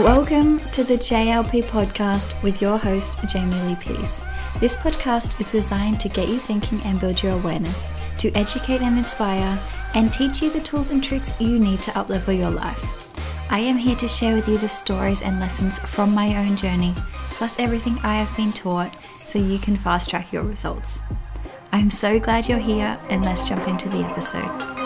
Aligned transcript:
Welcome 0.00 0.60
to 0.70 0.82
the 0.82 0.96
JLP 0.96 1.64
podcast 1.64 2.42
with 2.42 2.62
your 2.62 2.78
host, 2.78 3.18
Jamie 3.28 3.60
Lee 3.60 3.74
Peace. 3.74 4.18
This 4.58 4.74
podcast 4.74 5.38
is 5.38 5.52
designed 5.52 6.00
to 6.00 6.08
get 6.08 6.30
you 6.30 6.38
thinking 6.38 6.80
and 6.84 6.98
build 6.98 7.22
your 7.22 7.32
awareness, 7.32 7.90
to 8.16 8.32
educate 8.32 8.80
and 8.80 8.96
inspire, 8.96 9.58
and 9.94 10.10
teach 10.10 10.40
you 10.40 10.50
the 10.50 10.62
tools 10.62 10.90
and 10.90 11.04
tricks 11.04 11.38
you 11.38 11.58
need 11.58 11.82
to 11.82 11.90
uplevel 11.90 12.36
your 12.36 12.50
life. 12.50 12.82
I 13.52 13.58
am 13.58 13.76
here 13.76 13.96
to 13.96 14.08
share 14.08 14.34
with 14.34 14.48
you 14.48 14.56
the 14.56 14.70
stories 14.70 15.20
and 15.20 15.38
lessons 15.38 15.78
from 15.78 16.14
my 16.14 16.34
own 16.34 16.56
journey, 16.56 16.94
plus 17.32 17.58
everything 17.58 17.98
I 18.02 18.14
have 18.14 18.34
been 18.38 18.54
taught 18.54 18.96
so 19.26 19.38
you 19.38 19.58
can 19.58 19.76
fast 19.76 20.08
track 20.08 20.32
your 20.32 20.44
results. 20.44 21.02
I'm 21.72 21.90
so 21.90 22.18
glad 22.18 22.48
you're 22.48 22.58
here, 22.58 22.98
and 23.10 23.22
let's 23.22 23.46
jump 23.46 23.68
into 23.68 23.90
the 23.90 23.98
episode. 23.98 24.79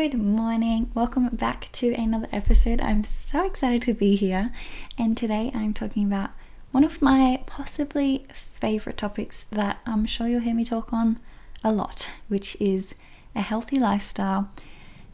Good 0.00 0.14
morning. 0.14 0.92
Welcome 0.94 1.28
back 1.30 1.72
to 1.72 1.92
another 1.92 2.28
episode. 2.30 2.80
I'm 2.80 3.02
so 3.02 3.44
excited 3.44 3.82
to 3.82 3.94
be 3.94 4.14
here. 4.14 4.52
And 4.96 5.16
today 5.16 5.50
I'm 5.52 5.74
talking 5.74 6.04
about 6.04 6.30
one 6.70 6.84
of 6.84 7.02
my 7.02 7.42
possibly 7.46 8.24
favorite 8.32 8.96
topics 8.96 9.42
that 9.50 9.80
I'm 9.86 10.06
sure 10.06 10.28
you'll 10.28 10.42
hear 10.42 10.54
me 10.54 10.64
talk 10.64 10.92
on 10.92 11.18
a 11.64 11.72
lot, 11.72 12.08
which 12.28 12.56
is 12.60 12.94
a 13.34 13.40
healthy 13.40 13.80
lifestyle. 13.80 14.48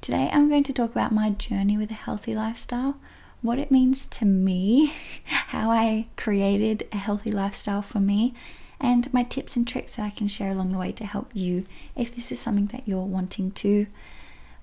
Today 0.03 0.29
I'm 0.31 0.51
going 0.51 0.65
to 0.65 0.73
talk 0.75 0.91
about 0.91 1.13
my 1.13 1.31
journey 1.31 1.79
with 1.79 1.91
a 1.91 1.95
healthy 1.95 2.35
lifestyle, 2.35 2.99
what 3.41 3.59
it 3.59 3.71
means 3.71 4.07
to 4.09 4.27
me, 4.27 4.93
how 5.25 5.71
I 5.71 6.09
created 6.19 6.87
a 6.93 6.99
healthy 6.99 7.33
lifestyle 7.33 7.81
for 7.81 8.01
me, 8.01 8.35
and 8.79 9.11
my 9.15 9.23
tips 9.23 9.57
and 9.57 9.67
tricks 9.67 9.97
that 9.97 10.05
I 10.05 10.11
can 10.11 10.29
share 10.29 10.51
along 10.51 10.73
the 10.73 10.79
way 10.79 10.93
to 10.93 11.07
help 11.07 11.31
you 11.33 11.65
if 11.97 12.15
this 12.15 12.31
is 12.31 12.39
something 12.39 12.67
that 12.67 12.87
you're 12.87 13.07
wanting 13.07 13.51
to 13.53 13.87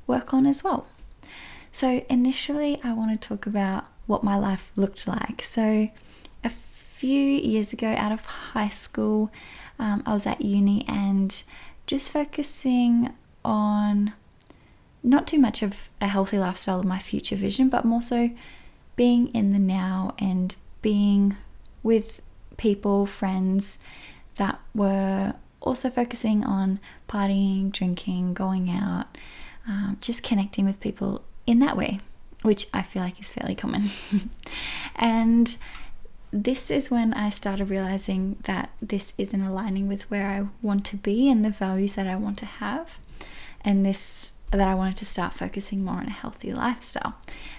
work 0.08 0.34
on 0.34 0.46
as 0.46 0.64
well. 0.64 0.88
So, 1.72 2.04
initially, 2.10 2.80
I 2.84 2.94
want 2.94 3.20
to 3.20 3.28
talk 3.28 3.46
about 3.46 3.86
what 4.06 4.24
my 4.24 4.38
life 4.38 4.72
looked 4.76 5.08
like. 5.08 5.42
So, 5.42 5.90
a 6.44 6.50
few 6.50 7.22
years 7.22 7.72
ago, 7.72 7.88
out 7.98 8.12
of 8.12 8.26
high 8.26 8.70
school, 8.70 9.32
um, 9.80 10.04
I 10.06 10.14
was 10.14 10.28
at 10.28 10.42
uni 10.42 10.86
and 10.88 11.42
just 11.88 12.12
focusing 12.12 13.14
on 13.44 14.14
not 15.04 15.28
too 15.28 15.40
much 15.40 15.64
of 15.64 15.90
a 16.00 16.08
healthy 16.08 16.38
lifestyle 16.38 16.80
of 16.80 16.86
my 16.86 17.00
future 17.00 17.36
vision, 17.36 17.70
but 17.70 17.86
more 17.86 18.02
so 18.02 18.30
being 18.96 19.28
in 19.30 19.54
the 19.54 19.60
now 19.60 20.14
and 20.20 20.56
being 20.82 21.36
with 21.84 22.22
people, 22.58 23.06
friends 23.06 23.80
that 24.36 24.60
were 24.76 25.34
also 25.62 25.90
focusing 25.90 26.44
on 26.44 26.80
partying, 27.10 27.72
drinking, 27.72 28.34
going 28.34 28.70
out, 28.70 29.18
um, 29.68 29.98
just 30.02 30.24
connecting 30.24 30.66
with 30.66 30.80
people 30.80 31.24
in 31.46 31.60
that 31.60 31.78
way, 31.78 32.00
which 32.42 32.68
I 32.74 32.82
feel 32.82 33.02
like 33.02 33.20
is 33.20 33.30
fairly 33.30 33.56
common. 33.56 33.90
and 34.96 35.56
this 36.32 36.72
is 36.72 36.90
when 36.90 37.14
I 37.14 37.30
started 37.30 37.70
realizing 37.70 38.38
that 38.44 38.72
this 38.82 39.14
isn't 39.18 39.42
aligning 39.42 39.88
with 39.88 40.10
where 40.10 40.30
I 40.30 40.48
want 40.66 40.86
to 40.88 40.98
be 40.98 41.30
and 41.30 41.44
the 41.44 41.50
values 41.50 41.96
that 41.96 42.08
I 42.08 42.16
want 42.16 42.38
to 42.40 42.46
have. 42.46 42.98
And 43.64 43.86
this 43.86 44.32
that 44.52 44.68
I 44.68 44.76
wanted 44.76 44.98
to 44.98 45.06
start 45.06 45.34
focusing 45.34 45.86
more 45.86 45.96
on 45.96 46.08
a 46.08 46.12
healthy 46.12 46.52
lifestyle 46.52 47.16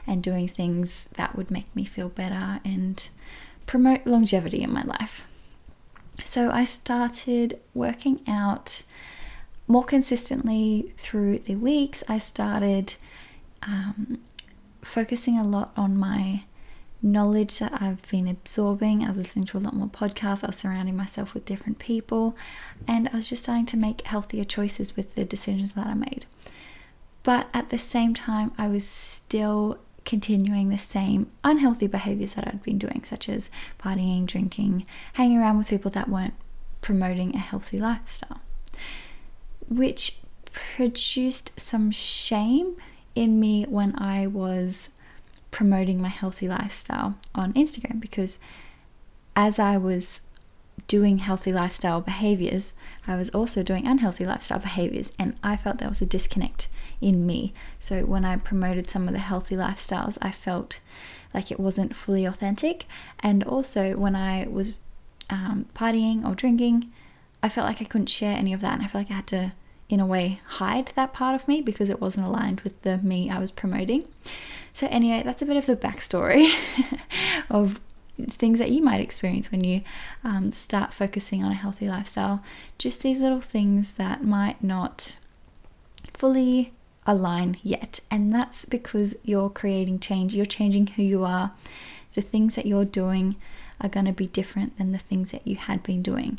and 0.07 0.23
doing 0.23 0.47
things 0.47 1.09
that 1.17 1.35
would 1.35 1.51
make 1.51 1.75
me 1.75 1.85
feel 1.85 2.11
better 2.11 2.61
and 2.67 3.09
promote 3.65 4.07
longevity 4.07 4.63
in 4.63 4.71
my 4.71 4.83
life. 4.83 5.25
So 6.25 6.51
I 6.51 6.65
started 6.65 7.59
working 7.73 8.21
out 8.29 8.83
more 9.73 9.83
consistently 9.83 10.93
through 10.99 11.39
the 11.39 11.55
weeks, 11.57 12.05
I 12.07 12.19
started 12.19 12.95
um, 13.63 14.19
focusing 14.83 15.39
a 15.39 15.45
lot 15.45 15.73
on 15.79 15.97
my 15.97 16.45
knowledge 17.01 17.59
that 17.59 17.81
I've 17.81 18.03
been 18.11 18.29
absorbing. 18.29 19.03
I 19.03 19.09
was 19.09 19.17
listening 19.17 19.47
to 19.47 19.57
a 19.57 19.61
lot 19.61 19.75
more 19.75 19.89
podcasts, 19.89 20.45
I 20.45 20.49
was 20.49 20.57
surrounding 20.57 20.95
myself 20.95 21.33
with 21.33 21.47
different 21.47 21.79
people, 21.79 22.37
and 22.87 23.09
I 23.09 23.17
was 23.17 23.31
just 23.31 23.45
starting 23.45 23.65
to 23.67 23.79
make 23.79 24.03
healthier 24.03 24.45
choices 24.45 24.95
with 24.95 25.15
the 25.15 25.25
decisions 25.25 25.73
that 25.73 25.87
I 25.87 25.95
made. 25.95 26.27
But 27.23 27.49
at 27.55 27.71
the 27.71 27.79
same 27.79 28.13
time, 28.13 28.53
I 28.59 28.69
was 28.69 28.87
still 28.87 29.79
continuing 30.05 30.69
the 30.69 30.77
same 30.77 31.31
unhealthy 31.45 31.87
behaviors 31.87 32.35
that 32.35 32.47
I'd 32.47 32.63
been 32.63 32.79
doing, 32.79 33.05
such 33.05 33.27
as 33.27 33.51
partying, 33.81 34.27
drinking, 34.27 34.85
hanging 35.15 35.39
around 35.39 35.57
with 35.57 35.69
people 35.69 35.91
that 35.93 36.11
weren't 36.11 36.35
promoting 36.83 37.35
a 37.35 37.39
healthy 37.39 37.79
lifestyle 37.79 38.43
which 39.69 40.21
produced 40.53 41.59
some 41.61 41.91
shame 41.91 42.77
in 43.15 43.41
me 43.41 43.65
when 43.69 43.99
I 43.99 44.27
was 44.27 44.91
promoting 45.51 46.01
my 46.01 46.09
healthy 46.09 46.49
lifestyle 46.49 47.19
on 47.35 47.53
Instagram 47.53 48.01
because 48.01 48.39
as 49.37 49.59
I 49.59 49.77
was 49.77 50.23
doing 50.89 51.19
healthy 51.19 51.53
lifestyle 51.53 52.01
behaviors, 52.01 52.75
I 53.07 53.17
was 53.17 53.31
also 53.31 53.63
doing 53.63 53.87
unhealthy 53.87 54.27
lifestyle 54.27 54.59
behaviors, 54.59 55.13
and 55.19 55.37
I 55.43 55.57
felt 55.57 55.79
there 55.79 55.89
was 55.89 56.03
a 56.03 56.07
disconnect 56.07 56.69
in 57.01 57.27
me. 57.27 57.53
So, 57.79 58.05
when 58.05 58.25
I 58.25 58.37
promoted 58.37 58.89
some 58.89 59.09
of 59.09 59.15
the 59.15 59.21
healthy 59.21 59.57
lifestyles, 59.57 60.19
I 60.21 60.33
felt 60.33 60.81
like 61.33 61.51
it 61.51 61.61
wasn't 61.61 61.97
fully 61.97 62.25
authentic, 62.25 62.87
and 63.21 63.43
also 63.45 63.97
when 63.97 64.15
I 64.15 64.47
was 64.49 64.73
um, 65.31 65.67
partying 65.75 66.27
or 66.27 66.35
drinking, 66.35 66.93
I 67.43 67.49
felt 67.49 67.67
like 67.67 67.83
I 67.83 67.87
couldn't 67.87 68.07
share 68.07 68.37
any 68.37 68.53
of 68.53 68.61
that, 68.61 68.75
and 68.75 68.83
I 68.83 68.87
felt 68.87 69.05
like 69.05 69.11
I 69.11 69.17
had 69.17 69.27
to 69.29 69.53
in 69.89 70.01
a 70.01 70.07
way 70.07 70.41
hide 70.47 70.93
that 70.95 71.13
part 71.13 71.35
of 71.35 71.47
me 71.47 71.61
because 71.61 71.91
it 71.91 72.01
wasn't 72.01 72.27
aligned 72.27 72.61
with 72.63 72.81
the 72.83 72.97
me 72.99 73.29
I 73.29 73.39
was 73.39 73.51
promoting. 73.51 74.05
So, 74.73 74.87
anyway, 74.91 75.23
that's 75.23 75.43
a 75.43 75.47
bit 75.47 75.57
of 75.57 75.67
the 75.67 75.77
backstory 75.77 76.51
of 77.51 77.79
things 78.31 78.59
that 78.59 78.71
you 78.71 78.83
might 78.83 79.01
experience 79.01 79.51
when 79.51 79.65
you 79.65 79.83
um, 80.25 80.53
start 80.53 80.95
focusing 80.95 81.45
on 81.45 81.53
a 81.53 81.57
healthy 81.57 81.89
lifestyle. 81.89 82.43
Just 82.79 83.03
these 83.03 83.21
little 83.21 83.41
things 83.41 83.93
that 83.93 84.25
might 84.25 84.63
not 84.63 85.17
fully 86.15 86.73
align 87.07 87.59
yet. 87.63 88.01
And 88.11 88.35
that's 88.35 88.65
because 88.65 89.17
you're 89.25 89.51
creating 89.51 89.99
change, 89.99 90.35
you're 90.35 90.47
changing 90.47 90.89
who 90.89 91.03
you 91.03 91.25
are. 91.25 91.53
The 92.15 92.23
things 92.23 92.55
that 92.55 92.67
you're 92.67 92.85
doing 92.85 93.37
are 93.81 93.89
going 93.89 94.07
to 94.07 94.13
be 94.13 94.29
different 94.29 94.79
than 94.79 94.93
the 94.93 94.99
things 94.99 95.33
that 95.33 95.47
you 95.47 95.57
had 95.57 95.83
been 95.83 96.03
doing. 96.03 96.39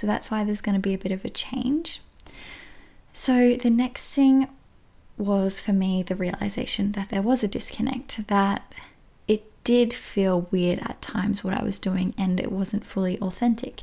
So, 0.00 0.06
that's 0.06 0.30
why 0.30 0.44
there's 0.44 0.62
going 0.62 0.76
to 0.76 0.80
be 0.80 0.94
a 0.94 0.98
bit 0.98 1.12
of 1.12 1.24
a 1.26 1.30
change. 1.30 2.00
So 3.12 3.54
the 3.56 3.68
next 3.68 4.14
thing 4.14 4.48
was 5.18 5.60
for 5.60 5.72
me 5.72 6.02
the 6.02 6.14
realization 6.14 6.92
that 6.92 7.10
there 7.10 7.20
was 7.20 7.42
a 7.42 7.48
disconnect, 7.48 8.26
that 8.28 8.72
it 9.28 9.44
did 9.64 9.92
feel 9.92 10.48
weird 10.50 10.78
at 10.78 11.02
times 11.02 11.44
what 11.44 11.52
I 11.52 11.62
was 11.62 11.78
doing 11.78 12.14
and 12.16 12.40
it 12.40 12.50
wasn't 12.50 12.86
fully 12.86 13.18
authentic. 13.18 13.82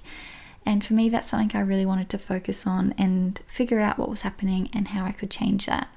And 0.66 0.84
for 0.84 0.96
me, 0.96 1.08
that's 1.08 1.30
something 1.30 1.56
I 1.56 1.64
really 1.64 1.86
wanted 1.86 2.10
to 2.10 2.18
focus 2.18 2.66
on 2.66 2.94
and 2.98 3.40
figure 3.48 3.80
out 3.80 4.00
what 4.00 4.10
was 4.10 4.22
happening 4.22 4.70
and 4.74 4.88
how 4.88 5.06
I 5.06 5.12
could 5.12 5.30
change 5.30 5.68
that 5.68 5.88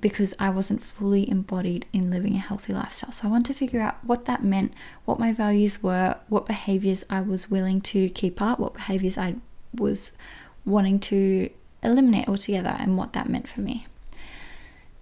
because 0.00 0.34
I 0.38 0.50
wasn't 0.50 0.82
fully 0.82 1.28
embodied 1.28 1.86
in 1.92 2.10
living 2.10 2.34
a 2.34 2.40
healthy 2.40 2.72
lifestyle. 2.72 3.12
So 3.12 3.28
I 3.28 3.30
wanted 3.30 3.52
to 3.52 3.58
figure 3.58 3.80
out 3.80 4.02
what 4.04 4.24
that 4.24 4.42
meant, 4.42 4.72
what 5.04 5.18
my 5.18 5.32
values 5.32 5.82
were, 5.82 6.16
what 6.28 6.46
behaviors 6.46 7.04
I 7.10 7.20
was 7.20 7.50
willing 7.50 7.80
to 7.82 8.08
keep 8.10 8.40
up, 8.40 8.58
what 8.58 8.74
behaviors 8.74 9.18
I 9.18 9.36
was 9.74 10.16
wanting 10.64 10.98
to 11.00 11.50
eliminate 11.82 12.28
altogether 12.28 12.76
and 12.78 12.96
what 12.96 13.12
that 13.12 13.28
meant 13.28 13.48
for 13.48 13.60
me. 13.60 13.86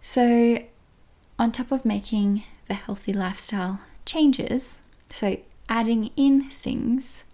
So, 0.01 0.63
on 1.39 1.53
top 1.53 1.71
of 1.71 1.85
making 1.85 2.45
the 2.67 2.75
healthy 2.75 3.13
lifestyle 3.13 3.81
changes, 4.05 4.81
so 5.11 5.39
adding 5.69 6.11
in 6.17 6.51
things, 6.51 7.25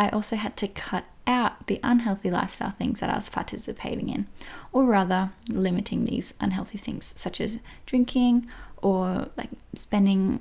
I 0.00 0.08
also 0.08 0.36
had 0.36 0.56
to 0.56 0.66
cut 0.66 1.04
out 1.26 1.66
the 1.66 1.78
unhealthy 1.82 2.30
lifestyle 2.30 2.70
things 2.70 3.00
that 3.00 3.10
I 3.10 3.16
was 3.16 3.28
participating 3.28 4.08
in, 4.08 4.28
or 4.72 4.86
rather, 4.86 5.32
limiting 5.46 6.06
these 6.06 6.32
unhealthy 6.40 6.78
things, 6.78 7.12
such 7.16 7.38
as 7.38 7.58
drinking 7.84 8.48
or 8.78 9.28
like 9.36 9.50
spending 9.74 10.40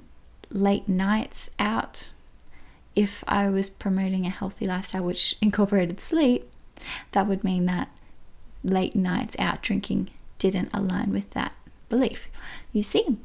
late 0.49 0.87
nights 0.87 1.49
out. 1.59 2.13
If 2.95 3.21
I 3.27 3.49
was 3.49 3.69
promoting 3.69 4.25
a 4.25 4.29
healthy 4.29 4.65
lifestyle 4.65 5.03
which 5.03 5.35
incorporated 5.41 5.99
sleep, 5.99 6.49
that 7.11 7.27
would 7.27 7.43
mean 7.43 7.65
that 7.65 7.89
late 8.63 8.95
nights 8.95 9.35
out 9.39 9.61
drinking 9.61 10.09
didn't 10.37 10.69
align 10.73 11.11
with 11.11 11.29
that 11.31 11.53
belief. 11.89 12.29
You 12.71 12.81
see? 12.81 13.17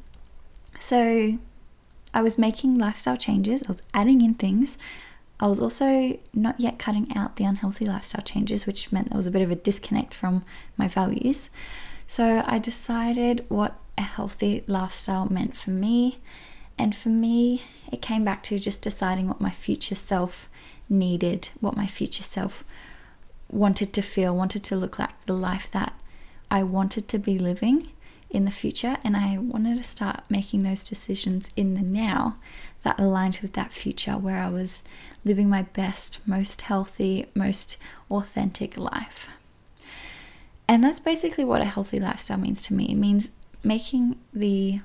So 0.81 1.39
I 2.13 2.21
was 2.21 2.37
making 2.37 2.77
lifestyle 2.77 3.15
changes, 3.15 3.63
I 3.63 3.67
was 3.69 3.83
adding 3.93 4.19
in 4.19 4.33
things. 4.33 4.77
I 5.39 5.47
was 5.47 5.59
also 5.59 6.17
not 6.33 6.59
yet 6.59 6.79
cutting 6.79 7.11
out 7.15 7.35
the 7.35 7.43
unhealthy 7.43 7.85
lifestyle 7.85 8.23
changes, 8.23 8.65
which 8.65 8.91
meant 8.91 9.09
there 9.09 9.17
was 9.17 9.27
a 9.27 9.31
bit 9.31 9.41
of 9.41 9.51
a 9.51 9.55
disconnect 9.55 10.13
from 10.13 10.43
my 10.77 10.87
values. 10.87 11.49
So 12.07 12.43
I 12.45 12.59
decided 12.59 13.45
what 13.49 13.79
a 13.97 14.03
healthy 14.03 14.63
lifestyle 14.67 15.27
meant 15.29 15.55
for 15.55 15.71
me. 15.71 16.19
And 16.77 16.95
for 16.95 17.09
me, 17.09 17.63
it 17.91 18.01
came 18.01 18.23
back 18.23 18.43
to 18.43 18.59
just 18.59 18.81
deciding 18.81 19.27
what 19.27 19.41
my 19.41 19.49
future 19.49 19.95
self 19.95 20.49
needed, 20.89 21.49
what 21.59 21.77
my 21.77 21.87
future 21.87 22.23
self 22.23 22.63
wanted 23.49 23.93
to 23.93 24.01
feel, 24.01 24.35
wanted 24.35 24.63
to 24.65 24.75
look 24.75 24.99
like 24.99 25.25
the 25.25 25.33
life 25.33 25.69
that 25.71 25.93
I 26.49 26.63
wanted 26.63 27.07
to 27.09 27.19
be 27.19 27.39
living 27.39 27.89
in 28.29 28.45
the 28.45 28.51
future, 28.51 28.97
and 29.03 29.15
I 29.15 29.37
wanted 29.37 29.77
to 29.77 29.83
start 29.83 30.29
making 30.29 30.63
those 30.63 30.83
decisions 30.83 31.49
in 31.55 31.73
the 31.73 31.81
now 31.81 32.37
that 32.85 32.99
aligned 32.99 33.39
with 33.41 33.53
that 33.53 33.73
future 33.73 34.13
where 34.13 34.37
I 34.37 34.47
was 34.47 34.83
living 35.25 35.49
my 35.49 35.63
best, 35.63 36.19
most 36.27 36.61
healthy, 36.61 37.25
most 37.33 37.77
authentic 38.11 38.77
life. 38.77 39.27
And 40.67 40.83
that's 40.83 40.99
basically 40.99 41.43
what 41.43 41.61
a 41.61 41.65
healthy 41.65 41.99
lifestyle 41.99 42.37
means 42.37 42.61
to 42.67 42.75
me. 42.75 42.85
It 42.91 42.95
means 42.97 43.31
making 43.63 44.17
the 44.31 44.81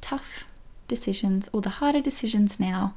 tough 0.00 0.46
decisions 0.88 1.48
or 1.52 1.60
the 1.60 1.78
harder 1.78 2.00
decisions 2.00 2.58
now 2.58 2.94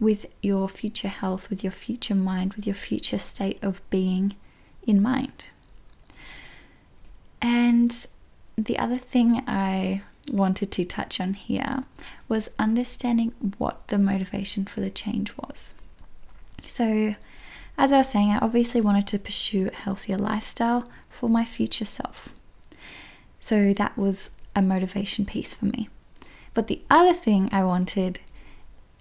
with 0.00 0.24
your 0.40 0.66
future 0.66 1.08
health, 1.08 1.50
with 1.50 1.62
your 1.62 1.70
future 1.70 2.14
mind, 2.14 2.54
with 2.54 2.66
your 2.66 2.74
future 2.74 3.18
state 3.18 3.62
of 3.62 3.82
being 3.90 4.36
in 4.86 5.02
mind. 5.02 5.48
And 7.42 8.06
the 8.56 8.78
other 8.78 8.96
thing 8.96 9.42
I 9.46 10.00
wanted 10.30 10.70
to 10.72 10.84
touch 10.84 11.20
on 11.20 11.34
here 11.34 11.84
was 12.28 12.50
understanding 12.58 13.32
what 13.58 13.88
the 13.88 13.98
motivation 13.98 14.64
for 14.64 14.80
the 14.80 14.90
change 14.90 15.32
was. 15.36 15.80
So, 16.64 17.14
as 17.76 17.92
I 17.92 17.98
was 17.98 18.10
saying, 18.10 18.30
I 18.30 18.38
obviously 18.38 18.80
wanted 18.80 19.06
to 19.08 19.18
pursue 19.18 19.68
a 19.68 19.74
healthier 19.74 20.18
lifestyle 20.18 20.88
for 21.08 21.28
my 21.28 21.44
future 21.44 21.84
self. 21.84 22.28
So, 23.40 23.72
that 23.72 23.96
was 23.96 24.38
a 24.54 24.62
motivation 24.62 25.24
piece 25.24 25.54
for 25.54 25.66
me. 25.66 25.88
But 26.54 26.66
the 26.66 26.82
other 26.90 27.14
thing 27.14 27.48
I 27.52 27.64
wanted 27.64 28.20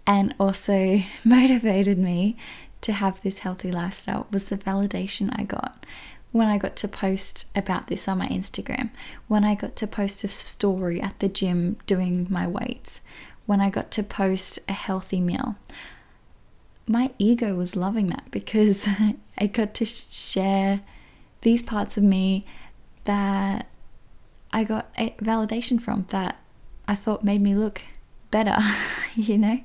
and 0.08 0.34
also 0.40 1.02
motivated 1.24 1.98
me 1.98 2.38
to 2.82 2.94
have 2.94 3.22
this 3.22 3.40
healthy 3.40 3.72
lifestyle 3.72 4.28
was 4.32 4.50
the 4.50 4.58
validation 4.58 5.30
I 5.38 5.44
got 5.44 5.86
when 6.32 6.48
I 6.48 6.58
got 6.58 6.76
to 6.78 6.88
post 6.88 7.50
about 7.56 7.88
this 7.88 8.08
on 8.08 8.20
my 8.20 8.28
Instagram, 8.28 8.90
when 9.28 9.44
I 9.44 9.56
got 9.56 9.76
to 9.78 9.88
post 9.88 10.24
a 10.24 10.28
story 10.30 11.02
at 11.02 11.20
the 11.20 11.28
gym 11.30 11.78
doing 11.88 12.28
my 12.30 12.46
weights, 12.46 13.02
when 13.46 13.60
I 13.60 13.70
got 13.70 13.90
to 13.92 14.04
post 14.04 14.60
a 14.68 14.74
healthy 14.74 15.20
meal. 15.20 15.56
My 16.88 17.12
ego 17.18 17.56
was 17.56 17.76
loving 17.76 18.08
that 18.08 18.30
because 18.32 18.88
I 19.38 19.48
got 19.48 19.74
to 19.76 19.86
share 19.86 20.82
these 21.42 21.64
parts 21.64 21.98
of 21.98 22.04
me 22.04 22.46
that 23.06 23.68
I 24.52 24.64
got 24.64 24.94
validation 24.96 25.82
from 25.82 26.06
that 26.10 26.38
I 26.88 26.96
thought 26.96 27.24
made 27.24 27.42
me 27.42 27.56
look 27.56 27.82
better, 28.32 28.58
you 29.16 29.38
know? 29.38 29.60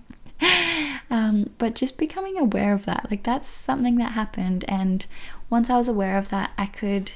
Um, 1.15 1.51
but 1.59 1.77
just 1.77 1.97
becoming 1.97 2.37
aware 2.37 2.75
of 2.75 2.87
that, 2.87 3.07
like 3.09 3.23
that's 3.23 3.47
something 3.47 3.99
that 3.99 4.15
happened. 4.15 4.65
And 4.67 5.07
once 5.49 5.71
I 5.71 5.79
was 5.79 5.87
aware 5.87 6.19
of 6.19 6.29
that, 6.31 6.51
I 6.59 6.67
could 6.67 7.13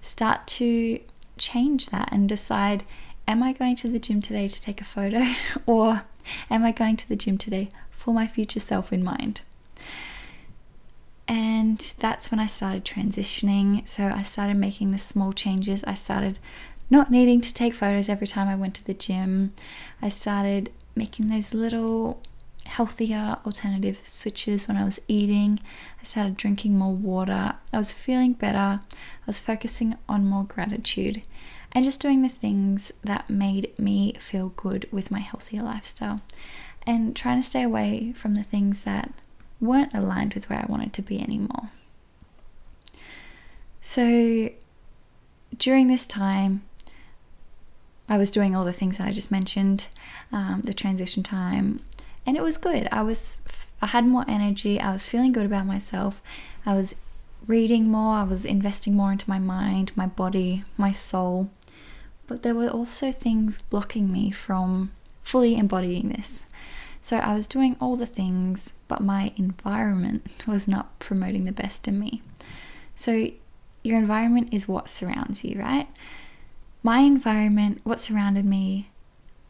start 0.00 0.46
to 0.46 0.98
change 1.36 1.90
that 1.90 2.08
and 2.10 2.26
decide 2.26 2.84
am 3.28 3.42
I 3.42 3.52
going 3.52 3.76
to 3.76 3.88
the 3.88 3.98
gym 3.98 4.22
today 4.22 4.48
to 4.48 4.62
take 4.62 4.80
a 4.80 4.84
photo 4.84 5.26
or 5.66 6.04
am 6.50 6.64
I 6.64 6.72
going 6.72 6.96
to 6.96 7.06
the 7.06 7.16
gym 7.16 7.36
today 7.36 7.68
for 7.90 8.14
my 8.14 8.26
future 8.26 8.60
self 8.60 8.94
in 8.94 9.04
mind? 9.04 9.42
And 11.28 11.92
that's 11.98 12.30
when 12.30 12.40
I 12.40 12.46
started 12.46 12.86
transitioning. 12.86 13.86
So 13.86 14.06
I 14.06 14.22
started 14.22 14.56
making 14.56 14.90
the 14.90 14.96
small 14.98 15.34
changes. 15.34 15.84
I 15.84 15.92
started 15.92 16.38
not 16.88 17.10
needing 17.10 17.42
to 17.42 17.52
take 17.52 17.74
photos 17.74 18.08
every 18.08 18.26
time 18.26 18.48
I 18.48 18.54
went 18.54 18.74
to 18.76 18.84
the 18.84 18.94
gym. 18.94 19.52
I 20.00 20.08
started 20.08 20.72
making 20.96 21.26
those 21.26 21.52
little 21.52 22.22
healthier 22.66 23.38
alternative 23.44 23.98
switches 24.02 24.66
when 24.66 24.76
I 24.76 24.84
was 24.84 25.00
eating. 25.08 25.60
I 26.00 26.04
started 26.04 26.36
drinking 26.36 26.78
more 26.78 26.94
water. 26.94 27.54
I 27.72 27.78
was 27.78 27.92
feeling 27.92 28.32
better. 28.32 28.80
I 28.80 29.26
was 29.26 29.40
focusing 29.40 29.96
on 30.08 30.26
more 30.26 30.44
gratitude 30.44 31.22
and 31.72 31.84
just 31.84 32.00
doing 32.00 32.22
the 32.22 32.28
things 32.28 32.92
that 33.02 33.28
made 33.28 33.76
me 33.78 34.14
feel 34.18 34.50
good 34.50 34.88
with 34.92 35.10
my 35.10 35.20
healthier 35.20 35.62
lifestyle 35.62 36.20
and 36.86 37.16
trying 37.16 37.40
to 37.40 37.46
stay 37.46 37.62
away 37.62 38.12
from 38.12 38.34
the 38.34 38.42
things 38.42 38.82
that 38.82 39.12
weren't 39.60 39.94
aligned 39.94 40.34
with 40.34 40.48
where 40.48 40.60
I 40.60 40.66
wanted 40.68 40.92
to 40.94 41.02
be 41.02 41.20
anymore. 41.20 41.70
So 43.80 44.50
during 45.56 45.88
this 45.88 46.06
time, 46.06 46.62
I 48.08 48.18
was 48.18 48.30
doing 48.30 48.54
all 48.54 48.64
the 48.64 48.72
things 48.72 48.98
that 48.98 49.06
I 49.06 49.12
just 49.12 49.30
mentioned 49.30 49.88
um, 50.30 50.62
the 50.62 50.74
transition 50.74 51.22
time, 51.22 51.80
and 52.26 52.36
it 52.36 52.42
was 52.42 52.56
good. 52.56 52.88
I 52.90 53.02
was 53.02 53.40
I 53.82 53.88
had 53.88 54.06
more 54.06 54.24
energy. 54.28 54.80
I 54.80 54.92
was 54.92 55.08
feeling 55.08 55.32
good 55.32 55.46
about 55.46 55.66
myself. 55.66 56.20
I 56.64 56.74
was 56.74 56.94
reading 57.46 57.88
more. 57.88 58.16
I 58.16 58.24
was 58.24 58.46
investing 58.46 58.94
more 58.94 59.12
into 59.12 59.28
my 59.28 59.38
mind, 59.38 59.92
my 59.94 60.06
body, 60.06 60.64
my 60.76 60.92
soul. 60.92 61.50
But 62.26 62.42
there 62.42 62.54
were 62.54 62.70
also 62.70 63.12
things 63.12 63.60
blocking 63.68 64.10
me 64.10 64.30
from 64.30 64.92
fully 65.22 65.56
embodying 65.56 66.08
this. 66.08 66.44
So 67.02 67.18
I 67.18 67.34
was 67.34 67.46
doing 67.46 67.76
all 67.80 67.96
the 67.96 68.06
things, 68.06 68.72
but 68.88 69.02
my 69.02 69.32
environment 69.36 70.26
was 70.46 70.66
not 70.66 70.98
promoting 70.98 71.44
the 71.44 71.52
best 71.52 71.86
in 71.86 72.00
me. 72.00 72.22
So 72.96 73.30
your 73.82 73.98
environment 73.98 74.48
is 74.52 74.66
what 74.66 74.88
surrounds 74.88 75.44
you, 75.44 75.60
right? 75.60 75.88
My 76.82 77.00
environment, 77.00 77.80
what 77.84 78.00
surrounded 78.00 78.46
me 78.46 78.88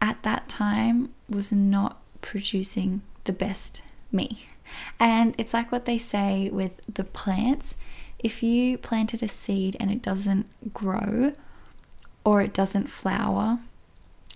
at 0.01 0.23
that 0.25 0.49
time, 0.49 1.15
was 1.29 1.53
not 1.53 2.01
producing 2.25 3.03
the 3.25 3.33
best 3.33 3.83
me. 4.11 4.47
And 4.99 5.35
it's 5.39 5.55
like 5.55 5.71
what 5.71 5.85
they 5.85 5.99
say 5.99 6.49
with 6.51 6.73
the 6.93 7.05
plants 7.05 7.77
if 8.25 8.43
you 8.43 8.79
planted 8.79 9.23
a 9.23 9.29
seed 9.29 9.77
and 9.79 9.91
it 9.91 10.01
doesn't 10.01 10.73
grow 10.73 11.33
or 12.25 12.41
it 12.41 12.55
doesn't 12.55 12.89
flower, 12.89 13.59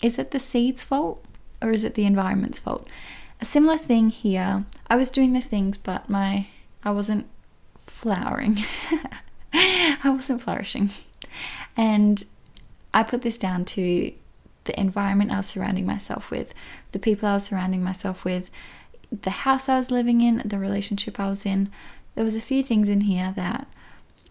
is 0.02 0.19
it 0.19 0.31
the 0.31 0.38
seed's 0.38 0.85
fault 0.85 1.25
or 1.62 1.70
is 1.70 1.85
it 1.85 1.94
the 1.94 2.05
environment's 2.05 2.58
fault? 2.58 2.87
A 3.40 3.46
similar 3.46 3.79
thing 3.79 4.11
here. 4.11 4.64
I 4.88 4.96
was 4.96 5.08
doing 5.08 5.32
the 5.32 5.40
things, 5.40 5.79
but 5.79 6.11
my 6.11 6.49
I 6.85 6.90
wasn't 6.90 7.26
flowering. 7.87 8.58
I 9.55 10.11
wasn't 10.11 10.43
flourishing. 10.43 10.90
And 11.75 12.25
I 12.93 13.02
put 13.02 13.23
this 13.23 13.38
down 13.38 13.64
to 13.67 14.12
the 14.69 14.79
environment 14.79 15.32
I 15.32 15.38
was 15.38 15.47
surrounding 15.47 15.87
myself 15.87 16.31
with, 16.31 16.55
the 16.93 17.00
people 17.00 17.29
I 17.29 17.35
was 17.35 17.47
surrounding 17.47 17.82
myself 17.82 18.25
with, 18.25 18.50
the 19.11 19.31
house 19.31 19.69
I 19.69 19.79
was 19.79 19.91
living 19.91 20.20
in, 20.20 20.43
the 20.44 20.59
relationship 20.59 21.19
I 21.19 21.29
was 21.29 21.44
in. 21.44 21.73
There 22.15 22.25
was 22.25 22.37
a 22.37 22.41
few 22.41 22.62
things 22.62 22.88
in 22.88 23.00
here 23.00 23.32
that 23.35 23.67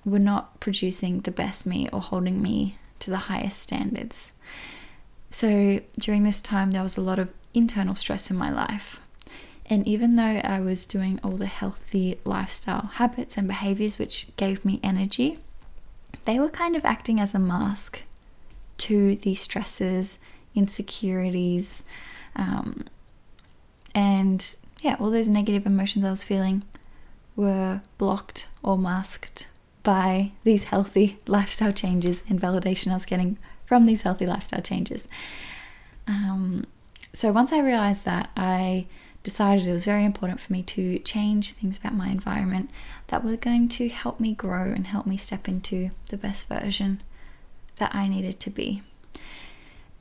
were 0.06 0.20
not 0.20 0.60
producing 0.60 1.22
the 1.22 1.32
best 1.32 1.66
me 1.66 1.90
or 1.92 2.00
holding 2.00 2.42
me 2.42 2.78
to 3.00 3.10
the 3.10 3.18
highest 3.18 3.60
standards. 3.60 4.34
So 5.32 5.82
during 6.00 6.24
this 6.24 6.40
time, 6.40 6.72
there 6.72 6.84
was 6.84 6.96
a 6.96 7.02
lot 7.02 7.20
of 7.20 7.34
internal 7.54 7.96
stress 7.96 8.30
in 8.30 8.38
my 8.38 8.52
life. 8.52 9.02
And 9.66 9.86
even 9.88 10.16
though 10.16 10.40
I 10.44 10.62
was 10.62 10.86
doing 10.86 11.20
all 11.24 11.32
the 11.32 11.48
healthy 11.48 12.20
lifestyle 12.24 12.92
habits 12.94 13.38
and 13.38 13.48
behaviors 13.48 14.00
which 14.00 14.34
gave 14.38 14.64
me 14.64 14.80
energy, 14.84 15.40
they 16.26 16.40
were 16.40 16.50
kind 16.50 16.76
of 16.76 16.86
acting 16.86 17.20
as 17.20 17.34
a 17.34 17.40
mask 17.40 18.04
to 18.78 19.16
the 19.16 19.36
stresses, 19.36 20.20
insecurities, 20.58 21.84
um, 22.36 22.86
and 23.96 24.56
yeah, 24.82 24.96
all 25.00 25.10
those 25.10 25.30
negative 25.30 25.66
emotions 25.66 26.04
I 26.04 26.12
was 26.12 26.24
feeling 26.24 26.64
were 27.36 27.82
blocked 27.98 28.48
or 28.64 28.78
masked 28.78 29.48
by 29.84 30.32
these 30.44 30.64
healthy 30.64 31.20
lifestyle 31.28 31.72
changes 31.72 32.24
and 32.28 32.42
validation 32.42 32.92
I 32.92 32.96
was 32.96 33.06
getting 33.06 33.38
from 33.66 33.86
these 33.86 34.02
healthy 34.02 34.26
lifestyle 34.26 34.62
changes. 34.62 35.08
Um, 36.08 36.66
so 37.14 37.32
once 37.32 37.52
I 37.52 37.60
realized 37.60 38.06
that, 38.06 38.30
I 38.36 38.88
decided 39.24 39.68
it 39.68 39.74
was 39.74 39.86
very 39.86 40.06
important 40.06 40.40
for 40.40 40.54
me 40.54 40.64
to 40.64 41.00
change 41.00 41.52
things 41.52 41.78
about 41.78 41.94
my 41.94 42.08
environment 42.10 42.70
that 43.08 43.24
were 43.24 43.36
going 43.36 43.68
to 43.70 43.90
help 43.90 44.20
me 44.20 44.34
grow 44.34 44.72
and 44.72 44.88
help 44.88 45.06
me 45.06 45.18
step 45.18 45.48
into 45.48 45.90
the 46.10 46.18
best 46.18 46.48
version 46.48 47.02
that 47.76 47.94
I 47.94 48.08
needed 48.08 48.40
to 48.42 48.50
be. 48.50 48.84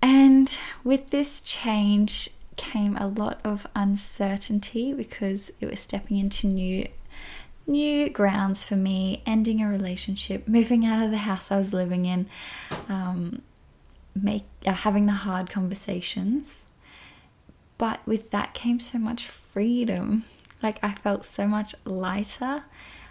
And 0.02 0.56
with 0.84 1.10
this 1.10 1.40
change 1.40 2.30
came 2.56 2.96
a 2.96 3.06
lot 3.06 3.40
of 3.44 3.66
uncertainty 3.74 4.92
because 4.92 5.52
it 5.60 5.70
was 5.70 5.80
stepping 5.80 6.18
into 6.18 6.46
new 6.46 6.88
new 7.66 8.08
grounds 8.08 8.64
for 8.64 8.76
me, 8.76 9.22
ending 9.26 9.60
a 9.60 9.68
relationship, 9.68 10.46
moving 10.46 10.86
out 10.86 11.04
of 11.04 11.10
the 11.10 11.18
house 11.18 11.50
I 11.50 11.58
was 11.58 11.72
living 11.72 12.06
in, 12.06 12.28
um, 12.88 13.42
make 14.14 14.44
uh, 14.64 14.72
having 14.72 15.06
the 15.06 15.12
hard 15.12 15.50
conversations. 15.50 16.70
But 17.76 18.06
with 18.06 18.30
that 18.30 18.54
came 18.54 18.80
so 18.80 18.98
much 18.98 19.26
freedom. 19.26 20.24
Like 20.62 20.78
I 20.82 20.92
felt 20.92 21.24
so 21.24 21.46
much 21.46 21.74
lighter. 21.84 22.64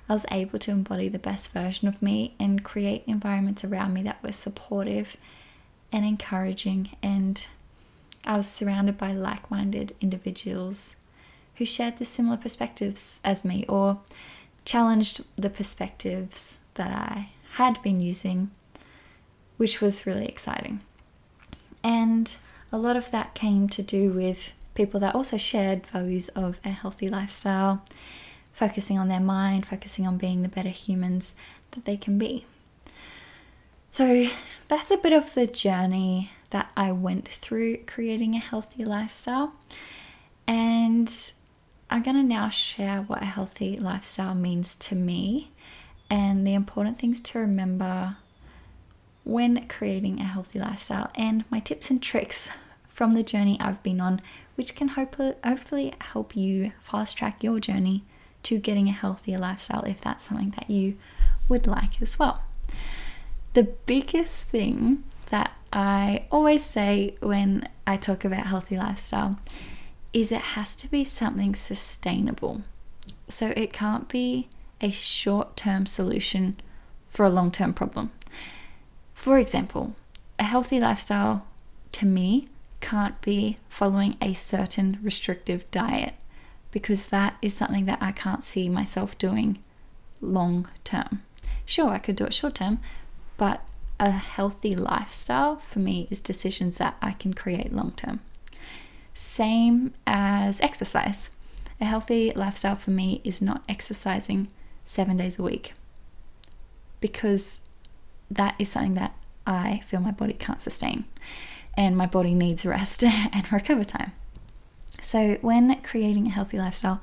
I 0.08 0.14
was 0.14 0.26
able 0.32 0.60
to 0.60 0.72
embody 0.72 1.10
the 1.10 1.20
best 1.20 1.52
version 1.52 1.88
of 1.88 2.02
me 2.02 2.36
and 2.40 2.64
create 2.64 3.04
environments 3.08 3.64
around 3.64 3.94
me 3.94 4.04
that 4.04 4.24
were 4.24 4.32
supportive 4.32 5.18
and 5.96 6.06
encouraging. 6.06 6.90
And 7.02 7.46
I 8.26 8.38
was 8.38 8.48
surrounded 8.48 8.98
by 8.98 9.14
like 9.14 9.50
minded 9.50 9.96
individuals 10.02 10.98
who 11.56 11.66
shared 11.66 11.98
the 11.98 12.06
similar 12.06 12.38
perspectives 12.38 13.22
as 13.24 13.46
me 13.46 13.66
or 13.68 14.00
challenged 14.66 15.26
the 15.36 15.50
perspectives 15.50 16.60
that 16.74 16.92
I 16.92 17.30
had 17.54 17.82
been 17.82 18.02
using 18.02 18.52
which 19.58 19.82
was 19.82 20.06
really 20.06 20.26
exciting. 20.26 20.82
And 21.84 22.36
a 22.72 22.78
lot 22.78 22.98
of 22.98 23.12
that 23.12 23.36
came 23.36 23.70
to 23.70 23.82
do 23.82 24.12
with 24.12 24.54
people 24.74 25.00
that 25.00 25.16
also 25.16 25.38
shared 25.38 25.88
values 25.88 26.28
of 26.30 26.60
a 26.66 26.70
healthy 26.70 27.08
lifestyle, 27.08 27.84
focusing 28.52 28.98
on 28.98 29.08
their 29.08 29.20
mind, 29.20 29.66
focusing 29.66 30.06
on 30.06 30.18
being 30.18 30.42
the 30.42 30.50
better 30.50 30.70
humans 30.70 31.36
that 31.72 31.86
they 31.86 31.96
can 31.96 32.18
be. 32.18 32.46
So 33.96 34.28
that's 34.68 34.92
a 34.92 34.98
bit 34.98 35.14
of 35.14 35.34
the 35.36 35.48
journey 35.48 36.32
that 36.50 36.70
I 36.76 36.92
went 36.92 37.30
through 37.30 37.78
creating 37.86 38.36
a 38.36 38.40
healthy 38.40 38.84
lifestyle. 38.84 39.54
And 40.46 41.10
I'm 41.90 42.04
going 42.04 42.18
to 42.18 42.24
now 42.24 42.50
share 42.50 43.04
what 43.04 43.22
a 43.22 43.26
healthy 43.28 43.78
lifestyle 43.78 44.36
means 44.36 44.76
to 44.76 44.96
me 44.96 45.48
and 46.10 46.46
the 46.46 46.54
important 46.54 47.00
things 47.00 47.22
to 47.22 47.40
remember 47.40 48.18
when 49.24 49.66
creating 49.70 50.20
a 50.20 50.26
healthy 50.26 50.60
lifestyle 50.60 51.10
and 51.16 51.46
my 51.50 51.62
tips 51.62 51.90
and 51.90 52.04
tricks 52.04 52.50
from 52.90 53.14
the 53.14 53.24
journey 53.24 53.58
I've 53.62 53.82
been 53.82 54.02
on, 54.02 54.20
which 54.56 54.76
can 54.76 54.90
hopefully 54.90 55.94
help 56.02 56.36
you 56.36 56.74
fast 56.82 57.16
track 57.16 57.42
your 57.42 57.62
journey 57.62 58.04
to 58.44 58.58
getting 58.60 58.90
a 58.90 58.92
healthier 58.92 59.40
lifestyle 59.40 59.86
if 59.86 60.02
that's 60.02 60.26
something 60.26 60.54
that 60.58 60.70
you 60.70 60.98
would 61.48 61.66
like 61.66 62.02
as 62.02 62.20
well. 62.20 62.42
The 63.56 63.64
biggest 63.64 64.44
thing 64.44 65.06
that 65.30 65.54
I 65.72 66.26
always 66.30 66.62
say 66.62 67.16
when 67.22 67.70
I 67.88 67.96
talk 67.96 68.26
about 68.26 68.48
healthy 68.48 68.76
lifestyle 68.76 69.40
is 70.12 70.30
it 70.30 70.42
has 70.42 70.76
to 70.76 70.90
be 70.90 71.06
something 71.06 71.56
sustainable. 71.56 72.64
So 73.30 73.54
it 73.56 73.72
can't 73.72 74.10
be 74.10 74.50
a 74.82 74.92
short 74.92 75.56
term 75.56 75.86
solution 75.86 76.58
for 77.08 77.26
a 77.26 77.30
long 77.30 77.50
term 77.50 77.74
problem. 77.74 78.12
For 79.14 79.40
example, 79.40 79.96
a 80.38 80.44
healthy 80.44 80.82
lifestyle 80.82 81.48
to 81.94 82.06
me 82.06 82.50
can't 82.82 83.22
be 83.22 83.56
following 83.70 84.18
a 84.22 84.34
certain 84.34 85.00
restrictive 85.02 85.64
diet 85.72 86.16
because 86.72 87.06
that 87.08 87.38
is 87.42 87.54
something 87.54 87.86
that 87.86 88.02
I 88.02 88.12
can't 88.12 88.44
see 88.44 88.68
myself 88.68 89.18
doing 89.18 89.60
long 90.20 90.68
term. 90.84 91.22
Sure, 91.66 91.92
I 91.92 92.00
could 92.00 92.18
do 92.18 92.26
it 92.26 92.34
short 92.34 92.56
term, 92.56 92.80
but 93.38 93.62
a 94.00 94.12
healthy 94.12 94.76
lifestyle 94.76 95.58
for 95.68 95.80
me 95.80 96.08
is 96.12 96.20
decisions 96.20 96.78
that 96.78 96.98
I 97.02 97.12
can 97.12 97.34
create 97.34 97.74
long 97.74 97.94
term. 97.96 98.20
Same 99.14 99.94
as 100.06 100.60
exercise. 100.60 101.30
A 101.80 101.86
healthy 101.86 102.32
lifestyle 102.36 102.76
for 102.76 102.92
me 102.92 103.22
is 103.24 103.42
not 103.42 103.64
exercising 103.68 104.50
seven 104.86 105.18
days 105.18 105.40
a 105.40 105.44
week 105.44 105.74
because 107.00 107.68
that 108.30 108.56
is 108.60 108.70
something 108.70 108.96
that 108.96 109.16
I 109.46 109.82
feel 109.86 110.00
my 110.00 110.12
body 110.12 110.34
can't 110.34 110.62
sustain 110.62 111.06
and 111.78 111.98
my 111.98 112.06
body 112.06 112.34
needs 112.34 112.66
rest 112.66 113.04
and 113.04 113.52
recover 113.52 113.84
time. 113.84 114.14
So, 115.02 115.38
when 115.42 115.82
creating 115.82 116.28
a 116.28 116.32
healthy 116.32 116.58
lifestyle, 116.58 117.02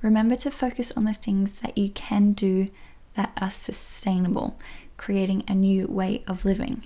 remember 0.00 0.36
to 0.36 0.50
focus 0.50 0.90
on 0.92 1.04
the 1.04 1.12
things 1.12 1.58
that 1.60 1.76
you 1.76 1.90
can 1.90 2.32
do 2.32 2.68
that 3.14 3.32
are 3.36 3.50
sustainable, 3.50 4.58
creating 5.02 5.42
a 5.48 5.54
new 5.54 5.84
way 5.88 6.22
of 6.28 6.44
living. 6.44 6.80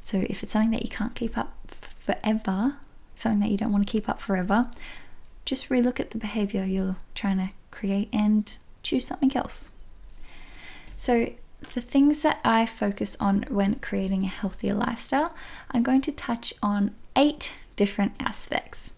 So, 0.00 0.24
if 0.30 0.44
it's 0.44 0.52
something 0.52 0.70
that 0.70 0.84
you 0.84 0.88
can't 0.88 1.16
keep 1.16 1.36
up 1.36 1.52
forever, 2.06 2.76
something 3.16 3.40
that 3.40 3.50
you 3.50 3.56
don't 3.56 3.72
want 3.72 3.84
to 3.84 3.90
keep 3.90 4.08
up 4.08 4.20
forever, 4.20 4.70
just 5.44 5.68
relook 5.68 5.98
at 5.98 6.10
the 6.10 6.18
behavior 6.18 6.64
you're 6.64 6.96
trying 7.16 7.38
to 7.38 7.50
create 7.72 8.08
and 8.12 8.56
choose 8.84 9.08
something 9.08 9.36
else. 9.36 9.72
So, 10.96 11.32
the 11.74 11.80
things 11.80 12.22
that 12.22 12.38
I 12.44 12.64
focus 12.64 13.16
on 13.18 13.44
when 13.48 13.74
creating 13.80 14.22
a 14.22 14.28
healthier 14.28 14.74
lifestyle, 14.74 15.34
I'm 15.72 15.82
going 15.82 16.02
to 16.02 16.12
touch 16.12 16.54
on 16.62 16.94
eight 17.16 17.50
different 17.74 18.12
aspects 18.20 18.92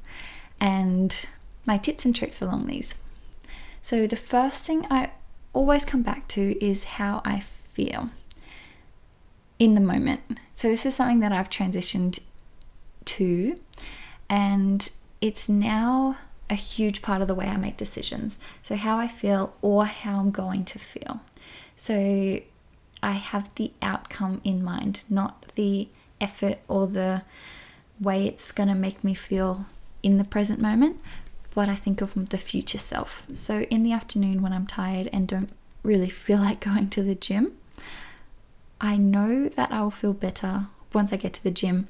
and 0.61 1.17
my 1.64 1.79
tips 1.79 2.05
and 2.05 2.14
tricks 2.14 2.43
along 2.43 2.67
these. 2.67 2.97
So, 3.81 4.07
the 4.07 4.17
first 4.17 4.64
thing 4.64 4.87
I 4.90 5.12
always 5.55 5.87
come 5.87 6.02
back 6.02 6.29
to 6.29 6.62
is 6.62 6.85
how 7.00 7.23
I 7.25 7.40
feel 7.40 8.11
in 9.61 9.75
the 9.75 9.81
moment. 9.81 10.23
So, 10.52 10.69
this 10.69 10.85
is 10.85 10.97
something 10.97 11.21
that 11.21 11.31
I've 11.31 11.49
transitioned 11.49 12.21
to, 13.05 13.55
and 14.29 14.90
it's 15.21 15.49
now 15.49 16.17
a 16.49 16.55
huge 16.57 17.00
part 17.00 17.23
of 17.23 17.29
the 17.29 17.35
way 17.35 17.47
I 17.47 17.57
make 17.57 17.76
decisions. 17.76 18.38
So, 18.62 18.75
how 18.75 18.99
I 18.99 19.07
feel 19.07 19.55
or 19.62 19.85
how 19.85 20.19
I'm 20.19 20.33
going 20.33 20.64
to 20.64 20.81
feel. 20.81 21.21
So, 21.76 22.40
I 23.02 23.12
have 23.12 23.55
the 23.55 23.71
outcome 23.81 24.40
in 24.43 24.64
mind, 24.64 25.05
not 25.09 25.47
the 25.55 25.88
effort 26.21 26.59
or 26.67 26.87
the 26.87 27.23
way 28.00 28.26
it's 28.26 28.52
going 28.52 28.69
to 28.69 28.75
make 28.75 29.05
me 29.05 29.14
feel 29.14 29.67
in 30.02 30.19
the 30.19 30.25
present 30.25 30.61
moment, 30.61 30.99
but 31.55 31.69
I 31.69 31.75
think 31.75 32.00
of 32.00 32.31
the 32.31 32.38
future 32.38 32.79
self. 32.79 33.25
So 33.35 33.62
in 33.62 33.83
the 33.83 33.93
afternoon 33.93 34.43
when 34.43 34.52
I'm 34.52 34.67
tired 34.67 35.09
and 35.12 35.29
don't 35.29 35.50
really 35.83 36.09
feel 36.09 36.38
like 36.49 36.61
going 36.61 36.90
to 36.90 37.02
the 37.02 37.14
gym, 37.14 37.52
I 38.80 38.96
know 38.96 39.49
that 39.49 39.72
I 39.72 39.82
will 39.82 39.90
feel 39.90 40.12
better 40.12 40.66
once 40.92 41.12
I 41.12 41.16
get 41.16 41.32
to 41.34 41.42
the 41.42 41.50
gym, 41.50 41.87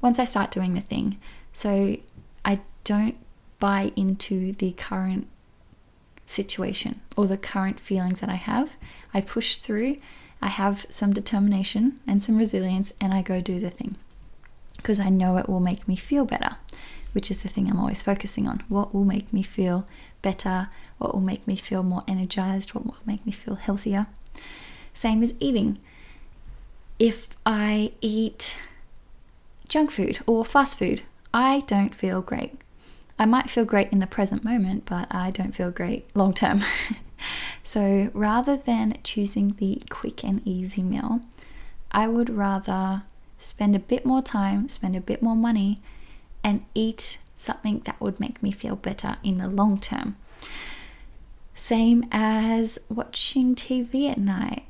once 0.00 0.18
I 0.18 0.24
start 0.24 0.50
doing 0.50 0.74
the 0.74 0.80
thing. 0.80 1.18
So 1.52 1.96
I 2.44 2.60
don't 2.84 3.16
buy 3.58 3.92
into 3.94 4.52
the 4.52 4.72
current 4.72 5.28
situation 6.26 7.00
or 7.16 7.26
the 7.26 7.36
current 7.36 7.78
feelings 7.78 8.20
that 8.20 8.30
I 8.30 8.34
have. 8.34 8.72
I 9.14 9.20
push 9.20 9.56
through 9.56 9.96
I 10.42 10.48
have 10.48 10.86
some 10.90 11.12
determination 11.12 12.00
and 12.04 12.20
some 12.20 12.36
resilience, 12.36 12.92
and 13.00 13.14
I 13.14 13.22
go 13.22 13.40
do 13.40 13.60
the 13.60 13.70
thing 13.70 13.96
because 14.76 14.98
I 14.98 15.08
know 15.08 15.36
it 15.36 15.48
will 15.48 15.60
make 15.60 15.86
me 15.86 15.94
feel 15.94 16.24
better, 16.24 16.56
which 17.12 17.30
is 17.30 17.44
the 17.44 17.48
thing 17.48 17.70
I'm 17.70 17.78
always 17.78 18.02
focusing 18.02 18.48
on. 18.48 18.64
What 18.68 18.92
will 18.92 19.04
make 19.04 19.32
me 19.32 19.44
feel 19.44 19.86
better? 20.20 20.68
What 20.98 21.14
will 21.14 21.20
make 21.20 21.46
me 21.46 21.54
feel 21.54 21.84
more 21.84 22.02
energized? 22.08 22.74
What 22.74 22.84
will 22.84 22.96
make 23.06 23.24
me 23.24 23.30
feel 23.30 23.54
healthier? 23.54 24.08
Same 24.92 25.22
as 25.22 25.34
eating. 25.38 25.78
If 27.02 27.30
I 27.44 27.90
eat 28.00 28.56
junk 29.66 29.90
food 29.90 30.20
or 30.24 30.44
fast 30.44 30.78
food, 30.78 31.02
I 31.34 31.64
don't 31.66 31.96
feel 31.96 32.20
great. 32.20 32.60
I 33.18 33.24
might 33.26 33.50
feel 33.50 33.64
great 33.64 33.90
in 33.90 33.98
the 33.98 34.06
present 34.06 34.44
moment, 34.44 34.86
but 34.86 35.08
I 35.10 35.32
don't 35.32 35.50
feel 35.50 35.72
great 35.72 36.14
long 36.14 36.32
term. 36.32 36.62
So 37.64 38.10
rather 38.12 38.56
than 38.56 38.98
choosing 39.02 39.54
the 39.58 39.82
quick 39.88 40.24
and 40.24 40.42
easy 40.44 40.82
meal, 40.82 41.20
I 41.90 42.06
would 42.08 42.30
rather 42.30 43.02
spend 43.38 43.74
a 43.74 43.80
bit 43.80 44.04
more 44.04 44.22
time, 44.22 44.68
spend 44.68 44.94
a 44.96 45.00
bit 45.00 45.22
more 45.22 45.36
money, 45.36 45.78
and 46.44 46.64
eat 46.74 47.18
something 47.36 47.80
that 47.84 48.00
would 48.00 48.20
make 48.20 48.42
me 48.42 48.50
feel 48.50 48.76
better 48.76 49.16
in 49.22 49.38
the 49.38 49.48
long 49.48 49.78
term. 49.78 50.16
Same 51.54 52.04
as 52.10 52.78
watching 52.88 53.54
TV 53.54 54.10
at 54.10 54.18
night. 54.18 54.64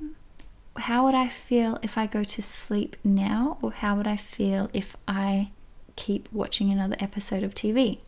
How 0.76 1.04
would 1.04 1.14
I 1.14 1.28
feel 1.28 1.78
if 1.82 1.98
I 1.98 2.06
go 2.06 2.24
to 2.24 2.42
sleep 2.42 2.96
now, 3.04 3.58
or 3.60 3.72
how 3.72 3.96
would 3.96 4.06
I 4.06 4.16
feel 4.16 4.70
if 4.72 4.96
I 5.06 5.50
keep 5.96 6.28
watching 6.32 6.70
another 6.70 6.96
episode 6.98 7.42
of 7.42 7.54
TV? 7.54 7.98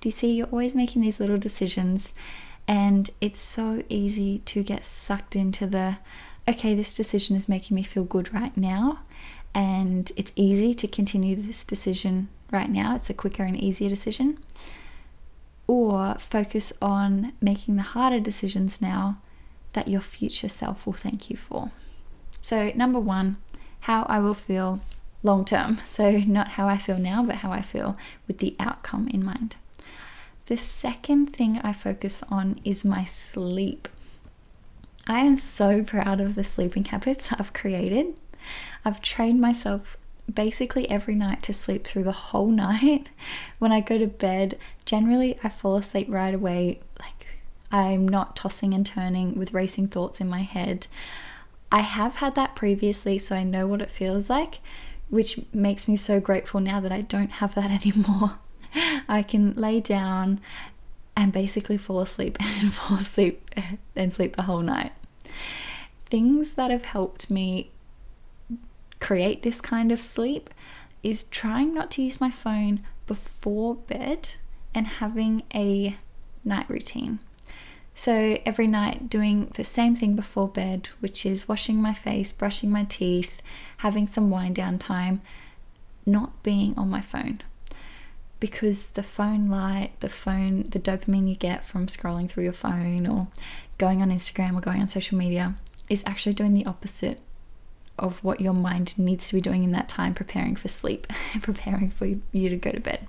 Do 0.00 0.08
you 0.08 0.12
see, 0.12 0.32
you're 0.32 0.46
always 0.48 0.74
making 0.74 1.02
these 1.02 1.20
little 1.20 1.36
decisions 1.36 2.14
and 2.68 3.10
it's 3.20 3.38
so 3.38 3.82
easy 3.88 4.38
to 4.40 4.62
get 4.62 4.84
sucked 4.84 5.36
into 5.36 5.66
the, 5.66 5.98
okay, 6.48 6.74
this 6.74 6.92
decision 6.92 7.36
is 7.36 7.48
making 7.48 7.74
me 7.74 7.82
feel 7.82 8.04
good 8.04 8.32
right 8.34 8.56
now. 8.56 9.00
And 9.54 10.10
it's 10.16 10.32
easy 10.34 10.74
to 10.74 10.88
continue 10.88 11.36
this 11.36 11.64
decision 11.64 12.28
right 12.50 12.68
now. 12.68 12.96
It's 12.96 13.08
a 13.08 13.14
quicker 13.14 13.44
and 13.44 13.58
easier 13.58 13.88
decision. 13.88 14.38
Or 15.68 16.16
focus 16.18 16.72
on 16.82 17.32
making 17.40 17.76
the 17.76 17.82
harder 17.82 18.20
decisions 18.20 18.80
now 18.80 19.18
that 19.72 19.88
your 19.88 20.00
future 20.00 20.48
self 20.48 20.86
will 20.86 20.92
thank 20.92 21.30
you 21.30 21.36
for. 21.36 21.70
So, 22.40 22.72
number 22.74 23.00
one, 23.00 23.36
how 23.80 24.04
I 24.08 24.18
will 24.20 24.34
feel 24.34 24.80
long 25.22 25.44
term. 25.44 25.78
So, 25.86 26.10
not 26.18 26.52
how 26.52 26.68
I 26.68 26.78
feel 26.78 26.98
now, 26.98 27.24
but 27.24 27.36
how 27.36 27.52
I 27.52 27.62
feel 27.62 27.96
with 28.26 28.38
the 28.38 28.56
outcome 28.60 29.08
in 29.08 29.24
mind. 29.24 29.56
The 30.46 30.56
second 30.56 31.34
thing 31.34 31.58
I 31.64 31.72
focus 31.72 32.22
on 32.30 32.60
is 32.64 32.84
my 32.84 33.04
sleep. 33.04 33.88
I 35.06 35.20
am 35.20 35.36
so 35.36 35.82
proud 35.82 36.20
of 36.20 36.34
the 36.34 36.44
sleeping 36.44 36.84
habits 36.92 37.32
I've 37.32 37.52
created. 37.52 38.18
I've 38.84 39.02
trained 39.02 39.40
myself 39.40 39.96
basically 40.32 40.88
every 40.90 41.14
night 41.14 41.42
to 41.44 41.52
sleep 41.52 41.84
through 41.84 42.04
the 42.04 42.12
whole 42.12 42.50
night. 42.66 43.10
When 43.58 43.72
I 43.72 43.80
go 43.80 43.98
to 43.98 44.06
bed, 44.06 44.58
generally 44.84 45.38
I 45.42 45.48
fall 45.48 45.76
asleep 45.76 46.06
right 46.08 46.34
away. 46.34 46.80
Like 47.00 47.26
I'm 47.70 48.06
not 48.06 48.36
tossing 48.36 48.74
and 48.74 48.86
turning 48.86 49.36
with 49.36 49.52
racing 49.54 49.88
thoughts 49.88 50.20
in 50.20 50.28
my 50.28 50.42
head. 50.42 50.86
I 51.70 51.80
have 51.80 52.16
had 52.16 52.34
that 52.36 52.54
previously, 52.54 53.18
so 53.18 53.36
I 53.36 53.42
know 53.42 53.66
what 53.66 53.82
it 53.82 53.90
feels 53.90 54.30
like, 54.30 54.60
which 55.08 55.40
makes 55.52 55.88
me 55.88 55.96
so 55.96 56.20
grateful 56.20 56.60
now 56.60 56.80
that 56.80 56.92
I 56.92 57.00
don't 57.00 57.32
have 57.32 57.54
that 57.54 57.70
anymore. 57.86 58.38
I 59.08 59.22
can 59.22 59.54
lay 59.54 59.80
down 59.80 60.40
and 61.16 61.32
basically 61.32 61.78
fall 61.78 62.00
asleep 62.00 62.36
and 62.40 62.72
fall 62.72 62.98
asleep 62.98 63.50
and 63.96 64.12
sleep 64.12 64.36
the 64.36 64.42
whole 64.42 64.62
night. 64.62 64.92
Things 66.04 66.54
that 66.54 66.70
have 66.70 66.84
helped 66.84 67.30
me 67.30 67.70
create 69.00 69.42
this 69.42 69.60
kind 69.60 69.90
of 69.90 70.00
sleep 70.00 70.50
is 71.02 71.24
trying 71.24 71.74
not 71.74 71.90
to 71.92 72.02
use 72.02 72.20
my 72.20 72.30
phone 72.30 72.80
before 73.06 73.74
bed 73.74 74.30
and 74.74 74.86
having 74.86 75.42
a 75.54 75.96
night 76.44 76.68
routine. 76.68 77.18
So 77.98 78.38
every 78.44 78.66
night, 78.66 79.08
doing 79.08 79.50
the 79.54 79.64
same 79.64 79.96
thing 79.96 80.16
before 80.16 80.48
bed, 80.48 80.90
which 81.00 81.24
is 81.24 81.48
washing 81.48 81.80
my 81.80 81.94
face, 81.94 82.30
brushing 82.30 82.70
my 82.70 82.84
teeth, 82.84 83.40
having 83.78 84.06
some 84.06 84.28
wind 84.28 84.54
down 84.54 84.78
time, 84.78 85.22
not 86.04 86.42
being 86.42 86.78
on 86.78 86.90
my 86.90 87.00
phone. 87.00 87.38
Because 88.38 88.90
the 88.90 89.02
phone 89.02 89.48
light, 89.48 89.98
the 90.00 90.10
phone, 90.10 90.64
the 90.68 90.78
dopamine 90.78 91.26
you 91.26 91.36
get 91.36 91.64
from 91.64 91.86
scrolling 91.86 92.28
through 92.28 92.44
your 92.44 92.52
phone 92.52 93.06
or 93.06 93.28
going 93.78 94.02
on 94.02 94.10
Instagram 94.10 94.58
or 94.58 94.60
going 94.60 94.82
on 94.82 94.86
social 94.86 95.16
media 95.16 95.54
is 95.88 96.04
actually 96.04 96.34
doing 96.34 96.52
the 96.52 96.66
opposite 96.66 97.22
of 97.98 98.22
what 98.22 98.42
your 98.42 98.52
mind 98.52 98.98
needs 98.98 99.28
to 99.28 99.34
be 99.34 99.40
doing 99.40 99.64
in 99.64 99.72
that 99.72 99.88
time, 99.88 100.12
preparing 100.12 100.54
for 100.54 100.68
sleep, 100.68 101.06
preparing 101.40 101.90
for 101.90 102.04
you 102.04 102.50
to 102.50 102.56
go 102.56 102.72
to 102.72 102.80
bed. 102.80 103.08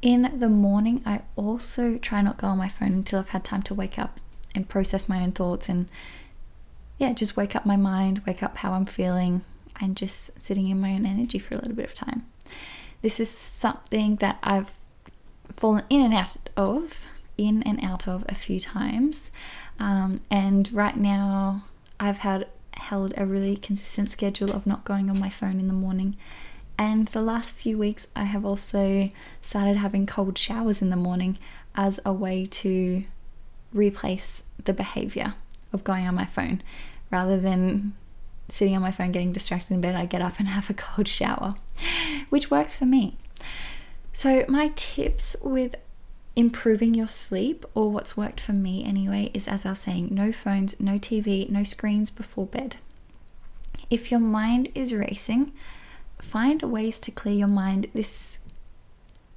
In 0.00 0.38
the 0.38 0.48
morning, 0.48 1.02
I 1.04 1.22
also 1.34 1.98
try 1.98 2.22
not 2.22 2.38
go 2.38 2.48
on 2.48 2.58
my 2.58 2.68
phone 2.68 2.92
until 2.92 3.18
I've 3.18 3.30
had 3.30 3.44
time 3.44 3.62
to 3.62 3.74
wake 3.74 3.98
up 3.98 4.20
and 4.54 4.68
process 4.68 5.08
my 5.08 5.20
own 5.22 5.32
thoughts 5.32 5.68
and 5.68 5.88
yeah, 6.98 7.12
just 7.12 7.36
wake 7.36 7.56
up 7.56 7.66
my 7.66 7.76
mind, 7.76 8.22
wake 8.26 8.42
up 8.42 8.58
how 8.58 8.72
I'm 8.72 8.86
feeling, 8.86 9.42
and 9.80 9.96
just 9.96 10.40
sitting 10.40 10.66
in 10.68 10.80
my 10.80 10.92
own 10.92 11.06
energy 11.06 11.38
for 11.38 11.54
a 11.54 11.58
little 11.58 11.74
bit 11.74 11.86
of 11.86 11.94
time. 11.94 12.26
This 13.02 13.20
is 13.20 13.30
something 13.30 14.16
that 14.16 14.38
I've 14.42 14.72
fallen 15.52 15.84
in 15.88 16.02
and 16.02 16.14
out 16.14 16.36
of, 16.56 17.06
in 17.36 17.62
and 17.62 17.82
out 17.84 18.08
of 18.08 18.24
a 18.28 18.34
few 18.34 18.58
times. 18.58 19.30
Um, 19.78 20.20
and 20.30 20.72
right 20.72 20.96
now, 20.96 21.64
I've 22.00 22.18
had 22.18 22.46
held 22.74 23.14
a 23.16 23.26
really 23.26 23.56
consistent 23.56 24.10
schedule 24.10 24.52
of 24.52 24.66
not 24.66 24.84
going 24.84 25.10
on 25.10 25.18
my 25.18 25.30
phone 25.30 25.60
in 25.60 25.68
the 25.68 25.74
morning 25.74 26.16
and 26.78 27.08
the 27.08 27.20
last 27.20 27.52
few 27.52 27.76
weeks, 27.76 28.06
I 28.14 28.24
have 28.24 28.44
also 28.44 29.08
started 29.42 29.76
having 29.76 30.06
cold 30.06 30.38
showers 30.38 30.80
in 30.80 30.90
the 30.90 30.96
morning 30.96 31.36
as 31.74 31.98
a 32.06 32.12
way 32.12 32.46
to 32.46 33.02
replace 33.72 34.44
the 34.64 34.72
behavior 34.72 35.34
of 35.72 35.82
going 35.82 36.06
on 36.06 36.14
my 36.14 36.24
phone. 36.24 36.62
Rather 37.10 37.38
than 37.38 37.94
sitting 38.48 38.76
on 38.76 38.82
my 38.82 38.92
phone 38.92 39.10
getting 39.10 39.32
distracted 39.32 39.74
in 39.74 39.80
bed, 39.80 39.96
I 39.96 40.06
get 40.06 40.22
up 40.22 40.38
and 40.38 40.48
have 40.48 40.70
a 40.70 40.74
cold 40.74 41.08
shower, 41.08 41.54
which 42.28 42.50
works 42.50 42.76
for 42.76 42.84
me. 42.84 43.16
So, 44.12 44.44
my 44.48 44.72
tips 44.76 45.36
with 45.42 45.74
improving 46.36 46.94
your 46.94 47.08
sleep, 47.08 47.66
or 47.74 47.90
what's 47.90 48.16
worked 48.16 48.40
for 48.40 48.52
me 48.52 48.84
anyway, 48.84 49.32
is 49.34 49.48
as 49.48 49.66
I 49.66 49.70
was 49.70 49.80
saying, 49.80 50.08
no 50.12 50.30
phones, 50.30 50.78
no 50.78 50.92
TV, 50.92 51.50
no 51.50 51.64
screens 51.64 52.10
before 52.10 52.46
bed. 52.46 52.76
If 53.90 54.12
your 54.12 54.20
mind 54.20 54.68
is 54.74 54.94
racing, 54.94 55.52
find 56.20 56.62
ways 56.62 56.98
to 57.00 57.10
clear 57.10 57.34
your 57.34 57.48
mind. 57.48 57.88
This 57.94 58.38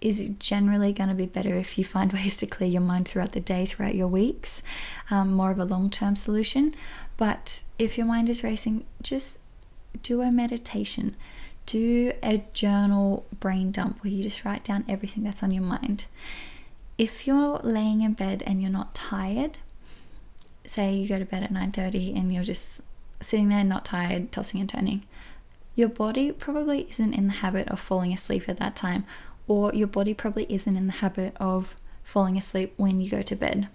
is 0.01 0.29
generally 0.39 0.91
going 0.91 1.09
to 1.09 1.15
be 1.15 1.27
better 1.27 1.55
if 1.55 1.77
you 1.77 1.83
find 1.83 2.11
ways 2.13 2.35
to 2.38 2.47
clear 2.47 2.69
your 2.69 2.81
mind 2.81 3.07
throughout 3.07 3.33
the 3.33 3.39
day, 3.39 3.65
throughout 3.65 3.95
your 3.95 4.07
weeks, 4.07 4.63
um, 5.09 5.31
more 5.31 5.51
of 5.51 5.59
a 5.59 5.65
long 5.65 5.89
term 5.89 6.15
solution. 6.15 6.73
But 7.17 7.61
if 7.77 7.97
your 7.97 8.07
mind 8.07 8.29
is 8.29 8.43
racing, 8.43 8.85
just 9.01 9.39
do 10.01 10.21
a 10.21 10.31
meditation, 10.31 11.15
do 11.65 12.13
a 12.23 12.43
journal 12.53 13.25
brain 13.39 13.71
dump 13.71 14.03
where 14.03 14.11
you 14.11 14.23
just 14.23 14.43
write 14.43 14.63
down 14.63 14.85
everything 14.89 15.23
that's 15.23 15.43
on 15.43 15.51
your 15.51 15.63
mind. 15.63 16.05
If 16.97 17.27
you're 17.27 17.59
laying 17.63 18.01
in 18.01 18.13
bed 18.13 18.43
and 18.45 18.61
you're 18.61 18.71
not 18.71 18.95
tired, 18.95 19.59
say 20.65 20.93
you 20.95 21.07
go 21.07 21.19
to 21.19 21.25
bed 21.25 21.43
at 21.43 21.51
9:30 21.51 22.15
and 22.17 22.33
you're 22.33 22.43
just 22.43 22.81
sitting 23.21 23.50
there 23.50 23.63
not 23.63 23.85
tired, 23.85 24.31
tossing 24.31 24.59
and 24.59 24.69
turning, 24.69 25.03
your 25.82 25.89
body 25.89 26.32
probably 26.32 26.88
isn't 26.91 27.13
in 27.15 27.26
the 27.26 27.34
habit 27.34 27.67
of 27.67 27.80
falling 27.80 28.13
asleep 28.13 28.48
at 28.48 28.60
that 28.60 28.76
time, 28.76 29.04
or 29.48 29.74
your 29.74 29.88
body 29.88 30.13
probably 30.13 30.46
isn't 30.48 30.78
in 30.78 30.86
the 30.86 30.94
habit 30.94 31.36
of 31.39 31.76
falling 32.04 32.38
asleep 32.38 32.74
when 32.78 33.02
you 33.02 33.10
go 33.10 33.24
to 33.24 33.36
bed. 33.36 33.67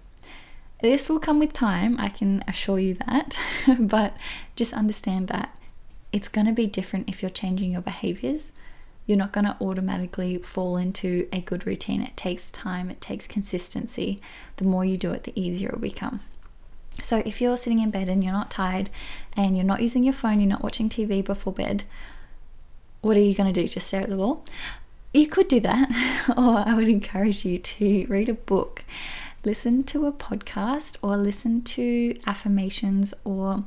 This 0.81 1.09
will 1.09 1.19
come 1.19 1.41
with 1.41 1.53
time, 1.53 1.99
I 1.99 2.09
can 2.09 2.45
assure 2.47 2.79
you 2.79 2.95
that, 2.95 3.37
but 3.81 4.17
just 4.55 4.73
understand 4.73 5.27
that 5.29 5.59
it's 6.13 6.29
going 6.29 6.47
to 6.47 6.53
be 6.53 6.69
different 6.69 7.09
if 7.09 7.23
you're 7.23 7.29
changing 7.29 7.73
your 7.73 7.83
behaviors. 7.83 8.53
You're 9.05 9.19
not 9.19 9.33
going 9.33 9.47
to 9.47 9.57
automatically 9.61 10.39
fall 10.39 10.77
into 10.77 11.29
a 11.33 11.41
good 11.41 11.67
routine. 11.67 12.03
It 12.03 12.17
takes 12.17 12.53
time, 12.53 12.89
it 12.89 13.01
takes 13.01 13.27
consistency. 13.27 14.21
The 14.59 14.65
more 14.65 14.85
you 14.85 14.97
do 14.97 15.11
it, 15.11 15.25
the 15.25 15.41
easier 15.41 15.71
it 15.71 15.75
will 15.75 15.81
become. 15.81 16.21
So, 17.03 17.23
if 17.25 17.41
you're 17.41 17.57
sitting 17.57 17.81
in 17.81 17.91
bed 17.91 18.09
and 18.09 18.25
you're 18.25 18.33
not 18.33 18.51
tired 18.51 18.91
and 19.35 19.57
you're 19.57 19.67
not 19.67 19.83
using 19.83 20.03
your 20.03 20.15
phone, 20.15 20.41
you're 20.41 20.49
not 20.49 20.63
watching 20.63 20.89
TV 20.89 21.25
before 21.25 21.53
bed, 21.53 21.85
what 23.01 23.17
are 23.17 23.21
you 23.21 23.35
going 23.35 23.53
to 23.53 23.61
do? 23.61 23.69
Just 23.69 23.89
stare 23.89 24.03
at 24.03 24.09
the 24.09 24.17
wall? 24.17 24.45
You 25.13 25.27
could 25.27 25.49
do 25.49 25.61
that, 25.61 25.89
or 26.37 26.59
I 26.67 26.75
would 26.75 26.89
encourage 26.89 27.45
you 27.45 27.59
to 27.59 28.07
read 28.09 28.29
a 28.29 28.35
book, 28.35 28.85
listen 29.45 29.85
to 29.85 30.07
a 30.07 30.13
podcast, 30.13 30.99
or 31.03 31.17
listen 31.17 31.63
to 31.63 32.15
affirmations 32.27 33.15
or 33.25 33.59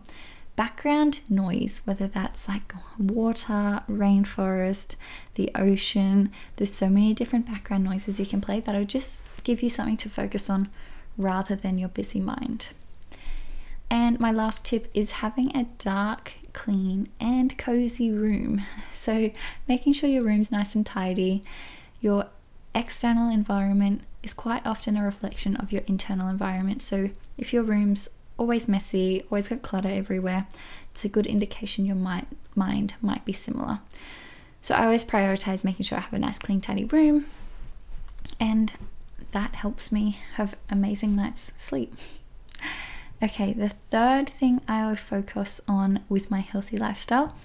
background 0.55 1.21
noise, 1.29 1.81
whether 1.85 2.05
that's 2.05 2.49
like 2.49 2.73
water, 2.97 3.81
rainforest, 3.89 4.95
the 5.35 5.49
ocean. 5.55 6.31
There's 6.57 6.73
so 6.73 6.89
many 6.89 7.13
different 7.13 7.45
background 7.45 7.85
noises 7.85 8.19
you 8.19 8.25
can 8.25 8.41
play 8.41 8.59
that'll 8.59 8.83
just 8.83 9.25
give 9.43 9.63
you 9.63 9.69
something 9.69 9.95
to 9.95 10.09
focus 10.09 10.49
on 10.49 10.67
rather 11.17 11.55
than 11.55 11.77
your 11.77 11.87
busy 11.87 12.19
mind. 12.19 12.67
And 13.89 14.19
my 14.19 14.31
last 14.31 14.65
tip 14.65 14.87
is 14.93 15.11
having 15.11 15.55
a 15.55 15.65
dark, 15.77 16.33
clean, 16.53 17.09
and 17.19 17.57
cozy 17.57 18.11
room. 18.11 18.65
So, 18.93 19.31
making 19.65 19.93
sure 19.93 20.09
your 20.09 20.23
room's 20.23 20.51
nice 20.51 20.75
and 20.75 20.85
tidy. 20.85 21.41
Your 22.01 22.25
external 22.75 23.29
environment 23.29 24.01
is 24.21 24.33
quite 24.33 24.67
often 24.67 24.97
a 24.97 25.03
reflection 25.03 25.55
of 25.55 25.71
your 25.71 25.83
internal 25.87 26.27
environment. 26.27 26.81
So, 26.81 27.11
if 27.37 27.53
your 27.53 27.63
room's 27.63 28.09
always 28.37 28.67
messy, 28.67 29.23
always 29.31 29.47
got 29.47 29.61
clutter 29.61 29.87
everywhere, 29.87 30.47
it's 30.91 31.05
a 31.05 31.09
good 31.09 31.27
indication 31.27 31.85
your 31.85 31.95
mind, 31.95 32.27
mind 32.55 32.95
might 33.01 33.23
be 33.23 33.31
similar. 33.31 33.77
So, 34.61 34.75
I 34.75 34.83
always 34.83 35.05
prioritize 35.05 35.63
making 35.63 35.85
sure 35.85 35.97
I 35.97 36.01
have 36.01 36.13
a 36.13 36.19
nice, 36.19 36.39
clean, 36.39 36.59
tidy 36.59 36.83
room, 36.83 37.25
and 38.37 38.73
that 39.31 39.55
helps 39.55 39.93
me 39.93 40.19
have 40.35 40.55
amazing 40.69 41.15
night's 41.15 41.53
sleep. 41.55 41.95
Okay, 43.21 43.51
the 43.51 43.69
third 43.91 44.29
thing 44.29 44.61
I 44.65 44.87
would 44.87 44.99
focus 44.99 45.59
on 45.67 46.03
with 46.07 46.31
my 46.31 46.39
healthy 46.39 46.77
lifestyle 46.77 47.35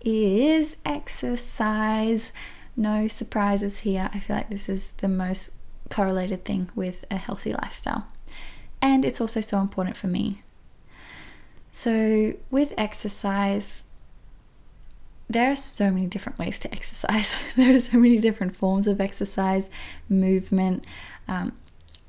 is 0.00 0.76
exercise. 0.84 2.30
No 2.76 3.08
surprises 3.08 3.78
here. 3.78 4.08
I 4.14 4.20
feel 4.20 4.36
like 4.36 4.50
this 4.50 4.68
is 4.68 4.92
the 4.92 5.08
most 5.08 5.56
correlated 5.90 6.44
thing 6.44 6.70
with 6.76 7.04
a 7.10 7.16
healthy 7.16 7.52
lifestyle. 7.52 8.06
And 8.80 9.04
it's 9.04 9.20
also 9.20 9.40
so 9.40 9.58
important 9.58 9.96
for 9.96 10.06
me. 10.06 10.42
So, 11.72 12.34
with 12.50 12.72
exercise, 12.78 13.84
there 15.28 15.50
are 15.50 15.56
so 15.56 15.90
many 15.90 16.06
different 16.06 16.38
ways 16.38 16.60
to 16.60 16.72
exercise. 16.72 17.34
there 17.56 17.74
are 17.74 17.80
so 17.80 17.98
many 17.98 18.18
different 18.18 18.54
forms 18.54 18.86
of 18.86 19.00
exercise, 19.00 19.70
movement. 20.08 20.84
Um, 21.26 21.52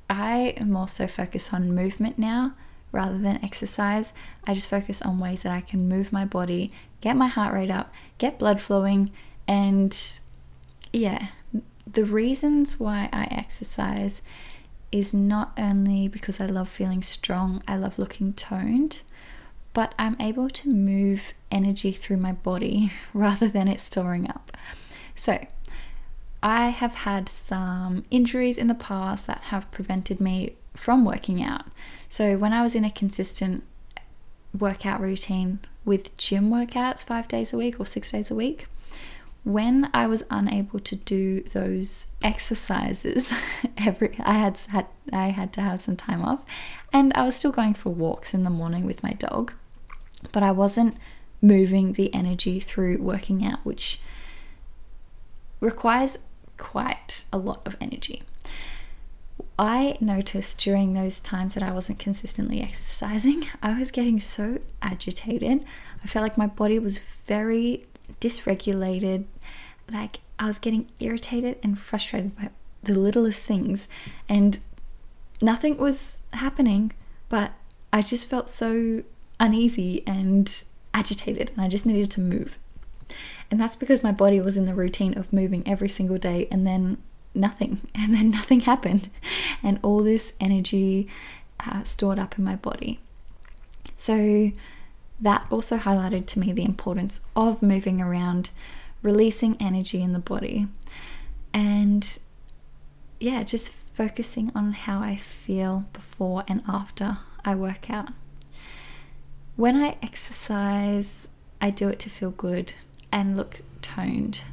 I 0.07 0.53
am 0.57 0.77
also 0.77 1.07
focused 1.07 1.51
on 1.51 1.73
movement 1.73 2.19
now 2.19 2.53
rather 2.91 3.17
than 3.17 3.43
exercise. 3.43 4.13
I 4.45 4.53
just 4.53 4.69
focus 4.69 5.01
on 5.01 5.19
ways 5.19 5.43
that 5.43 5.51
I 5.51 5.61
can 5.61 5.87
move 5.89 6.11
my 6.11 6.25
body, 6.25 6.71
get 7.01 7.15
my 7.15 7.27
heart 7.27 7.53
rate 7.53 7.71
up, 7.71 7.93
get 8.17 8.39
blood 8.39 8.61
flowing, 8.61 9.11
and 9.47 9.95
yeah, 10.93 11.27
the 11.85 12.05
reasons 12.05 12.79
why 12.79 13.09
I 13.13 13.27
exercise 13.31 14.21
is 14.91 15.13
not 15.13 15.51
only 15.57 16.07
because 16.07 16.39
I 16.39 16.45
love 16.45 16.69
feeling 16.69 17.01
strong, 17.01 17.61
I 17.67 17.75
love 17.75 17.99
looking 17.99 18.33
toned, 18.33 19.01
but 19.73 19.93
I'm 19.99 20.15
able 20.19 20.49
to 20.49 20.69
move 20.69 21.33
energy 21.51 21.91
through 21.91 22.17
my 22.17 22.31
body 22.31 22.91
rather 23.13 23.47
than 23.47 23.67
it 23.67 23.79
storing 23.79 24.29
up. 24.29 24.55
So, 25.15 25.45
I 26.43 26.69
have 26.69 26.93
had 26.93 27.27
some 27.29 28.05
injuries 28.11 28.59
in 28.59 28.67
the 28.67 28.75
past 28.75 29.25
that 29.25 29.41
have 29.45 29.69
prevented 29.71 30.21
me 30.21 30.55
from 30.77 31.03
working 31.03 31.43
out. 31.43 31.65
So 32.09 32.37
when 32.37 32.53
I 32.53 32.61
was 32.61 32.75
in 32.75 32.85
a 32.85 32.91
consistent 32.91 33.63
workout 34.57 35.01
routine 35.01 35.59
with 35.83 36.15
gym 36.17 36.49
workouts 36.49 37.03
five 37.03 37.27
days 37.27 37.51
a 37.51 37.57
week 37.57 37.79
or 37.79 37.85
six 37.85 38.11
days 38.11 38.31
a 38.31 38.35
week, 38.35 38.67
when 39.43 39.89
I 39.93 40.07
was 40.07 40.23
unable 40.29 40.79
to 40.79 40.95
do 40.95 41.41
those 41.41 42.07
exercises, 42.21 43.33
every 43.77 44.17
I 44.19 44.33
had, 44.33 44.57
had 44.69 44.87
I 45.13 45.27
had 45.27 45.53
to 45.53 45.61
have 45.61 45.81
some 45.81 45.95
time 45.95 46.23
off, 46.23 46.43
and 46.91 47.13
I 47.15 47.25
was 47.25 47.35
still 47.35 47.51
going 47.51 47.73
for 47.73 47.89
walks 47.89 48.33
in 48.33 48.43
the 48.43 48.49
morning 48.49 48.85
with 48.85 49.03
my 49.03 49.13
dog, 49.13 49.53
but 50.31 50.43
I 50.43 50.51
wasn't 50.51 50.97
moving 51.41 51.93
the 51.93 52.13
energy 52.13 52.59
through 52.59 52.97
working 52.97 53.45
out, 53.45 53.59
which 53.63 54.01
requires 55.59 56.17
quite 56.57 57.23
a 57.31 57.37
lot 57.37 57.61
of 57.65 57.77
energy 57.79 58.23
I 59.59 59.97
noticed 59.99 60.59
during 60.59 60.93
those 60.93 61.19
times 61.19 61.55
that 61.55 61.63
I 61.63 61.71
wasn't 61.71 61.99
consistently 61.99 62.61
exercising, 62.61 63.47
I 63.63 63.79
was 63.79 63.91
getting 63.91 64.19
so 64.19 64.59
agitated. 64.81 65.65
I 66.03 66.07
felt 66.07 66.23
like 66.23 66.37
my 66.37 66.47
body 66.47 66.79
was 66.79 66.99
very 67.25 67.85
dysregulated. 68.21 69.25
Like 69.91 70.19
I 70.37 70.47
was 70.47 70.59
getting 70.59 70.89
irritated 70.99 71.57
and 71.63 71.79
frustrated 71.79 72.35
by 72.35 72.49
the 72.83 72.95
littlest 72.95 73.43
things, 73.43 73.87
and 74.29 74.59
nothing 75.41 75.77
was 75.77 76.23
happening, 76.33 76.93
but 77.29 77.51
I 77.91 78.01
just 78.01 78.29
felt 78.29 78.49
so 78.49 79.03
uneasy 79.39 80.03
and 80.05 80.63
agitated, 80.93 81.51
and 81.51 81.61
I 81.61 81.67
just 81.67 81.85
needed 81.85 82.11
to 82.11 82.21
move. 82.21 82.59
And 83.49 83.59
that's 83.59 83.75
because 83.75 84.03
my 84.03 84.11
body 84.11 84.39
was 84.41 84.57
in 84.57 84.65
the 84.65 84.73
routine 84.73 85.17
of 85.17 85.33
moving 85.33 85.63
every 85.65 85.89
single 85.89 86.17
day, 86.17 86.47
and 86.51 86.67
then 86.67 86.97
nothing, 87.37 87.81
and 87.95 88.13
then 88.13 88.29
nothing 88.29 88.61
happened, 88.61 89.09
and 89.63 89.79
all 89.81 90.03
this 90.03 90.33
energy 90.39 91.07
uh, 91.59 91.83
stored 91.83 92.19
up 92.19 92.37
in 92.37 92.43
my 92.43 92.55
body. 92.55 92.99
So 93.97 94.51
that 95.19 95.47
also 95.49 95.77
highlighted 95.77 96.27
to 96.27 96.39
me 96.39 96.51
the 96.51 96.65
importance 96.65 97.21
of 97.35 97.63
moving 97.63 98.01
around, 98.01 98.51
releasing 99.01 99.55
energy 99.59 100.01
in 100.01 100.13
the 100.13 100.19
body, 100.19 100.67
and 101.53 102.19
yeah, 103.19 103.43
just 103.43 103.71
focusing 103.71 104.51
on 104.53 104.73
how 104.73 104.99
I 104.99 105.15
feel 105.15 105.85
before 105.91 106.43
and 106.47 106.61
after 106.67 107.17
I 107.43 107.55
work 107.55 107.89
out. 107.89 108.09
When 109.55 109.75
I 109.75 109.97
exercise, 110.03 111.27
I 111.59 111.71
do 111.71 111.89
it 111.89 111.97
to 112.01 112.09
feel 112.11 112.29
good 112.29 112.75
and 113.11 113.35
look 113.35 113.61
toned. 113.81 114.43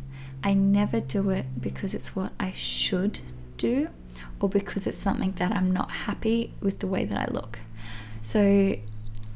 I 0.45 0.53
never 0.53 1.01
do 1.01 1.31
it 1.31 1.47
because 1.59 1.95
it's 1.95 2.15
what 2.15 2.33
I 2.39 2.53
should 2.53 3.21
do 3.57 3.89
or 4.41 4.49
because 4.51 4.87
it's 4.87 4.99
something 4.99 5.33
that 5.33 5.53
I'm 5.53 5.73
not 5.73 5.91
happy 5.91 6.53
with 6.61 6.81
the 6.81 6.87
way 6.87 7.07
that 7.07 7.19
I 7.19 7.33
look. 7.33 7.59
So 8.21 8.77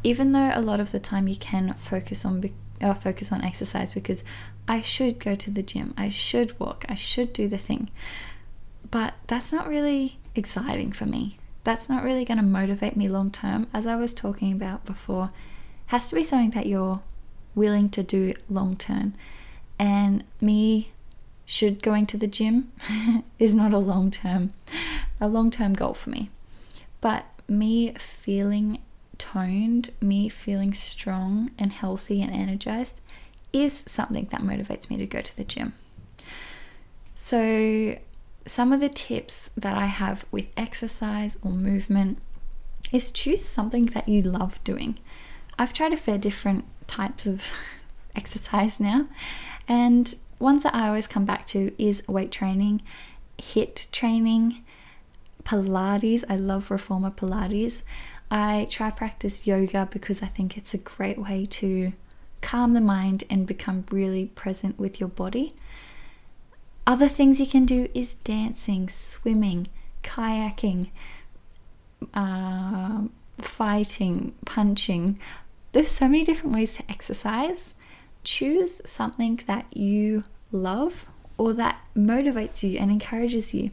even 0.04 0.32
though 0.32 0.52
a 0.54 0.60
lot 0.60 0.80
of 0.80 0.92
the 0.92 1.00
time 1.00 1.26
you 1.26 1.36
can 1.36 1.74
focus 1.74 2.26
on 2.26 2.44
or 2.80 2.90
uh, 2.90 2.94
focus 2.94 3.32
on 3.32 3.42
exercise 3.42 3.92
because 3.92 4.22
I 4.68 4.82
should 4.82 5.18
go 5.18 5.34
to 5.34 5.50
the 5.50 5.62
gym, 5.62 5.94
I 5.96 6.10
should 6.10 6.60
walk, 6.60 6.84
I 6.90 6.94
should 6.94 7.32
do 7.32 7.48
the 7.48 7.58
thing. 7.58 7.90
But 8.90 9.14
that's 9.26 9.50
not 9.50 9.66
really 9.66 10.18
exciting 10.34 10.92
for 10.92 11.06
me. 11.06 11.38
That's 11.64 11.88
not 11.88 12.04
really 12.04 12.24
going 12.24 12.38
to 12.38 12.44
motivate 12.44 12.96
me 12.96 13.08
long 13.08 13.30
term 13.30 13.66
as 13.72 13.86
I 13.86 13.96
was 13.96 14.12
talking 14.12 14.52
about 14.52 14.84
before. 14.84 15.30
Has 15.86 16.10
to 16.10 16.14
be 16.14 16.22
something 16.22 16.50
that 16.50 16.66
you're 16.66 17.00
willing 17.54 17.88
to 17.90 18.02
do 18.02 18.34
long 18.48 18.76
term. 18.76 19.14
And 19.78 20.24
me 20.40 20.92
should 21.50 21.82
going 21.82 22.04
to 22.04 22.18
the 22.18 22.26
gym 22.26 22.70
is 23.38 23.54
not 23.54 23.72
a 23.72 23.78
long 23.78 24.10
term 24.10 24.50
a 25.20 25.26
long 25.26 25.50
term 25.50 25.72
goal 25.72 25.94
for 25.94 26.10
me. 26.10 26.30
But 27.00 27.24
me 27.48 27.94
feeling 27.98 28.78
toned, 29.16 29.90
me 30.00 30.28
feeling 30.28 30.74
strong 30.74 31.50
and 31.58 31.72
healthy 31.72 32.22
and 32.22 32.32
energized 32.32 33.00
is 33.52 33.82
something 33.86 34.28
that 34.30 34.42
motivates 34.42 34.90
me 34.90 34.96
to 34.98 35.06
go 35.06 35.22
to 35.22 35.36
the 35.36 35.44
gym. 35.44 35.72
So, 37.14 37.98
some 38.46 38.72
of 38.72 38.80
the 38.80 38.88
tips 38.88 39.50
that 39.56 39.76
I 39.76 39.86
have 39.86 40.24
with 40.30 40.48
exercise 40.56 41.36
or 41.42 41.52
movement 41.52 42.18
is 42.92 43.10
choose 43.10 43.44
something 43.44 43.86
that 43.86 44.08
you 44.08 44.22
love 44.22 44.62
doing. 44.64 44.98
I've 45.58 45.72
tried 45.72 45.92
a 45.92 45.96
fair 45.96 46.18
different 46.18 46.64
types 46.86 47.26
of 47.26 47.50
exercise 48.16 48.78
now, 48.78 49.06
and 49.66 50.14
ones 50.38 50.62
that 50.62 50.74
I 50.74 50.88
always 50.88 51.06
come 51.06 51.24
back 51.24 51.46
to 51.46 51.72
is 51.82 52.06
weight 52.08 52.30
training, 52.30 52.82
HIIT 53.38 53.90
training, 53.90 54.64
Pilates. 55.44 56.24
I 56.28 56.36
love 56.36 56.70
reformer 56.70 57.10
Pilates. 57.10 57.82
I 58.30 58.66
try 58.70 58.90
practice 58.90 59.46
yoga 59.46 59.88
because 59.90 60.22
I 60.22 60.26
think 60.26 60.56
it's 60.56 60.74
a 60.74 60.78
great 60.78 61.18
way 61.18 61.46
to 61.46 61.92
calm 62.40 62.72
the 62.72 62.80
mind 62.80 63.24
and 63.30 63.46
become 63.46 63.84
really 63.90 64.26
present 64.26 64.78
with 64.78 65.00
your 65.00 65.08
body. 65.08 65.54
Other 66.86 67.08
things 67.08 67.40
you 67.40 67.46
can 67.46 67.66
do 67.66 67.88
is 67.94 68.14
dancing, 68.14 68.88
swimming, 68.88 69.68
kayaking, 70.02 70.88
uh, 72.14 73.02
fighting, 73.38 74.34
punching. 74.44 75.18
There's 75.72 75.90
so 75.90 76.08
many 76.08 76.24
different 76.24 76.54
ways 76.54 76.76
to 76.76 76.84
exercise. 76.90 77.74
Choose 78.24 78.82
something 78.84 79.40
that 79.46 79.76
you 79.76 80.24
love 80.52 81.06
or 81.36 81.52
that 81.54 81.80
motivates 81.96 82.68
you 82.68 82.78
and 82.78 82.90
encourages 82.90 83.54
you. 83.54 83.70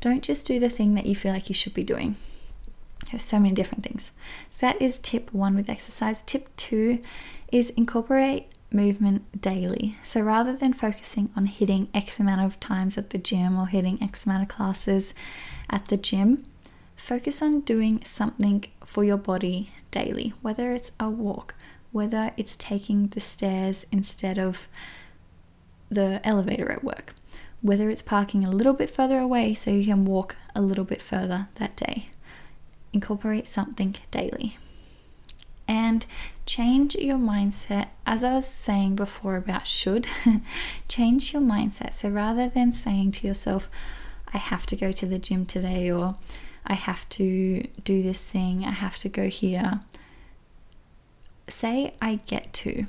Don't 0.00 0.22
just 0.22 0.46
do 0.46 0.58
the 0.58 0.70
thing 0.70 0.94
that 0.94 1.06
you 1.06 1.14
feel 1.14 1.32
like 1.32 1.48
you 1.48 1.54
should 1.54 1.74
be 1.74 1.84
doing. 1.84 2.16
There's 3.10 3.22
so 3.22 3.38
many 3.38 3.54
different 3.54 3.84
things. 3.84 4.12
So 4.50 4.66
that 4.66 4.80
is 4.80 4.98
tip 4.98 5.32
one 5.32 5.54
with 5.54 5.68
exercise. 5.68 6.22
Tip 6.22 6.48
two 6.56 7.00
is 7.50 7.70
incorporate 7.70 8.48
movement 8.72 9.40
daily. 9.40 9.96
So 10.02 10.22
rather 10.22 10.56
than 10.56 10.72
focusing 10.72 11.30
on 11.36 11.44
hitting 11.44 11.88
X 11.94 12.18
amount 12.18 12.40
of 12.40 12.58
times 12.58 12.96
at 12.96 13.10
the 13.10 13.18
gym 13.18 13.58
or 13.58 13.66
hitting 13.66 14.02
X 14.02 14.24
amount 14.24 14.42
of 14.42 14.48
classes 14.48 15.12
at 15.68 15.88
the 15.88 15.96
gym, 15.96 16.44
focus 16.96 17.42
on 17.42 17.60
doing 17.60 18.02
something 18.04 18.64
for 18.84 19.04
your 19.04 19.18
body 19.18 19.70
daily, 19.90 20.32
whether 20.40 20.72
it's 20.72 20.92
a 20.98 21.10
walk, 21.10 21.54
whether 21.92 22.32
it's 22.36 22.56
taking 22.56 23.08
the 23.08 23.20
stairs 23.20 23.86
instead 23.92 24.38
of 24.38 24.68
the 25.90 26.20
elevator 26.26 26.72
at 26.72 26.82
work, 26.82 27.14
whether 27.60 27.90
it's 27.90 28.02
parking 28.02 28.44
a 28.44 28.50
little 28.50 28.72
bit 28.72 28.90
further 28.90 29.18
away 29.18 29.54
so 29.54 29.70
you 29.70 29.84
can 29.84 30.04
walk 30.04 30.36
a 30.54 30.60
little 30.60 30.84
bit 30.84 31.00
further 31.00 31.48
that 31.56 31.76
day 31.76 32.08
incorporate 32.92 33.48
something 33.48 33.96
daily. 34.10 34.56
And 35.66 36.04
change 36.44 36.94
your 36.96 37.16
mindset, 37.16 37.88
as 38.04 38.22
I 38.22 38.34
was 38.34 38.46
saying 38.46 38.96
before 38.96 39.36
about 39.36 39.66
should, 39.66 40.06
change 40.88 41.32
your 41.32 41.42
mindset. 41.42 41.94
So 41.94 42.08
rather 42.08 42.48
than 42.48 42.72
saying 42.72 43.12
to 43.12 43.26
yourself, 43.26 43.70
I 44.34 44.38
have 44.38 44.66
to 44.66 44.76
go 44.76 44.92
to 44.92 45.06
the 45.06 45.18
gym 45.18 45.46
today, 45.46 45.90
or 45.90 46.14
I 46.66 46.74
have 46.74 47.08
to 47.10 47.66
do 47.84 48.02
this 48.02 48.24
thing, 48.24 48.64
I 48.64 48.70
have 48.70 48.98
to 48.98 49.08
go 49.08 49.28
here, 49.28 49.80
say, 51.52 51.94
I 52.00 52.20
get 52.26 52.52
to. 52.54 52.86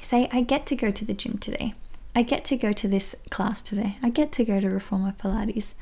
Say, 0.00 0.28
I 0.32 0.42
get 0.42 0.66
to 0.66 0.76
go 0.76 0.90
to 0.90 1.04
the 1.04 1.14
gym 1.14 1.38
today. 1.38 1.74
I 2.14 2.22
get 2.22 2.44
to 2.46 2.56
go 2.56 2.72
to 2.72 2.86
this 2.86 3.14
class 3.30 3.62
today. 3.62 3.96
I 4.02 4.10
get 4.10 4.30
to 4.32 4.44
go 4.44 4.60
to 4.60 4.68
Reformer 4.68 5.14
Pilates. 5.18 5.74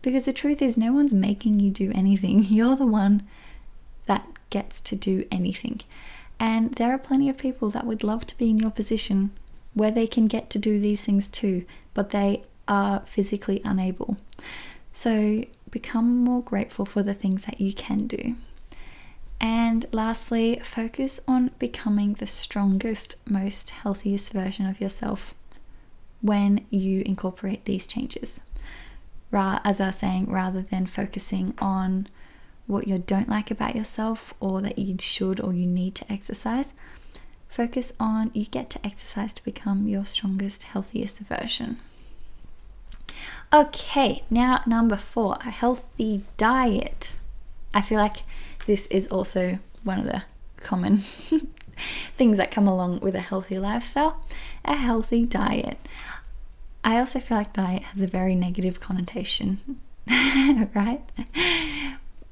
Because 0.00 0.24
the 0.24 0.32
truth 0.32 0.62
is, 0.62 0.78
no 0.78 0.92
one's 0.92 1.14
making 1.14 1.60
you 1.60 1.70
do 1.70 1.90
anything. 1.94 2.44
You're 2.48 2.76
the 2.76 2.86
one 2.86 3.26
that 4.06 4.26
gets 4.50 4.80
to 4.82 4.96
do 4.96 5.24
anything. 5.30 5.80
And 6.38 6.74
there 6.74 6.92
are 6.92 6.98
plenty 6.98 7.28
of 7.28 7.38
people 7.38 7.70
that 7.70 7.86
would 7.86 8.04
love 8.04 8.26
to 8.26 8.38
be 8.38 8.50
in 8.50 8.58
your 8.58 8.70
position 8.70 9.30
where 9.72 9.90
they 9.90 10.06
can 10.06 10.26
get 10.26 10.50
to 10.50 10.58
do 10.58 10.78
these 10.78 11.04
things 11.04 11.28
too, 11.28 11.64
but 11.94 12.10
they 12.10 12.44
are 12.68 13.02
physically 13.06 13.60
unable. 13.64 14.16
So 14.92 15.44
become 15.70 16.18
more 16.18 16.42
grateful 16.42 16.84
for 16.84 17.02
the 17.02 17.14
things 17.14 17.44
that 17.46 17.60
you 17.60 17.72
can 17.72 18.06
do. 18.06 18.36
And 19.40 19.86
lastly, 19.92 20.60
focus 20.64 21.20
on 21.28 21.50
becoming 21.58 22.14
the 22.14 22.26
strongest, 22.26 23.28
most 23.28 23.70
healthiest 23.70 24.32
version 24.32 24.66
of 24.66 24.80
yourself 24.80 25.34
when 26.22 26.64
you 26.70 27.02
incorporate 27.04 27.64
these 27.66 27.86
changes 27.86 28.40
as 29.34 29.80
I 29.80 29.86
was 29.86 29.96
saying, 29.96 30.30
rather 30.30 30.62
than 30.62 30.86
focusing 30.86 31.54
on 31.58 32.08
what 32.66 32.88
you 32.88 32.98
don't 32.98 33.28
like 33.28 33.50
about 33.50 33.76
yourself 33.76 34.32
or 34.40 34.60
that 34.62 34.78
you 34.78 34.96
should 34.98 35.40
or 35.40 35.52
you 35.52 35.66
need 35.66 35.94
to 35.96 36.12
exercise, 36.12 36.72
focus 37.48 37.92
on 37.98 38.30
you 38.32 38.46
get 38.46 38.70
to 38.70 38.86
exercise 38.86 39.32
to 39.34 39.44
become 39.44 39.88
your 39.88 40.06
strongest, 40.06 40.64
healthiest 40.64 41.20
version. 41.20 41.78
Okay, 43.52 44.24
now 44.30 44.62
number 44.66 44.96
four, 44.96 45.36
a 45.40 45.50
healthy 45.50 46.22
diet. 46.36 47.16
I 47.72 47.82
feel 47.82 47.98
like 47.98 48.18
this 48.66 48.86
is 48.86 49.06
also 49.08 49.58
one 49.82 49.98
of 49.98 50.06
the 50.06 50.22
common 50.58 50.98
things 52.16 52.38
that 52.38 52.50
come 52.50 52.66
along 52.66 53.00
with 53.00 53.14
a 53.14 53.20
healthy 53.20 53.58
lifestyle 53.58 54.20
a 54.64 54.74
healthy 54.74 55.24
diet. 55.24 55.78
I 56.82 56.98
also 56.98 57.20
feel 57.20 57.38
like 57.38 57.52
diet 57.52 57.82
has 57.84 58.00
a 58.00 58.06
very 58.06 58.34
negative 58.34 58.80
connotation, 58.80 59.80
right? 60.08 61.00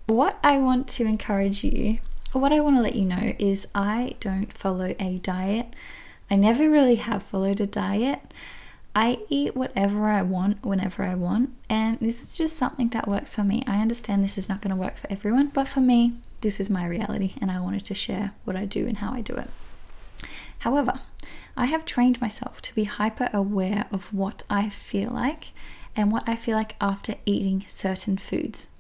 What 0.07 0.39
I 0.43 0.59
want 0.59 0.89
to 0.89 1.05
encourage 1.05 1.65
you, 1.65 1.99
or 2.35 2.41
what 2.41 2.53
I 2.53 2.61
want 2.61 2.77
to 2.77 2.83
let 2.83 2.95
you 2.95 3.05
know, 3.05 3.35
is 3.39 3.67
I 3.75 4.17
don't 4.21 4.53
follow 4.53 4.95
a 4.99 5.19
diet. 5.19 5.75
I 6.31 6.37
never 6.37 6.69
really 6.69 6.97
have 6.97 7.23
followed 7.23 7.61
a 7.61 7.67
diet. 7.67 8.21
I 8.95 9.21
eat 9.31 9.57
whatever 9.57 10.09
I 10.09 10.23
want 10.23 10.63
whenever 10.65 11.03
I 11.03 11.15
want, 11.15 11.51
and 11.69 11.99
this 11.99 12.23
is 12.23 12.37
just 12.37 12.57
something 12.57 12.91
that 12.91 13.09
works 13.09 13.35
for 13.35 13.43
me. 13.43 13.65
I 13.67 13.81
understand 13.81 14.23
this 14.23 14.37
is 14.37 14.49
not 14.49 14.61
going 14.61 14.75
to 14.75 14.81
work 14.81 14.99
for 14.99 15.11
everyone, 15.11 15.49
but 15.49 15.67
for 15.67 15.81
me, 15.81 16.15
this 16.43 16.61
is 16.61 16.69
my 16.69 16.87
reality, 16.87 17.35
and 17.41 17.51
I 17.51 17.61
wanted 17.61 17.85
to 17.87 17.95
share 17.95 18.33
what 18.45 18.57
I 18.57 18.67
do 18.67 18.87
and 18.87 18.99
how 18.99 19.13
I 19.13 19.23
do 19.23 19.35
it. 19.35 19.49
However, 20.59 21.01
I 21.57 21.67
have 21.67 21.85
trained 21.85 22.21
myself 22.21 22.61
to 22.63 22.75
be 22.75 22.85
hyper 22.85 23.31
aware 23.33 23.87
of 23.91 24.13
what 24.13 24.43
I 24.51 24.69
feel 24.69 25.11
like 25.11 25.53
and 25.97 26.13
what 26.13 26.29
I 26.29 26.37
feel 26.37 26.57
like 26.57 26.77
after 26.81 27.15
eating 27.27 27.65
certain 27.69 28.17
foods. 28.17 28.71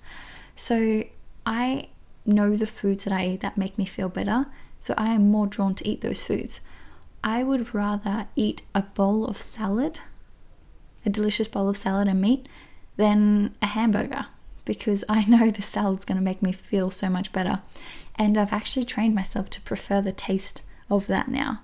So 0.56 1.04
I 1.44 1.88
know 2.24 2.56
the 2.56 2.66
foods 2.66 3.04
that 3.04 3.12
I 3.12 3.26
eat 3.26 3.40
that 3.40 3.58
make 3.58 3.78
me 3.78 3.84
feel 3.84 4.08
better. 4.08 4.46
So 4.78 4.94
I 4.96 5.08
am 5.08 5.30
more 5.30 5.46
drawn 5.46 5.74
to 5.76 5.88
eat 5.88 6.00
those 6.00 6.22
foods. 6.22 6.60
I 7.24 7.42
would 7.42 7.74
rather 7.74 8.26
eat 8.36 8.62
a 8.74 8.82
bowl 8.82 9.26
of 9.26 9.40
salad, 9.40 10.00
a 11.06 11.10
delicious 11.10 11.48
bowl 11.48 11.68
of 11.68 11.76
salad 11.76 12.08
and 12.08 12.20
meat, 12.20 12.48
than 12.96 13.54
a 13.62 13.66
hamburger 13.66 14.26
because 14.64 15.04
I 15.08 15.24
know 15.24 15.50
the 15.50 15.62
salad's 15.62 16.04
going 16.04 16.18
to 16.18 16.24
make 16.24 16.42
me 16.42 16.52
feel 16.52 16.90
so 16.90 17.08
much 17.08 17.32
better. 17.32 17.60
And 18.16 18.36
I've 18.36 18.52
actually 18.52 18.84
trained 18.84 19.14
myself 19.14 19.50
to 19.50 19.60
prefer 19.60 20.00
the 20.00 20.12
taste 20.12 20.62
of 20.90 21.06
that 21.06 21.28
now. 21.28 21.60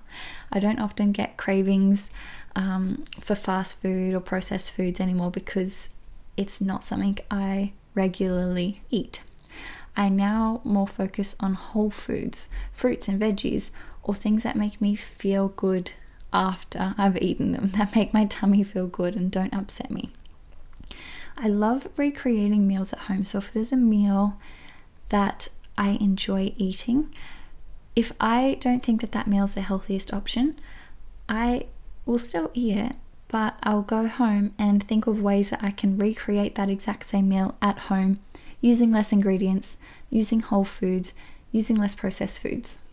I 0.51 0.59
don't 0.59 0.79
often 0.79 1.11
get 1.11 1.37
cravings 1.37 2.09
um, 2.55 3.03
for 3.19 3.35
fast 3.35 3.81
food 3.81 4.13
or 4.13 4.19
processed 4.19 4.71
foods 4.71 4.99
anymore 4.99 5.31
because 5.31 5.91
it's 6.35 6.59
not 6.59 6.83
something 6.83 7.19
I 7.29 7.73
regularly 7.93 8.81
eat. 8.89 9.21
I 9.95 10.09
now 10.09 10.61
more 10.63 10.87
focus 10.87 11.35
on 11.39 11.53
whole 11.53 11.91
foods, 11.91 12.49
fruits 12.73 13.07
and 13.07 13.21
veggies, 13.21 13.71
or 14.03 14.15
things 14.15 14.43
that 14.43 14.55
make 14.55 14.81
me 14.81 14.95
feel 14.95 15.49
good 15.49 15.91
after 16.31 16.93
I've 16.97 17.21
eaten 17.21 17.51
them, 17.51 17.67
that 17.77 17.95
make 17.95 18.13
my 18.13 18.25
tummy 18.25 18.63
feel 18.63 18.87
good 18.87 19.15
and 19.15 19.31
don't 19.31 19.53
upset 19.53 19.91
me. 19.91 20.11
I 21.37 21.47
love 21.47 21.87
recreating 21.95 22.67
meals 22.67 22.91
at 22.91 22.99
home. 22.99 23.23
So 23.23 23.37
if 23.37 23.53
there's 23.53 23.71
a 23.71 23.77
meal 23.77 24.37
that 25.07 25.47
I 25.77 25.91
enjoy 25.91 26.53
eating, 26.57 27.13
if 27.95 28.11
I 28.19 28.57
don't 28.59 28.83
think 28.83 29.01
that 29.01 29.13
that 29.13 29.27
meal 29.27 29.45
is 29.45 29.55
the 29.55 29.61
healthiest 29.61 30.13
option, 30.13 30.59
I 31.29 31.67
will 32.05 32.19
still 32.19 32.51
eat 32.53 32.75
it, 32.75 32.95
but 33.29 33.55
I'll 33.63 33.83
go 33.83 34.07
home 34.07 34.53
and 34.57 34.83
think 34.83 35.07
of 35.07 35.21
ways 35.21 35.51
that 35.51 35.63
I 35.63 35.71
can 35.71 35.97
recreate 35.97 36.55
that 36.55 36.69
exact 36.69 37.05
same 37.05 37.29
meal 37.29 37.55
at 37.61 37.79
home 37.79 38.17
using 38.59 38.91
less 38.91 39.13
ingredients, 39.13 39.77
using 40.09 40.41
whole 40.41 40.65
foods, 40.65 41.13
using 41.51 41.77
less 41.77 41.95
processed 41.95 42.39
foods. 42.39 42.88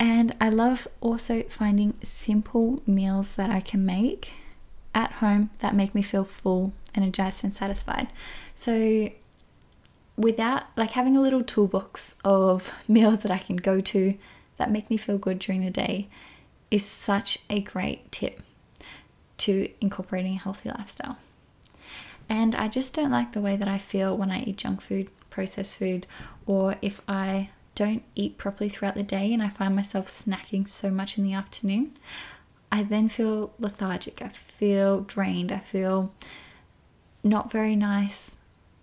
And 0.00 0.34
I 0.40 0.48
love 0.48 0.88
also 1.02 1.42
finding 1.42 1.92
simple 2.02 2.80
meals 2.86 3.34
that 3.34 3.50
I 3.50 3.60
can 3.60 3.84
make 3.84 4.32
at 4.94 5.12
home 5.12 5.50
that 5.58 5.74
make 5.74 5.94
me 5.94 6.00
feel 6.00 6.24
full, 6.24 6.72
energized, 6.94 7.44
and 7.44 7.54
satisfied. 7.54 8.08
So, 8.54 9.10
without 10.16 10.64
like 10.74 10.92
having 10.92 11.18
a 11.18 11.20
little 11.20 11.44
toolbox 11.44 12.16
of 12.24 12.72
meals 12.88 13.22
that 13.22 13.30
I 13.30 13.38
can 13.38 13.56
go 13.56 13.82
to 13.82 14.14
that 14.56 14.70
make 14.70 14.88
me 14.88 14.96
feel 14.96 15.18
good 15.18 15.38
during 15.38 15.62
the 15.62 15.70
day 15.70 16.08
is 16.70 16.84
such 16.84 17.38
a 17.50 17.60
great 17.60 18.10
tip 18.10 18.40
to 19.38 19.68
incorporating 19.82 20.34
a 20.34 20.38
healthy 20.38 20.70
lifestyle. 20.70 21.18
And 22.26 22.54
I 22.54 22.68
just 22.68 22.94
don't 22.94 23.10
like 23.10 23.32
the 23.32 23.40
way 23.40 23.56
that 23.56 23.68
I 23.68 23.76
feel 23.76 24.16
when 24.16 24.30
I 24.30 24.42
eat 24.44 24.56
junk 24.56 24.80
food, 24.80 25.10
processed 25.28 25.76
food, 25.76 26.06
or 26.46 26.76
if 26.80 27.02
I 27.06 27.50
don't 27.74 28.02
eat 28.14 28.38
properly 28.38 28.68
throughout 28.68 28.94
the 28.94 29.02
day 29.02 29.32
and 29.32 29.42
I 29.42 29.48
find 29.48 29.74
myself 29.74 30.06
snacking 30.06 30.68
so 30.68 30.90
much 30.90 31.16
in 31.16 31.24
the 31.24 31.32
afternoon. 31.32 31.96
I 32.72 32.82
then 32.82 33.08
feel 33.08 33.52
lethargic, 33.58 34.22
I 34.22 34.28
feel 34.28 35.00
drained, 35.00 35.50
I 35.50 35.58
feel 35.58 36.14
not 37.22 37.50
very 37.50 37.76
nice. 37.76 38.36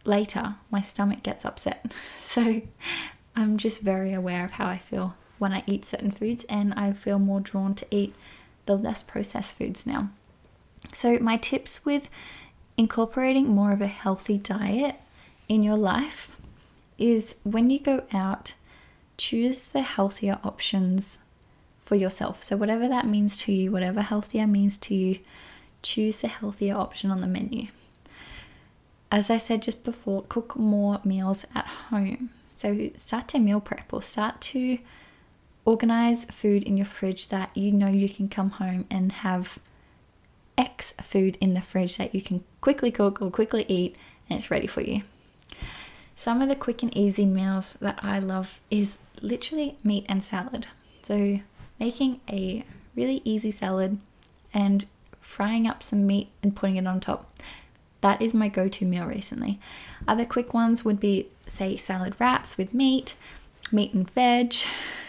Later, 0.03 0.55
my 0.71 0.81
stomach 0.81 1.23
gets 1.23 1.45
upset. 1.45 1.93
So 2.27 2.61
I'm 3.37 3.57
just 3.57 3.81
very 3.81 4.13
aware 4.13 4.43
of 4.43 4.51
how 4.51 4.67
I 4.67 4.77
feel 4.77 5.15
when 5.37 5.53
I 5.53 5.63
eat 5.65 5.85
certain 5.85 6.11
foods, 6.11 6.43
and 6.45 6.73
I 6.73 6.91
feel 6.93 7.19
more 7.19 7.39
drawn 7.39 7.73
to 7.75 7.85
eat 7.89 8.13
the 8.65 8.75
less 8.75 9.01
processed 9.01 9.57
foods 9.57 9.87
now. 9.87 10.09
So, 10.93 11.17
my 11.19 11.37
tips 11.37 11.85
with 11.85 12.09
incorporating 12.75 13.47
more 13.47 13.71
of 13.71 13.81
a 13.81 13.87
healthy 13.87 14.37
diet 14.37 14.95
in 15.47 15.63
your 15.63 15.77
life 15.77 16.35
is 16.97 17.37
when 17.43 17.69
you 17.69 17.79
go 17.79 18.03
out, 18.11 18.53
choose 19.17 19.67
the 19.67 19.81
healthier 19.81 20.39
options 20.43 21.19
for 21.83 21.95
yourself. 21.95 22.43
So, 22.43 22.57
whatever 22.57 22.87
that 22.87 23.05
means 23.05 23.37
to 23.39 23.51
you, 23.51 23.71
whatever 23.71 24.01
healthier 24.01 24.47
means 24.47 24.77
to 24.79 24.95
you, 24.95 25.19
choose 25.81 26.21
the 26.21 26.27
healthier 26.27 26.75
option 26.75 27.11
on 27.11 27.21
the 27.21 27.27
menu. 27.27 27.67
As 29.11 29.29
I 29.29 29.37
said 29.37 29.61
just 29.61 29.85
before, 29.85 30.23
cook 30.27 30.57
more 30.57 30.99
meals 31.03 31.45
at 31.55 31.65
home. 31.65 32.31
So, 32.53 32.89
start 32.97 33.27
to 33.29 33.39
meal 33.39 33.61
prep 33.61 33.93
or 33.93 34.01
start 34.01 34.41
to 34.41 34.79
organize 35.65 36.25
food 36.25 36.63
in 36.63 36.77
your 36.77 36.85
fridge 36.85 37.29
that 37.29 37.55
you 37.55 37.71
know 37.71 37.87
you 37.87 38.09
can 38.09 38.29
come 38.29 38.51
home 38.51 38.85
and 38.89 39.11
have 39.11 39.59
X 40.57 40.93
food 41.03 41.37
in 41.39 41.53
the 41.53 41.61
fridge 41.61 41.97
that 41.97 42.15
you 42.15 42.21
can 42.21 42.43
quickly 42.61 42.89
cook 42.89 43.21
or 43.21 43.29
quickly 43.29 43.65
eat 43.67 43.95
and 44.29 44.39
it's 44.39 44.49
ready 44.49 44.67
for 44.67 44.81
you. 44.81 45.03
Some 46.17 46.41
of 46.41 46.49
the 46.49 46.55
quick 46.55 46.81
and 46.81 46.97
easy 46.97 47.27
meals 47.27 47.73
that 47.73 47.99
I 48.01 48.17
love 48.17 48.59
is 48.71 48.97
literally 49.21 49.77
meat 49.83 50.03
and 50.09 50.23
salad. 50.23 50.65
So, 51.03 51.41
making 51.79 52.21
a 52.27 52.65
really 52.95 53.21
easy 53.23 53.51
salad 53.51 53.99
and 54.51 54.87
frying 55.21 55.67
up 55.67 55.83
some 55.83 56.07
meat 56.07 56.29
and 56.41 56.55
putting 56.55 56.75
it 56.75 56.87
on 56.87 56.99
top. 56.99 57.31
That 58.01 58.19
is 58.19 58.33
my 58.33 58.47
go 58.47 58.67
to 58.67 58.83
meal 58.83 59.05
recently. 59.05 59.59
Other 60.07 60.25
quick 60.25 60.55
ones 60.55 60.83
would 60.83 60.99
be, 60.99 61.27
say, 61.45 61.77
salad 61.77 62.15
wraps 62.17 62.57
with 62.57 62.73
meat, 62.73 63.13
meat 63.71 63.93
and 63.93 64.09
veg, 64.09 64.55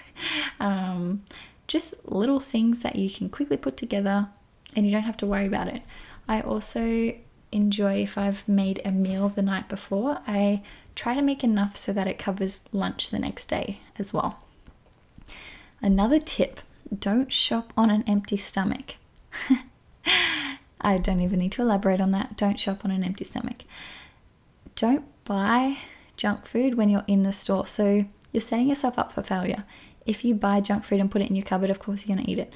um, 0.60 1.24
just 1.66 1.94
little 2.04 2.38
things 2.38 2.82
that 2.82 2.96
you 2.96 3.08
can 3.08 3.30
quickly 3.30 3.56
put 3.56 3.78
together 3.78 4.28
and 4.76 4.84
you 4.84 4.92
don't 4.92 5.04
have 5.04 5.16
to 5.16 5.26
worry 5.26 5.46
about 5.46 5.68
it. 5.68 5.82
I 6.28 6.42
also 6.42 7.14
enjoy 7.52 8.02
if 8.02 8.18
I've 8.18 8.46
made 8.48 8.80
a 8.84 8.90
meal 8.90 9.28
the 9.28 9.42
night 9.42 9.68
before, 9.68 10.20
I 10.26 10.62
try 10.94 11.14
to 11.14 11.22
make 11.22 11.44
enough 11.44 11.76
so 11.76 11.92
that 11.92 12.06
it 12.06 12.18
covers 12.18 12.68
lunch 12.72 13.10
the 13.10 13.18
next 13.18 13.46
day 13.46 13.80
as 13.98 14.12
well. 14.12 14.42
Another 15.80 16.18
tip 16.18 16.60
don't 16.96 17.32
shop 17.32 17.72
on 17.76 17.90
an 17.90 18.04
empty 18.06 18.36
stomach. 18.36 18.96
I 20.80 20.98
don't 20.98 21.20
even 21.20 21.38
need 21.38 21.52
to 21.52 21.62
elaborate 21.62 22.00
on 22.00 22.12
that. 22.12 22.36
Don't 22.36 22.58
shop 22.58 22.84
on 22.84 22.90
an 22.90 23.04
empty 23.04 23.24
stomach. 23.24 23.64
Don't 24.74 25.04
buy 25.24 25.78
junk 26.16 26.46
food 26.46 26.74
when 26.74 26.88
you're 26.88 27.04
in 27.06 27.24
the 27.24 27.32
store. 27.32 27.66
So 27.66 28.06
you're 28.32 28.40
setting 28.40 28.68
yourself 28.68 28.98
up 28.98 29.12
for 29.12 29.22
failure. 29.22 29.64
If 30.06 30.24
you 30.24 30.34
buy 30.34 30.60
junk 30.60 30.84
food 30.84 31.00
and 31.00 31.10
put 31.10 31.20
it 31.20 31.28
in 31.28 31.36
your 31.36 31.44
cupboard, 31.44 31.70
of 31.70 31.78
course 31.78 32.06
you're 32.06 32.16
going 32.16 32.24
to 32.24 32.30
eat 32.30 32.38
it. 32.38 32.52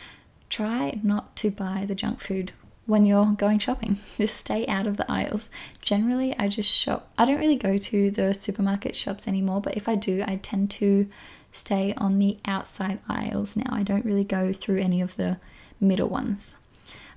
Try 0.49 1.01
not 1.03 1.37
to 1.37 1.51
buy 1.51 1.85
the 1.87 1.95
junk 1.95 2.21
food 2.21 2.53
when 2.87 3.07
you're 3.07 3.33
going 3.33 3.59
shopping. 3.59 3.99
Just 4.19 4.37
stay 4.37 4.67
out 4.67 4.87
of 4.87 4.97
the 4.97 5.11
aisles. 5.11 5.51
Generally, 5.81 6.37
I 6.39 6.49
just 6.49 6.69
shop. 6.69 7.11
I 7.17 7.25
don't 7.25 7.39
really 7.39 7.57
go 7.57 7.79
to 7.79 8.11
the 8.11 8.35
supermarket 8.35 8.97
shops 8.97 9.29
anymore, 9.29 9.61
but 9.61 9.77
if 9.77 9.89
I 9.89 9.95
do, 9.95 10.25
I 10.27 10.37
tend 10.37 10.71
to 10.73 11.09
stay 11.53 11.95
on 11.97 12.19
the 12.19 12.39
outside 12.45 12.99
aisles 13.09 13.57
now. 13.57 13.71
I 13.71 13.83
don't 13.83 14.05
really 14.05 14.25
go 14.25 14.53
through 14.53 14.81
any 14.81 15.01
of 15.01 15.17
the 15.17 15.39
middle 15.81 16.09
ones. 16.09 16.55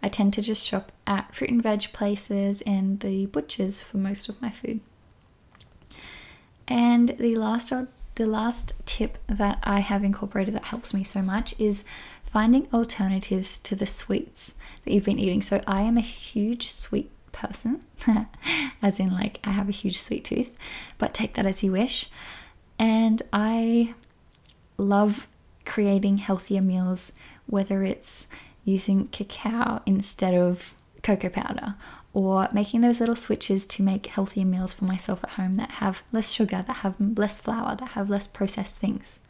I 0.03 0.09
tend 0.09 0.33
to 0.33 0.41
just 0.41 0.65
shop 0.65 0.91
at 1.07 1.33
fruit 1.33 1.49
and 1.49 1.63
veg 1.63 1.91
places 1.93 2.61
and 2.61 2.99
the 2.99 3.25
butchers 3.27 3.81
for 3.81 3.97
most 3.97 4.29
of 4.29 4.41
my 4.41 4.51
food. 4.51 4.81
And 6.67 7.09
the 7.17 7.35
last 7.35 7.73
the 8.15 8.25
last 8.25 8.73
tip 8.85 9.17
that 9.27 9.59
I 9.63 9.79
have 9.79 10.03
incorporated 10.03 10.53
that 10.53 10.65
helps 10.65 10.93
me 10.93 11.03
so 11.03 11.21
much 11.21 11.53
is 11.59 11.83
finding 12.35 12.67
alternatives 12.73 13.57
to 13.59 13.77
the 13.77 13.85
sweets 13.85 14.55
that 14.83 14.91
you've 14.91 15.05
been 15.05 15.17
eating. 15.17 15.41
So 15.41 15.61
I 15.65 15.83
am 15.83 15.97
a 15.97 16.01
huge 16.01 16.69
sweet 16.69 17.09
person, 17.31 17.79
as 18.81 18.99
in 18.99 19.13
like 19.13 19.39
I 19.45 19.51
have 19.51 19.69
a 19.69 19.71
huge 19.71 20.01
sweet 20.01 20.25
tooth, 20.25 20.49
but 20.97 21.13
take 21.13 21.35
that 21.35 21.45
as 21.45 21.63
you 21.63 21.71
wish. 21.71 22.09
And 22.77 23.21
I 23.31 23.93
love 24.77 25.29
creating 25.63 26.17
healthier 26.17 26.61
meals, 26.61 27.13
whether 27.45 27.83
it's 27.83 28.27
using 28.65 29.07
cacao 29.07 29.81
instead 29.85 30.33
of 30.33 30.73
cocoa 31.03 31.29
powder 31.29 31.75
or 32.11 32.49
making 32.51 32.81
those 32.81 32.99
little 32.99 33.15
switches 33.15 33.65
to 33.67 33.81
make 33.81 34.07
healthier 34.07 34.43
meals 34.43 34.73
for 34.73 34.83
myself 34.83 35.23
at 35.23 35.29
home 35.31 35.53
that 35.53 35.71
have 35.71 36.03
less 36.11 36.33
sugar, 36.33 36.65
that 36.67 36.77
have 36.83 36.95
less 36.99 37.39
flour, 37.39 37.77
that 37.77 37.91
have 37.91 38.09
less 38.09 38.27
processed 38.27 38.77
things. 38.77 39.21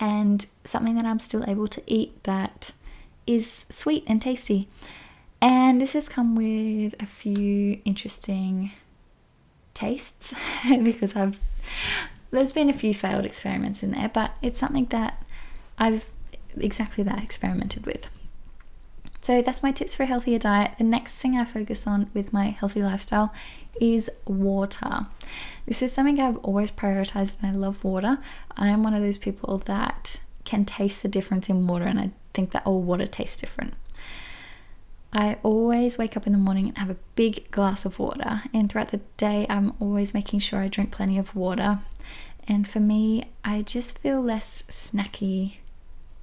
And 0.00 0.46
something 0.64 0.96
that 0.96 1.04
I'm 1.04 1.20
still 1.20 1.44
able 1.48 1.68
to 1.68 1.82
eat 1.86 2.22
that 2.24 2.72
is 3.26 3.66
sweet 3.70 4.04
and 4.06 4.20
tasty. 4.20 4.68
And 5.40 5.80
this 5.80 5.92
has 5.92 6.08
come 6.08 6.34
with 6.34 6.94
a 7.00 7.06
few 7.06 7.80
interesting 7.84 8.72
tastes 9.74 10.34
because 10.68 11.14
I've 11.16 11.38
there's 12.30 12.52
been 12.52 12.68
a 12.68 12.74
few 12.74 12.92
failed 12.92 13.24
experiments 13.24 13.82
in 13.82 13.92
there, 13.92 14.08
but 14.08 14.32
it's 14.42 14.58
something 14.58 14.86
that 14.86 15.24
I've 15.78 16.10
exactly 16.56 17.04
that 17.04 17.22
experimented 17.22 17.86
with. 17.86 18.08
So 19.24 19.40
that's 19.40 19.62
my 19.62 19.72
tips 19.72 19.94
for 19.94 20.02
a 20.02 20.06
healthier 20.06 20.38
diet. 20.38 20.72
The 20.76 20.84
next 20.84 21.18
thing 21.18 21.34
I 21.34 21.46
focus 21.46 21.86
on 21.86 22.10
with 22.12 22.34
my 22.34 22.50
healthy 22.50 22.82
lifestyle 22.82 23.32
is 23.80 24.10
water. 24.26 25.06
This 25.64 25.80
is 25.80 25.94
something 25.94 26.20
I've 26.20 26.36
always 26.40 26.70
prioritized 26.70 27.42
and 27.42 27.50
I 27.50 27.58
love 27.58 27.82
water. 27.82 28.18
I'm 28.54 28.82
one 28.82 28.92
of 28.92 29.00
those 29.00 29.16
people 29.16 29.56
that 29.64 30.20
can 30.44 30.66
taste 30.66 31.02
the 31.02 31.08
difference 31.08 31.48
in 31.48 31.66
water 31.66 31.86
and 31.86 31.98
I 31.98 32.10
think 32.34 32.50
that 32.50 32.66
all 32.66 32.82
water 32.82 33.06
tastes 33.06 33.40
different. 33.40 33.72
I 35.10 35.38
always 35.42 35.96
wake 35.96 36.18
up 36.18 36.26
in 36.26 36.34
the 36.34 36.38
morning 36.38 36.68
and 36.68 36.76
have 36.76 36.90
a 36.90 36.96
big 37.14 37.50
glass 37.50 37.86
of 37.86 37.98
water, 37.98 38.42
and 38.52 38.70
throughout 38.70 38.88
the 38.88 39.00
day, 39.16 39.46
I'm 39.48 39.72
always 39.80 40.12
making 40.12 40.40
sure 40.40 40.58
I 40.58 40.68
drink 40.68 40.90
plenty 40.90 41.16
of 41.18 41.34
water. 41.34 41.78
And 42.46 42.68
for 42.68 42.80
me, 42.80 43.30
I 43.42 43.62
just 43.62 43.98
feel 44.00 44.20
less 44.20 44.64
snacky 44.68 45.58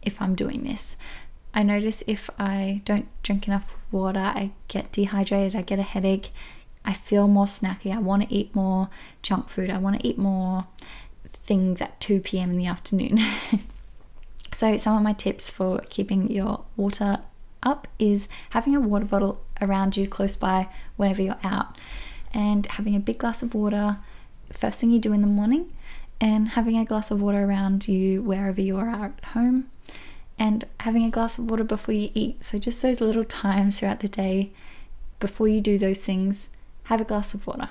if 0.03 0.21
I'm 0.21 0.35
doing 0.35 0.65
this. 0.65 0.97
I 1.53 1.63
notice 1.63 2.03
if 2.07 2.29
I 2.39 2.81
don't 2.85 3.07
drink 3.23 3.47
enough 3.47 3.75
water, 3.91 4.19
I 4.19 4.51
get 4.67 4.91
dehydrated, 4.91 5.55
I 5.55 5.61
get 5.61 5.79
a 5.79 5.83
headache, 5.83 6.31
I 6.85 6.93
feel 6.93 7.27
more 7.27 7.45
snacky, 7.45 7.93
I 7.93 7.99
want 7.99 8.23
to 8.23 8.33
eat 8.33 8.55
more 8.55 8.89
junk 9.21 9.49
food, 9.49 9.69
I 9.69 9.77
want 9.77 9.99
to 9.99 10.07
eat 10.07 10.17
more 10.17 10.65
things 11.25 11.81
at 11.81 11.99
2 11.99 12.21
p.m. 12.21 12.51
in 12.51 12.57
the 12.57 12.67
afternoon. 12.67 13.19
so, 14.53 14.77
some 14.77 14.95
of 14.95 15.03
my 15.03 15.13
tips 15.13 15.49
for 15.49 15.79
keeping 15.89 16.31
your 16.31 16.63
water 16.77 17.19
up 17.63 17.87
is 17.99 18.27
having 18.51 18.75
a 18.75 18.79
water 18.79 19.05
bottle 19.05 19.41
around 19.61 19.97
you 19.97 20.07
close 20.07 20.35
by 20.35 20.67
whenever 20.95 21.21
you're 21.21 21.37
out 21.43 21.77
and 22.33 22.65
having 22.65 22.95
a 22.95 22.99
big 22.99 23.19
glass 23.19 23.43
of 23.43 23.53
water 23.53 23.97
first 24.51 24.81
thing 24.81 24.91
you 24.91 24.99
do 24.99 25.13
in 25.13 25.21
the 25.21 25.27
morning 25.27 25.71
and 26.19 26.49
having 26.49 26.77
a 26.77 26.85
glass 26.85 27.11
of 27.11 27.21
water 27.21 27.43
around 27.43 27.87
you 27.87 28.21
wherever 28.21 28.61
you 28.61 28.77
are 28.77 28.89
at 28.89 29.23
home 29.25 29.69
and 30.41 30.65
having 30.79 31.05
a 31.05 31.11
glass 31.11 31.37
of 31.37 31.51
water 31.51 31.63
before 31.63 31.93
you 31.93 32.09
eat. 32.15 32.43
So, 32.43 32.57
just 32.57 32.81
those 32.81 32.99
little 32.99 33.23
times 33.23 33.79
throughout 33.79 33.99
the 33.99 34.07
day 34.07 34.49
before 35.19 35.47
you 35.47 35.61
do 35.61 35.77
those 35.77 36.03
things, 36.03 36.49
have 36.85 36.99
a 36.99 37.03
glass 37.03 37.35
of 37.35 37.45
water. 37.45 37.69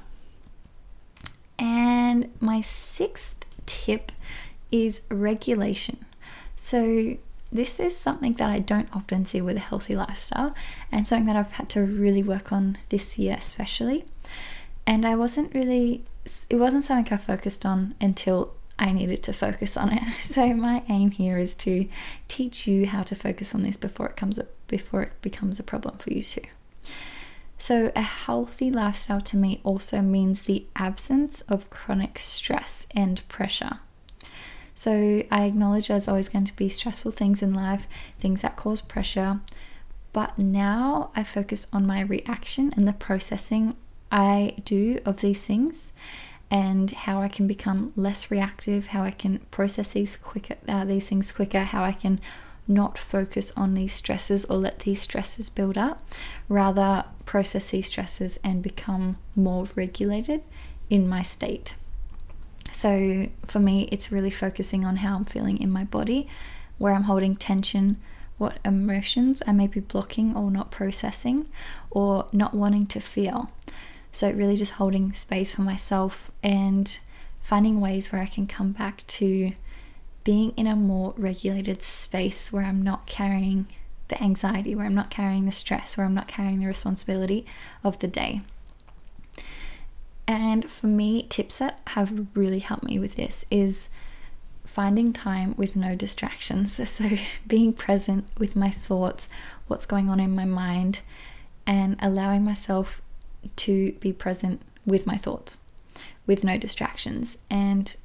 And 1.58 2.30
my 2.38 2.60
sixth 2.60 3.44
tip 3.66 4.12
is 4.70 5.02
regulation. 5.10 6.04
So, 6.54 7.16
this 7.50 7.80
is 7.80 7.96
something 7.96 8.34
that 8.34 8.48
I 8.48 8.60
don't 8.60 8.88
often 8.94 9.26
see 9.26 9.40
with 9.40 9.56
a 9.56 9.66
healthy 9.70 9.96
lifestyle, 9.96 10.54
and 10.92 11.08
something 11.08 11.26
that 11.26 11.34
I've 11.34 11.50
had 11.50 11.68
to 11.70 11.80
really 11.80 12.22
work 12.22 12.52
on 12.52 12.78
this 12.90 13.18
year, 13.18 13.34
especially. 13.36 14.04
And 14.86 15.04
I 15.04 15.16
wasn't 15.16 15.52
really, 15.52 16.04
it 16.48 16.56
wasn't 16.56 16.84
something 16.84 17.12
I 17.12 17.16
focused 17.16 17.66
on 17.66 17.96
until 18.00 18.54
I 18.80 18.92
needed 18.92 19.22
to 19.24 19.32
focus 19.32 19.76
on 19.76 19.92
it. 19.92 20.02
So 20.22 20.54
my 20.54 20.82
aim 20.88 21.10
here 21.10 21.38
is 21.38 21.54
to 21.56 21.88
teach 22.28 22.66
you 22.66 22.86
how 22.86 23.02
to 23.02 23.14
focus 23.14 23.54
on 23.54 23.62
this 23.62 23.76
before 23.76 24.06
it 24.06 24.16
comes 24.16 24.38
up, 24.38 24.46
before 24.68 25.02
it 25.02 25.12
becomes 25.22 25.58
a 25.58 25.62
problem 25.64 25.98
for 25.98 26.12
you 26.12 26.22
too. 26.22 26.42
So 27.58 27.92
a 27.94 28.00
healthy 28.02 28.70
lifestyle 28.70 29.20
to 29.22 29.36
me 29.36 29.60
also 29.64 30.00
means 30.00 30.42
the 30.42 30.64
absence 30.76 31.42
of 31.42 31.68
chronic 31.68 32.18
stress 32.18 32.86
and 32.94 33.26
pressure. 33.28 33.80
So 34.74 35.24
I 35.30 35.44
acknowledge 35.44 35.88
there's 35.88 36.08
always 36.08 36.30
going 36.30 36.46
to 36.46 36.56
be 36.56 36.70
stressful 36.70 37.12
things 37.12 37.42
in 37.42 37.52
life, 37.52 37.86
things 38.18 38.40
that 38.40 38.56
cause 38.56 38.80
pressure, 38.80 39.40
but 40.14 40.38
now 40.38 41.10
I 41.14 41.22
focus 41.22 41.66
on 41.72 41.86
my 41.86 42.00
reaction 42.00 42.72
and 42.76 42.88
the 42.88 42.94
processing 42.94 43.76
I 44.10 44.54
do 44.64 45.00
of 45.04 45.20
these 45.20 45.44
things 45.44 45.92
and 46.50 46.90
how 46.90 47.22
I 47.22 47.28
can 47.28 47.46
become 47.46 47.92
less 47.96 48.30
reactive, 48.30 48.88
how 48.88 49.02
I 49.02 49.12
can 49.12 49.38
process 49.50 49.92
these 49.92 50.16
quicker 50.16 50.56
uh, 50.68 50.84
these 50.84 51.08
things 51.08 51.32
quicker, 51.32 51.64
how 51.64 51.84
I 51.84 51.92
can 51.92 52.20
not 52.66 52.98
focus 52.98 53.52
on 53.56 53.74
these 53.74 53.92
stresses 53.92 54.44
or 54.44 54.56
let 54.56 54.80
these 54.80 55.00
stresses 55.00 55.48
build 55.48 55.76
up, 55.76 56.02
rather 56.48 57.04
process 57.26 57.70
these 57.70 57.86
stresses 57.86 58.38
and 58.44 58.62
become 58.62 59.16
more 59.34 59.68
regulated 59.74 60.42
in 60.88 61.08
my 61.08 61.22
state. 61.22 61.74
So 62.72 63.28
for 63.46 63.58
me, 63.58 63.88
it's 63.90 64.12
really 64.12 64.30
focusing 64.30 64.84
on 64.84 64.96
how 64.96 65.16
I'm 65.16 65.24
feeling 65.24 65.58
in 65.60 65.72
my 65.72 65.84
body, 65.84 66.28
where 66.78 66.94
I'm 66.94 67.04
holding 67.04 67.34
tension, 67.36 67.96
what 68.38 68.58
emotions 68.64 69.42
I 69.46 69.52
may 69.52 69.66
be 69.66 69.80
blocking 69.80 70.36
or 70.36 70.50
not 70.50 70.70
processing 70.70 71.48
or 71.90 72.26
not 72.32 72.54
wanting 72.54 72.86
to 72.86 73.00
feel. 73.00 73.50
So, 74.12 74.30
really 74.30 74.56
just 74.56 74.72
holding 74.72 75.12
space 75.12 75.54
for 75.54 75.62
myself 75.62 76.30
and 76.42 76.98
finding 77.40 77.80
ways 77.80 78.12
where 78.12 78.22
I 78.22 78.26
can 78.26 78.46
come 78.46 78.72
back 78.72 79.06
to 79.06 79.52
being 80.24 80.52
in 80.56 80.66
a 80.66 80.76
more 80.76 81.14
regulated 81.16 81.82
space 81.82 82.52
where 82.52 82.64
I'm 82.64 82.82
not 82.82 83.06
carrying 83.06 83.66
the 84.08 84.22
anxiety, 84.22 84.74
where 84.74 84.86
I'm 84.86 84.94
not 84.94 85.10
carrying 85.10 85.46
the 85.46 85.52
stress, 85.52 85.96
where 85.96 86.04
I'm 86.04 86.14
not 86.14 86.28
carrying 86.28 86.60
the 86.60 86.66
responsibility 86.66 87.46
of 87.82 87.98
the 88.00 88.08
day. 88.08 88.42
And 90.26 90.70
for 90.70 90.86
me, 90.86 91.24
tips 91.24 91.58
that 91.58 91.80
have 91.88 92.26
really 92.34 92.60
helped 92.60 92.84
me 92.84 92.98
with 92.98 93.16
this 93.16 93.46
is 93.50 93.88
finding 94.64 95.12
time 95.12 95.54
with 95.56 95.74
no 95.74 95.94
distractions. 95.94 96.78
So, 96.88 97.10
being 97.46 97.72
present 97.72 98.28
with 98.38 98.54
my 98.54 98.70
thoughts, 98.70 99.28
what's 99.66 99.86
going 99.86 100.08
on 100.08 100.20
in 100.20 100.34
my 100.34 100.44
mind, 100.44 101.00
and 101.66 101.96
allowing 102.00 102.44
myself 102.44 103.00
to 103.56 103.92
be 103.92 104.12
present 104.12 104.62
with 104.86 105.06
my 105.06 105.16
thoughts 105.16 105.66
with 106.26 106.44
no 106.44 106.56
distractions. 106.56 107.38
And 107.50 107.96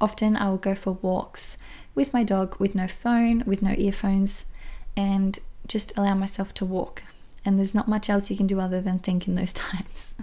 often 0.00 0.36
I 0.36 0.48
will 0.48 0.56
go 0.56 0.74
for 0.74 0.92
walks 0.92 1.56
with 1.94 2.12
my 2.12 2.24
dog 2.24 2.56
with 2.58 2.74
no 2.74 2.88
phone, 2.88 3.44
with 3.46 3.62
no 3.62 3.74
earphones, 3.78 4.46
and 4.96 5.38
just 5.66 5.96
allow 5.96 6.14
myself 6.14 6.52
to 6.54 6.64
walk. 6.64 7.04
And 7.44 7.58
there's 7.58 7.74
not 7.74 7.86
much 7.86 8.10
else 8.10 8.30
you 8.30 8.36
can 8.36 8.46
do 8.46 8.58
other 8.60 8.80
than 8.80 8.98
think 8.98 9.28
in 9.28 9.36
those 9.36 9.52
times. 9.68 10.14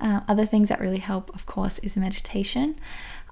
Uh, 0.00 0.20
other 0.28 0.46
things 0.46 0.68
that 0.68 0.80
really 0.80 0.98
help, 0.98 1.34
of 1.34 1.46
course, 1.46 1.78
is 1.80 1.96
meditation. 1.96 2.76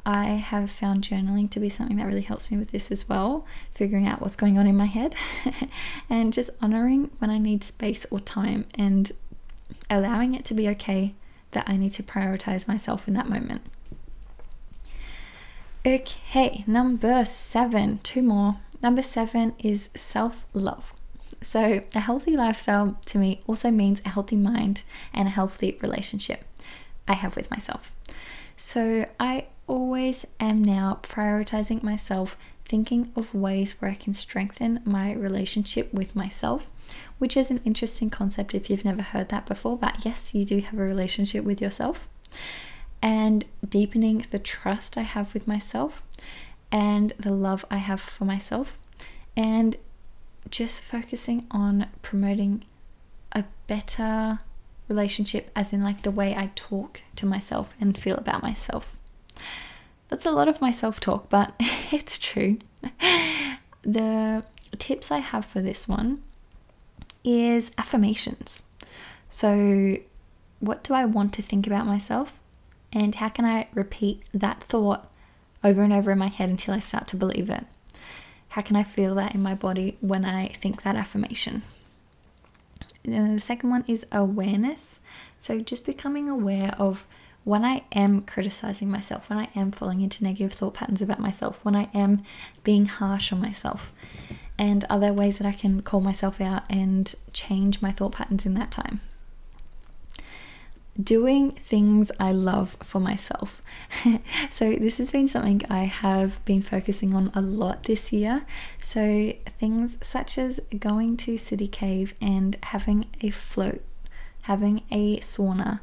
I 0.07 0.25
have 0.25 0.71
found 0.71 1.05
journaling 1.05 1.49
to 1.51 1.61
be 1.61 1.69
something 1.69 1.97
that 1.97 2.07
really 2.07 2.23
helps 2.23 2.51
me 2.51 2.59
with 2.59 2.73
this 2.73 2.91
as 2.91 3.09
well, 3.09 3.47
figuring 3.73 4.07
out 4.07 4.21
what's 4.21 4.37
going 4.37 4.59
on 4.59 4.67
in 4.67 4.77
my 4.77 4.87
head 4.87 5.15
and 6.11 6.33
just 6.33 6.51
honoring 6.61 7.11
when 7.19 7.31
I 7.31 7.39
need 7.39 7.65
space 7.65 8.05
or 8.11 8.21
time 8.21 8.67
and 8.75 9.13
allowing 9.91 10.35
it 10.35 10.45
to 10.47 10.55
be 10.55 10.69
okay 10.71 11.15
that 11.53 11.69
I 11.69 11.77
need 11.77 11.93
to 11.95 12.03
prioritize 12.03 12.67
myself 12.67 13.07
in 13.07 13.15
that 13.15 13.29
moment. 13.29 13.63
Okay, 15.87 16.65
number 16.67 17.25
seven, 17.25 18.01
two 18.03 18.23
more. 18.23 18.57
Number 18.83 19.03
seven 19.03 19.55
is 19.59 19.91
self 19.95 20.47
love. 20.53 20.95
So, 21.43 21.83
a 21.95 22.01
healthy 22.01 22.37
lifestyle 22.37 22.99
to 23.07 23.19
me 23.19 23.43
also 23.47 23.71
means 23.71 24.01
a 24.05 24.09
healthy 24.09 24.37
mind 24.37 24.83
and 25.13 25.29
a 25.29 25.31
healthy 25.31 25.79
relationship. 25.83 26.45
I 27.07 27.13
have 27.15 27.37
with 27.37 27.51
myself. 27.51 27.93
So 28.57 29.07
I 29.19 29.47
always 29.67 30.27
am 30.41 30.63
now 30.63 31.01
prioritizing 31.03 31.83
myself, 31.83 32.37
thinking 32.65 33.13
of 33.15 33.35
ways 33.35 33.81
where 33.81 33.91
I 33.91 33.95
can 33.95 34.15
strengthen 34.15 34.81
my 34.85 35.13
relationship 35.13 35.93
with 35.93 36.17
myself, 36.17 36.71
which 37.19 37.37
is 37.37 37.51
an 37.51 37.61
interesting 37.65 38.11
concept 38.11 38.55
if 38.55 38.71
you've 38.71 38.85
never 38.85 39.03
heard 39.03 39.29
that 39.29 39.47
before. 39.47 39.77
But 39.77 40.05
yes, 40.05 40.35
you 40.35 40.45
do 40.45 40.61
have 40.61 40.79
a 40.79 40.83
relationship 40.83 41.45
with 41.45 41.61
yourself, 41.61 42.09
and 43.03 43.45
deepening 43.69 44.25
the 44.31 44.39
trust 44.39 44.97
I 44.97 45.03
have 45.03 45.35
with 45.35 45.47
myself 45.47 46.03
and 46.73 47.13
the 47.19 47.33
love 47.33 47.65
I 47.71 47.77
have 47.77 48.01
for 48.01 48.25
myself, 48.25 48.79
and 49.37 49.77
just 50.51 50.83
focusing 50.83 51.47
on 51.51 51.87
promoting 52.03 52.65
a 53.33 53.45
better 53.67 54.39
relationship, 54.89 55.51
as 55.55 55.73
in 55.73 55.83
like 55.83 56.03
the 56.03 56.11
way 56.11 56.35
I 56.35 56.51
talk 56.55 57.03
to 57.17 57.27
myself 57.27 57.75
and 57.81 57.97
feel 57.97 58.17
about 58.17 58.43
myself. 58.43 58.97
That's 60.09 60.27
a 60.27 60.31
lot 60.31 60.49
of 60.49 60.61
my 60.61 60.71
self 60.71 61.01
talk, 61.01 61.29
but 61.31 61.55
it's 61.93 62.19
true. 62.19 62.59
The 63.83 64.45
tips 64.79 65.11
I 65.11 65.19
have 65.19 65.45
for 65.45 65.61
this 65.61 65.87
one 65.89 66.23
is 67.23 67.73
affirmations. 67.79 68.69
So, 69.31 69.97
what 70.61 70.85
do 70.85 70.95
I 70.95 71.05
want 71.05 71.33
to 71.35 71.43
think 71.43 71.67
about 71.67 71.87
myself? 71.87 72.41
And 72.93 73.15
how 73.17 73.29
can 73.29 73.45
I 73.45 73.69
repeat 73.75 74.23
that 74.33 74.63
thought 74.63 75.11
over 75.63 75.83
and 75.83 75.93
over 75.93 76.13
in 76.13 76.19
my 76.19 76.29
head 76.29 76.49
until 76.49 76.75
I 76.75 76.79
start 76.79 77.09
to 77.09 77.17
believe 77.17 77.51
it? 77.51 77.65
How 78.51 78.63
can 78.63 78.77
I 78.77 78.85
feel 78.85 79.15
that 79.17 79.35
in 79.35 79.43
my 79.43 79.55
body 79.55 79.97
when 80.01 80.25
I 80.25 80.49
think 80.49 80.83
that 80.83 80.95
affirmation? 80.95 81.63
Uh, 83.07 83.33
the 83.35 83.41
second 83.41 83.71
one 83.71 83.85
is 83.89 84.07
awareness. 84.13 85.01
So 85.41 85.61
just 85.61 85.85
becoming 85.85 86.29
aware 86.29 86.75
of 86.79 87.07
when 87.45 87.65
I 87.65 87.85
am 87.93 88.23
criticizing 88.23 88.91
myself, 88.91 89.29
when 89.29 89.39
I 89.39 89.49
am 89.55 89.71
falling 89.71 90.01
into 90.01 90.25
negative 90.25 90.53
thought 90.53 90.75
patterns 90.75 91.03
about 91.03 91.21
myself, 91.21 91.61
when 91.63 91.77
I 91.77 91.89
am 91.95 92.23
being 92.63 92.87
harsh 92.87 93.33
on 93.33 93.41
myself, 93.41 93.93
and 94.59 94.85
other 94.85 95.13
ways 95.13 95.39
that 95.39 95.47
I 95.47 95.53
can 95.53 95.83
call 95.83 96.01
myself 96.01 96.41
out 96.41 96.63
and 96.71 97.15
change 97.33 97.83
my 97.83 97.93
thought 97.93 98.13
patterns 98.13 98.47
in 98.47 98.55
that 98.55 98.71
time 98.71 99.01
doing 101.03 101.53
things 101.53 102.13
I 102.21 102.33
love 102.33 102.77
for 102.83 103.01
myself. 103.01 103.63
so, 104.51 104.75
this 104.75 104.99
has 104.99 105.11
been 105.11 105.29
something 105.29 105.63
I 105.69 105.85
have 105.85 106.45
been 106.45 106.63
focusing 106.63 107.15
on 107.15 107.31
a 107.35 107.41
lot 107.41 107.85
this 107.85 108.13
year. 108.13 108.47
So, 108.81 109.33
things 109.59 109.99
such 110.07 110.39
as 110.39 110.61
going 110.79 111.17
to 111.19 111.37
City 111.37 111.69
Cave 111.69 112.15
and 112.21 112.57
having 112.63 113.07
a 113.21 113.31
float, 113.31 113.83
having 114.43 114.83
a 114.91 115.19
sauna, 115.19 115.81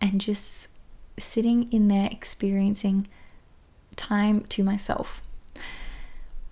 and 0.00 0.20
just 0.20 0.68
sitting 1.18 1.72
in 1.72 1.88
there 1.88 2.08
experiencing 2.10 3.06
time 3.96 4.44
to 4.46 4.62
myself. 4.64 5.20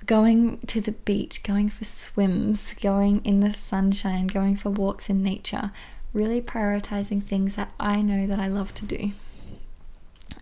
going 0.06 0.58
to 0.66 0.80
the 0.80 0.92
beach, 0.92 1.42
going 1.42 1.68
for 1.70 1.84
swims, 1.84 2.74
going 2.74 3.24
in 3.24 3.40
the 3.40 3.52
sunshine, 3.52 4.26
going 4.26 4.56
for 4.56 4.70
walks 4.70 5.08
in 5.08 5.22
nature, 5.22 5.70
really 6.12 6.40
prioritizing 6.40 7.22
things 7.22 7.56
that 7.56 7.72
I 7.78 8.02
know 8.02 8.26
that 8.26 8.40
I 8.40 8.48
love 8.48 8.74
to 8.74 8.84
do. 8.84 9.12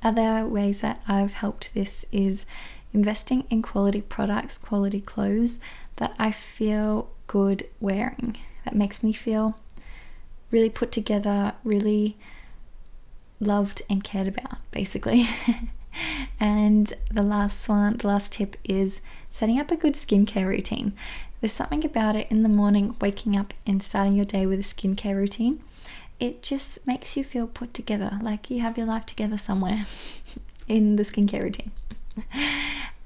Other 0.02 0.46
ways 0.46 0.80
that 0.80 1.02
I've 1.06 1.34
helped 1.34 1.74
this 1.74 2.06
is 2.10 2.46
investing 2.92 3.44
in 3.50 3.62
quality 3.62 4.00
products, 4.00 4.56
quality 4.56 5.00
clothes 5.00 5.60
that 5.96 6.14
I 6.18 6.32
feel 6.32 7.10
good 7.26 7.66
wearing, 7.80 8.38
that 8.64 8.74
makes 8.74 9.02
me 9.02 9.12
feel 9.12 9.56
really 10.50 10.70
put 10.70 10.90
together, 10.90 11.52
really 11.62 12.16
loved 13.40 13.82
and 13.88 14.04
cared 14.04 14.28
about, 14.28 14.58
basically. 14.70 15.28
and 16.40 16.92
the 17.10 17.22
last 17.22 17.68
one, 17.68 17.96
the 17.96 18.06
last 18.06 18.32
tip 18.32 18.56
is 18.64 19.00
setting 19.30 19.58
up 19.58 19.70
a 19.70 19.76
good 19.76 19.94
skincare 19.94 20.46
routine. 20.46 20.92
There's 21.40 21.52
something 21.52 21.84
about 21.84 22.16
it 22.16 22.30
in 22.30 22.42
the 22.42 22.48
morning, 22.48 22.94
waking 23.00 23.36
up 23.36 23.54
and 23.66 23.82
starting 23.82 24.14
your 24.14 24.26
day 24.26 24.46
with 24.46 24.60
a 24.60 24.62
skincare 24.62 25.16
routine. 25.16 25.62
It 26.18 26.42
just 26.42 26.86
makes 26.86 27.16
you 27.16 27.24
feel 27.24 27.46
put 27.46 27.72
together, 27.72 28.18
like 28.22 28.50
you 28.50 28.60
have 28.60 28.76
your 28.76 28.86
life 28.86 29.06
together 29.06 29.38
somewhere 29.38 29.86
in 30.68 30.96
the 30.96 31.02
skincare 31.02 31.42
routine. 31.42 31.70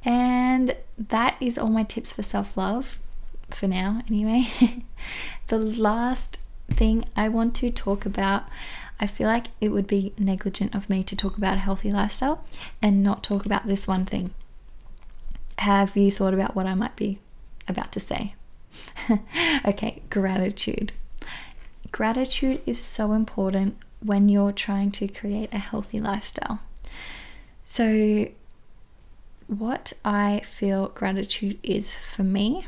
And 0.04 0.76
that 0.98 1.36
is 1.40 1.56
all 1.56 1.70
my 1.70 1.82
tips 1.82 2.12
for 2.12 2.22
self 2.22 2.56
love 2.56 2.98
for 3.50 3.66
now, 3.66 4.02
anyway. 4.08 4.48
the 5.46 5.58
last 5.58 6.40
thing 6.68 7.04
I 7.16 7.28
want 7.28 7.54
to 7.56 7.70
talk 7.70 8.04
about 8.04 8.44
I 9.00 9.06
feel 9.06 9.26
like 9.26 9.48
it 9.60 9.70
would 9.70 9.86
be 9.86 10.12
negligent 10.18 10.74
of 10.74 10.88
me 10.88 11.02
to 11.04 11.16
talk 11.16 11.36
about 11.36 11.56
a 11.56 11.60
healthy 11.60 11.90
lifestyle 11.90 12.44
and 12.80 13.02
not 13.02 13.22
talk 13.22 13.44
about 13.44 13.66
this 13.66 13.88
one 13.88 14.04
thing. 14.04 14.32
Have 15.58 15.96
you 15.96 16.10
thought 16.10 16.34
about 16.34 16.54
what 16.54 16.66
I 16.66 16.74
might 16.74 16.96
be 16.96 17.18
about 17.68 17.92
to 17.92 18.00
say? 18.00 18.34
okay, 19.66 20.02
gratitude. 20.10 20.92
Gratitude 21.92 22.60
is 22.66 22.80
so 22.80 23.12
important 23.12 23.76
when 24.00 24.28
you're 24.28 24.52
trying 24.52 24.90
to 24.92 25.08
create 25.08 25.48
a 25.52 25.58
healthy 25.58 25.98
lifestyle. 25.98 26.60
So, 27.62 28.28
what 29.46 29.92
I 30.04 30.40
feel 30.44 30.88
gratitude 30.88 31.58
is 31.62 31.94
for 31.96 32.22
me 32.22 32.66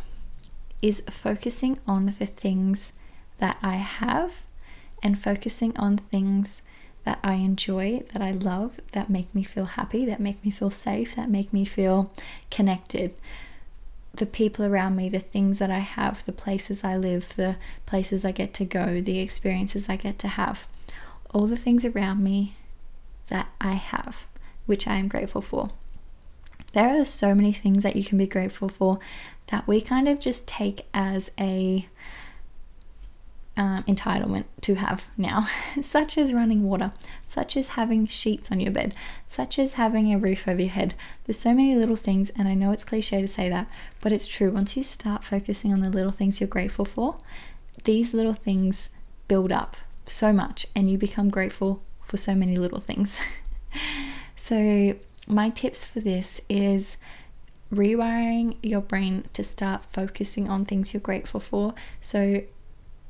is 0.80 1.02
focusing 1.10 1.78
on 1.86 2.14
the 2.18 2.26
things 2.26 2.92
that 3.38 3.58
I 3.62 3.76
have 3.76 4.45
and 5.02 5.20
focusing 5.20 5.76
on 5.76 5.98
things 5.98 6.62
that 7.04 7.18
I 7.22 7.34
enjoy, 7.34 8.02
that 8.12 8.20
I 8.20 8.32
love, 8.32 8.80
that 8.92 9.08
make 9.08 9.32
me 9.34 9.44
feel 9.44 9.64
happy, 9.64 10.04
that 10.06 10.20
make 10.20 10.44
me 10.44 10.50
feel 10.50 10.70
safe, 10.70 11.14
that 11.14 11.30
make 11.30 11.52
me 11.52 11.64
feel 11.64 12.12
connected. 12.50 13.14
The 14.12 14.26
people 14.26 14.64
around 14.64 14.96
me, 14.96 15.08
the 15.08 15.20
things 15.20 15.60
that 15.60 15.70
I 15.70 15.78
have, 15.78 16.24
the 16.26 16.32
places 16.32 16.82
I 16.82 16.96
live, 16.96 17.34
the 17.36 17.56
places 17.86 18.24
I 18.24 18.32
get 18.32 18.52
to 18.54 18.64
go, 18.64 19.00
the 19.00 19.20
experiences 19.20 19.88
I 19.88 19.96
get 19.96 20.18
to 20.20 20.28
have, 20.28 20.66
all 21.32 21.46
the 21.46 21.56
things 21.56 21.84
around 21.84 22.24
me 22.24 22.56
that 23.28 23.48
I 23.60 23.74
have, 23.74 24.26
which 24.66 24.88
I 24.88 24.96
am 24.96 25.06
grateful 25.06 25.42
for. 25.42 25.70
There 26.72 27.00
are 27.00 27.04
so 27.04 27.34
many 27.34 27.52
things 27.52 27.84
that 27.84 27.96
you 27.96 28.04
can 28.04 28.18
be 28.18 28.26
grateful 28.26 28.68
for 28.68 28.98
that 29.48 29.68
we 29.68 29.80
kind 29.80 30.08
of 30.08 30.18
just 30.18 30.48
take 30.48 30.86
as 30.92 31.30
a 31.38 31.86
um, 33.56 33.82
entitlement 33.84 34.44
to 34.60 34.74
have 34.74 35.06
now, 35.16 35.48
such 35.82 36.18
as 36.18 36.34
running 36.34 36.62
water, 36.62 36.90
such 37.24 37.56
as 37.56 37.68
having 37.68 38.06
sheets 38.06 38.52
on 38.52 38.60
your 38.60 38.72
bed, 38.72 38.94
such 39.26 39.58
as 39.58 39.74
having 39.74 40.12
a 40.12 40.18
roof 40.18 40.46
over 40.46 40.60
your 40.60 40.70
head. 40.70 40.94
There's 41.24 41.38
so 41.38 41.54
many 41.54 41.74
little 41.74 41.96
things, 41.96 42.30
and 42.30 42.48
I 42.48 42.54
know 42.54 42.72
it's 42.72 42.84
cliche 42.84 43.20
to 43.20 43.28
say 43.28 43.48
that, 43.48 43.68
but 44.00 44.12
it's 44.12 44.26
true. 44.26 44.50
Once 44.50 44.76
you 44.76 44.82
start 44.82 45.24
focusing 45.24 45.72
on 45.72 45.80
the 45.80 45.90
little 45.90 46.12
things 46.12 46.40
you're 46.40 46.48
grateful 46.48 46.84
for, 46.84 47.18
these 47.84 48.12
little 48.12 48.34
things 48.34 48.90
build 49.26 49.52
up 49.52 49.76
so 50.06 50.32
much, 50.32 50.66
and 50.74 50.90
you 50.90 50.98
become 50.98 51.30
grateful 51.30 51.82
for 52.02 52.16
so 52.16 52.34
many 52.34 52.56
little 52.56 52.80
things. 52.80 53.18
so, 54.36 54.94
my 55.26 55.50
tips 55.50 55.84
for 55.84 56.00
this 56.00 56.40
is 56.48 56.96
rewiring 57.72 58.56
your 58.62 58.80
brain 58.80 59.24
to 59.32 59.42
start 59.42 59.84
focusing 59.86 60.48
on 60.48 60.64
things 60.64 60.92
you're 60.94 61.00
grateful 61.00 61.40
for. 61.40 61.74
So, 62.00 62.42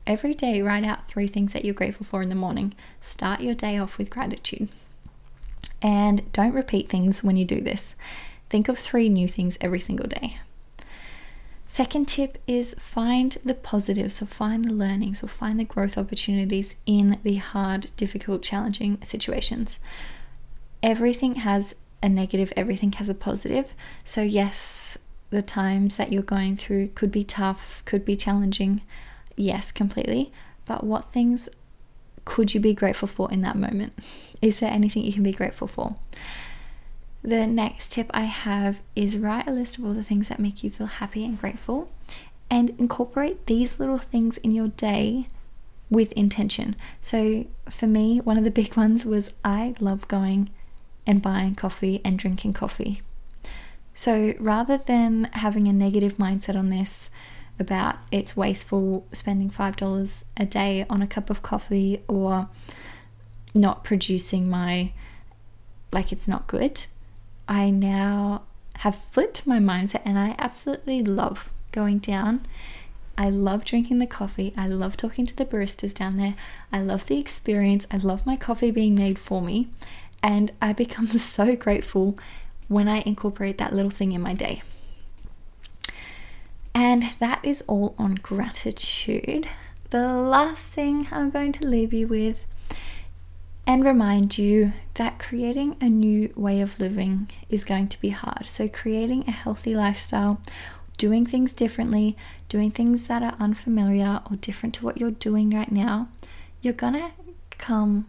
Every 0.06 0.34
day, 0.34 0.62
write 0.62 0.84
out 0.84 1.08
three 1.08 1.26
things 1.26 1.52
that 1.52 1.64
you're 1.64 1.74
grateful 1.74 2.06
for 2.06 2.22
in 2.22 2.28
the 2.28 2.36
morning. 2.36 2.74
Start 3.00 3.40
your 3.40 3.54
day 3.54 3.76
off 3.76 3.98
with 3.98 4.08
gratitude. 4.08 4.68
And 5.82 6.30
don't 6.32 6.54
repeat 6.54 6.88
things 6.88 7.24
when 7.24 7.36
you 7.36 7.44
do 7.44 7.60
this. 7.60 7.96
Think 8.48 8.68
of 8.68 8.78
three 8.78 9.08
new 9.08 9.26
things 9.26 9.58
every 9.60 9.80
single 9.80 10.06
day. 10.06 10.38
Second 11.66 12.06
tip 12.06 12.38
is 12.46 12.74
find 12.78 13.36
the 13.44 13.54
positives 13.54 14.22
or 14.22 14.26
find 14.26 14.64
the 14.64 14.72
learnings 14.72 15.22
or 15.22 15.26
find 15.26 15.58
the 15.58 15.64
growth 15.64 15.98
opportunities 15.98 16.76
in 16.86 17.18
the 17.24 17.36
hard, 17.36 17.90
difficult, 17.96 18.42
challenging 18.42 18.98
situations. 19.02 19.80
Everything 20.82 21.34
has 21.34 21.74
a 22.02 22.08
negative, 22.08 22.52
everything 22.56 22.92
has 22.92 23.10
a 23.10 23.14
positive. 23.14 23.74
So, 24.04 24.22
yes, 24.22 24.96
the 25.30 25.42
times 25.42 25.96
that 25.96 26.12
you're 26.12 26.22
going 26.22 26.56
through 26.56 26.88
could 26.94 27.10
be 27.10 27.24
tough, 27.24 27.82
could 27.84 28.04
be 28.04 28.14
challenging, 28.14 28.82
Yes, 29.36 29.72
completely. 29.72 30.32
But 30.64 30.84
what 30.84 31.12
things 31.12 31.48
could 32.24 32.54
you 32.54 32.60
be 32.60 32.74
grateful 32.74 33.08
for 33.08 33.30
in 33.32 33.42
that 33.42 33.56
moment? 33.56 33.94
Is 34.42 34.60
there 34.60 34.70
anything 34.70 35.04
you 35.04 35.12
can 35.12 35.22
be 35.22 35.32
grateful 35.32 35.68
for? 35.68 35.94
The 37.22 37.46
next 37.46 37.92
tip 37.92 38.10
I 38.12 38.24
have 38.24 38.82
is 38.94 39.18
write 39.18 39.48
a 39.48 39.52
list 39.52 39.78
of 39.78 39.84
all 39.84 39.94
the 39.94 40.04
things 40.04 40.28
that 40.28 40.38
make 40.38 40.62
you 40.62 40.70
feel 40.70 40.86
happy 40.86 41.24
and 41.24 41.40
grateful 41.40 41.90
and 42.50 42.70
incorporate 42.78 43.46
these 43.46 43.80
little 43.80 43.98
things 43.98 44.36
in 44.38 44.52
your 44.52 44.68
day 44.68 45.26
with 45.90 46.12
intention. 46.12 46.76
So, 47.00 47.46
for 47.70 47.86
me, 47.86 48.20
one 48.20 48.38
of 48.38 48.44
the 48.44 48.50
big 48.50 48.76
ones 48.76 49.04
was 49.04 49.34
I 49.44 49.74
love 49.80 50.06
going 50.08 50.50
and 51.06 51.22
buying 51.22 51.54
coffee 51.54 52.00
and 52.04 52.18
drinking 52.18 52.52
coffee. 52.52 53.02
So, 53.94 54.34
rather 54.38 54.76
than 54.76 55.24
having 55.32 55.68
a 55.68 55.72
negative 55.72 56.18
mindset 56.18 56.56
on 56.56 56.70
this, 56.70 57.10
about 57.58 57.96
it's 58.10 58.36
wasteful 58.36 59.06
spending 59.12 59.50
$5 59.50 60.24
a 60.36 60.46
day 60.46 60.84
on 60.90 61.02
a 61.02 61.06
cup 61.06 61.30
of 61.30 61.42
coffee 61.42 62.02
or 62.08 62.48
not 63.54 63.84
producing 63.84 64.48
my, 64.48 64.92
like 65.92 66.12
it's 66.12 66.28
not 66.28 66.46
good. 66.46 66.84
I 67.48 67.70
now 67.70 68.42
have 68.78 68.96
flipped 68.96 69.46
my 69.46 69.58
mindset 69.58 70.02
and 70.04 70.18
I 70.18 70.34
absolutely 70.38 71.02
love 71.02 71.50
going 71.72 71.98
down. 71.98 72.46
I 73.18 73.30
love 73.30 73.64
drinking 73.64 73.98
the 73.98 74.06
coffee. 74.06 74.52
I 74.56 74.68
love 74.68 74.96
talking 74.96 75.24
to 75.26 75.34
the 75.34 75.46
baristas 75.46 75.94
down 75.94 76.18
there. 76.18 76.34
I 76.70 76.80
love 76.80 77.06
the 77.06 77.18
experience. 77.18 77.86
I 77.90 77.96
love 77.96 78.26
my 78.26 78.36
coffee 78.36 78.70
being 78.70 78.94
made 78.94 79.18
for 79.18 79.40
me. 79.40 79.68
And 80.22 80.52
I 80.60 80.72
become 80.72 81.06
so 81.18 81.56
grateful 81.56 82.18
when 82.68 82.88
I 82.88 83.02
incorporate 83.06 83.58
that 83.58 83.72
little 83.72 83.90
thing 83.90 84.12
in 84.12 84.20
my 84.20 84.34
day. 84.34 84.62
And 86.76 87.14
that 87.20 87.40
is 87.42 87.64
all 87.66 87.94
on 87.96 88.16
gratitude. 88.16 89.48
The 89.88 90.08
last 90.12 90.74
thing 90.74 91.08
I'm 91.10 91.30
going 91.30 91.52
to 91.52 91.66
leave 91.66 91.94
you 91.94 92.06
with 92.06 92.44
and 93.66 93.82
remind 93.82 94.36
you 94.36 94.74
that 94.92 95.18
creating 95.18 95.78
a 95.80 95.88
new 95.88 96.34
way 96.36 96.60
of 96.60 96.78
living 96.78 97.30
is 97.48 97.64
going 97.64 97.88
to 97.88 98.00
be 98.02 98.10
hard. 98.10 98.50
So, 98.50 98.68
creating 98.68 99.24
a 99.26 99.30
healthy 99.30 99.74
lifestyle, 99.74 100.38
doing 100.98 101.24
things 101.24 101.50
differently, 101.50 102.14
doing 102.50 102.70
things 102.70 103.06
that 103.06 103.22
are 103.22 103.36
unfamiliar 103.40 104.20
or 104.30 104.36
different 104.36 104.74
to 104.74 104.84
what 104.84 104.98
you're 104.98 105.10
doing 105.10 105.48
right 105.52 105.72
now, 105.72 106.08
you're 106.60 106.74
gonna 106.74 107.12
come 107.56 108.06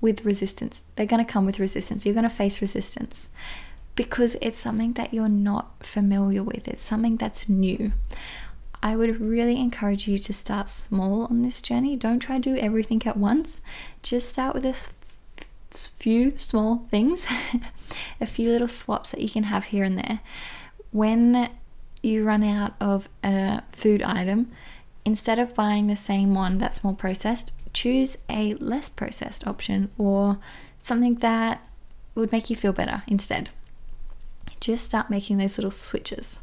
with 0.00 0.24
resistance. 0.24 0.80
They're 0.94 1.04
gonna 1.04 1.26
come 1.26 1.44
with 1.44 1.58
resistance. 1.58 2.06
You're 2.06 2.14
gonna 2.14 2.30
face 2.30 2.62
resistance 2.62 3.28
because 3.96 4.36
it's 4.40 4.58
something 4.58 4.92
that 4.92 5.12
you're 5.12 5.28
not 5.28 5.84
familiar 5.84 6.42
with, 6.42 6.68
it's 6.68 6.84
something 6.84 7.16
that's 7.16 7.48
new. 7.48 7.90
I 8.82 8.94
would 8.94 9.20
really 9.20 9.58
encourage 9.58 10.06
you 10.06 10.18
to 10.18 10.32
start 10.32 10.68
small 10.68 11.24
on 11.24 11.42
this 11.42 11.60
journey. 11.60 11.96
Don't 11.96 12.20
try 12.20 12.36
to 12.36 12.42
do 12.42 12.56
everything 12.56 13.02
at 13.06 13.16
once. 13.16 13.60
Just 14.02 14.28
start 14.28 14.54
with 14.54 14.64
a 14.64 14.76
few 15.76 16.38
small 16.38 16.86
things, 16.90 17.26
a 18.20 18.26
few 18.26 18.50
little 18.50 18.68
swaps 18.68 19.10
that 19.10 19.22
you 19.22 19.30
can 19.30 19.44
have 19.44 19.64
here 19.64 19.82
and 19.82 19.96
there. 19.98 20.20
When 20.92 21.50
you 22.02 22.22
run 22.22 22.44
out 22.44 22.74
of 22.80 23.08
a 23.24 23.62
food 23.72 24.02
item, 24.02 24.52
instead 25.04 25.38
of 25.38 25.54
buying 25.54 25.86
the 25.86 25.96
same 25.96 26.34
one 26.34 26.58
that's 26.58 26.84
more 26.84 26.94
processed, 26.94 27.52
choose 27.72 28.18
a 28.28 28.54
less 28.54 28.88
processed 28.88 29.46
option 29.46 29.90
or 29.98 30.38
something 30.78 31.16
that 31.16 31.66
would 32.14 32.30
make 32.30 32.50
you 32.50 32.56
feel 32.56 32.72
better 32.72 33.02
instead 33.06 33.50
just 34.60 34.84
start 34.84 35.10
making 35.10 35.38
those 35.38 35.58
little 35.58 35.70
switches 35.70 36.40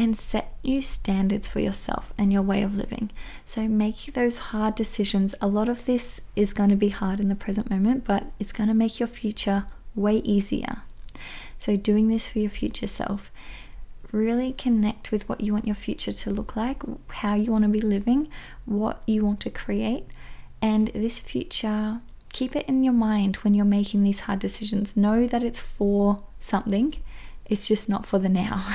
and 0.00 0.18
set 0.18 0.54
new 0.64 0.80
standards 0.80 1.46
for 1.46 1.60
yourself 1.60 2.14
and 2.16 2.32
your 2.32 2.40
way 2.40 2.62
of 2.62 2.74
living. 2.74 3.10
So, 3.44 3.68
make 3.68 4.14
those 4.14 4.38
hard 4.38 4.74
decisions. 4.74 5.34
A 5.42 5.46
lot 5.46 5.68
of 5.68 5.84
this 5.84 6.22
is 6.34 6.54
going 6.54 6.70
to 6.70 6.76
be 6.76 6.88
hard 6.88 7.20
in 7.20 7.28
the 7.28 7.34
present 7.34 7.68
moment, 7.68 8.04
but 8.04 8.24
it's 8.38 8.52
going 8.52 8.68
to 8.68 8.74
make 8.74 8.98
your 8.98 9.08
future 9.08 9.66
way 9.94 10.16
easier. 10.16 10.82
So, 11.58 11.76
doing 11.76 12.08
this 12.08 12.30
for 12.30 12.38
your 12.38 12.50
future 12.50 12.86
self, 12.86 13.30
really 14.10 14.52
connect 14.52 15.12
with 15.12 15.28
what 15.28 15.42
you 15.42 15.52
want 15.52 15.66
your 15.66 15.74
future 15.74 16.14
to 16.14 16.30
look 16.30 16.56
like, 16.56 16.82
how 17.08 17.34
you 17.34 17.52
want 17.52 17.64
to 17.64 17.68
be 17.68 17.82
living, 17.82 18.28
what 18.64 19.02
you 19.06 19.24
want 19.24 19.40
to 19.40 19.50
create. 19.50 20.06
And 20.62 20.88
this 20.88 21.18
future, 21.18 22.00
keep 22.32 22.54
it 22.56 22.66
in 22.68 22.82
your 22.82 22.94
mind 22.94 23.36
when 23.36 23.54
you're 23.54 23.64
making 23.64 24.02
these 24.02 24.20
hard 24.20 24.38
decisions. 24.38 24.96
Know 24.96 25.26
that 25.26 25.42
it's 25.42 25.60
for 25.60 26.22
something, 26.38 26.96
it's 27.46 27.66
just 27.68 27.88
not 27.88 28.06
for 28.06 28.18
the 28.18 28.28
now. 28.28 28.74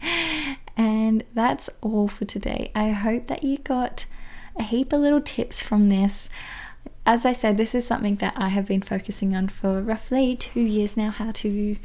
and 0.76 1.24
that's 1.34 1.68
all 1.80 2.08
for 2.08 2.24
today. 2.24 2.70
I 2.74 2.90
hope 2.90 3.26
that 3.26 3.42
you 3.42 3.58
got 3.58 4.06
a 4.56 4.62
heap 4.62 4.92
of 4.92 5.00
little 5.00 5.20
tips 5.20 5.62
from 5.62 5.88
this. 5.88 6.28
As 7.04 7.24
I 7.24 7.32
said, 7.32 7.56
this 7.56 7.74
is 7.74 7.86
something 7.86 8.16
that 8.16 8.34
I 8.36 8.48
have 8.48 8.66
been 8.66 8.82
focusing 8.82 9.36
on 9.36 9.48
for 9.48 9.80
roughly 9.80 10.36
two 10.36 10.60
years 10.60 10.96
now 10.96 11.10
how 11.10 11.32
to 11.32 11.76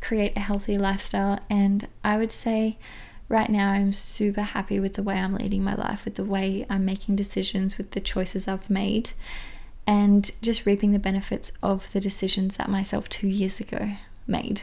create 0.00 0.36
a 0.36 0.40
healthy 0.40 0.78
lifestyle. 0.78 1.38
And 1.50 1.86
I 2.02 2.16
would 2.16 2.32
say 2.32 2.78
right 3.28 3.50
now 3.50 3.70
I'm 3.70 3.92
super 3.92 4.42
happy 4.42 4.80
with 4.80 4.94
the 4.94 5.02
way 5.02 5.16
I'm 5.16 5.34
leading 5.34 5.62
my 5.62 5.74
life, 5.74 6.04
with 6.04 6.14
the 6.14 6.24
way 6.24 6.66
I'm 6.70 6.84
making 6.84 7.16
decisions, 7.16 7.78
with 7.78 7.92
the 7.92 8.00
choices 8.00 8.48
I've 8.48 8.70
made, 8.70 9.10
and 9.86 10.30
just 10.42 10.66
reaping 10.66 10.92
the 10.92 10.98
benefits 10.98 11.52
of 11.62 11.92
the 11.92 12.00
decisions 12.00 12.56
that 12.56 12.68
myself 12.68 13.08
two 13.08 13.28
years 13.28 13.60
ago 13.60 13.96
made. 14.26 14.62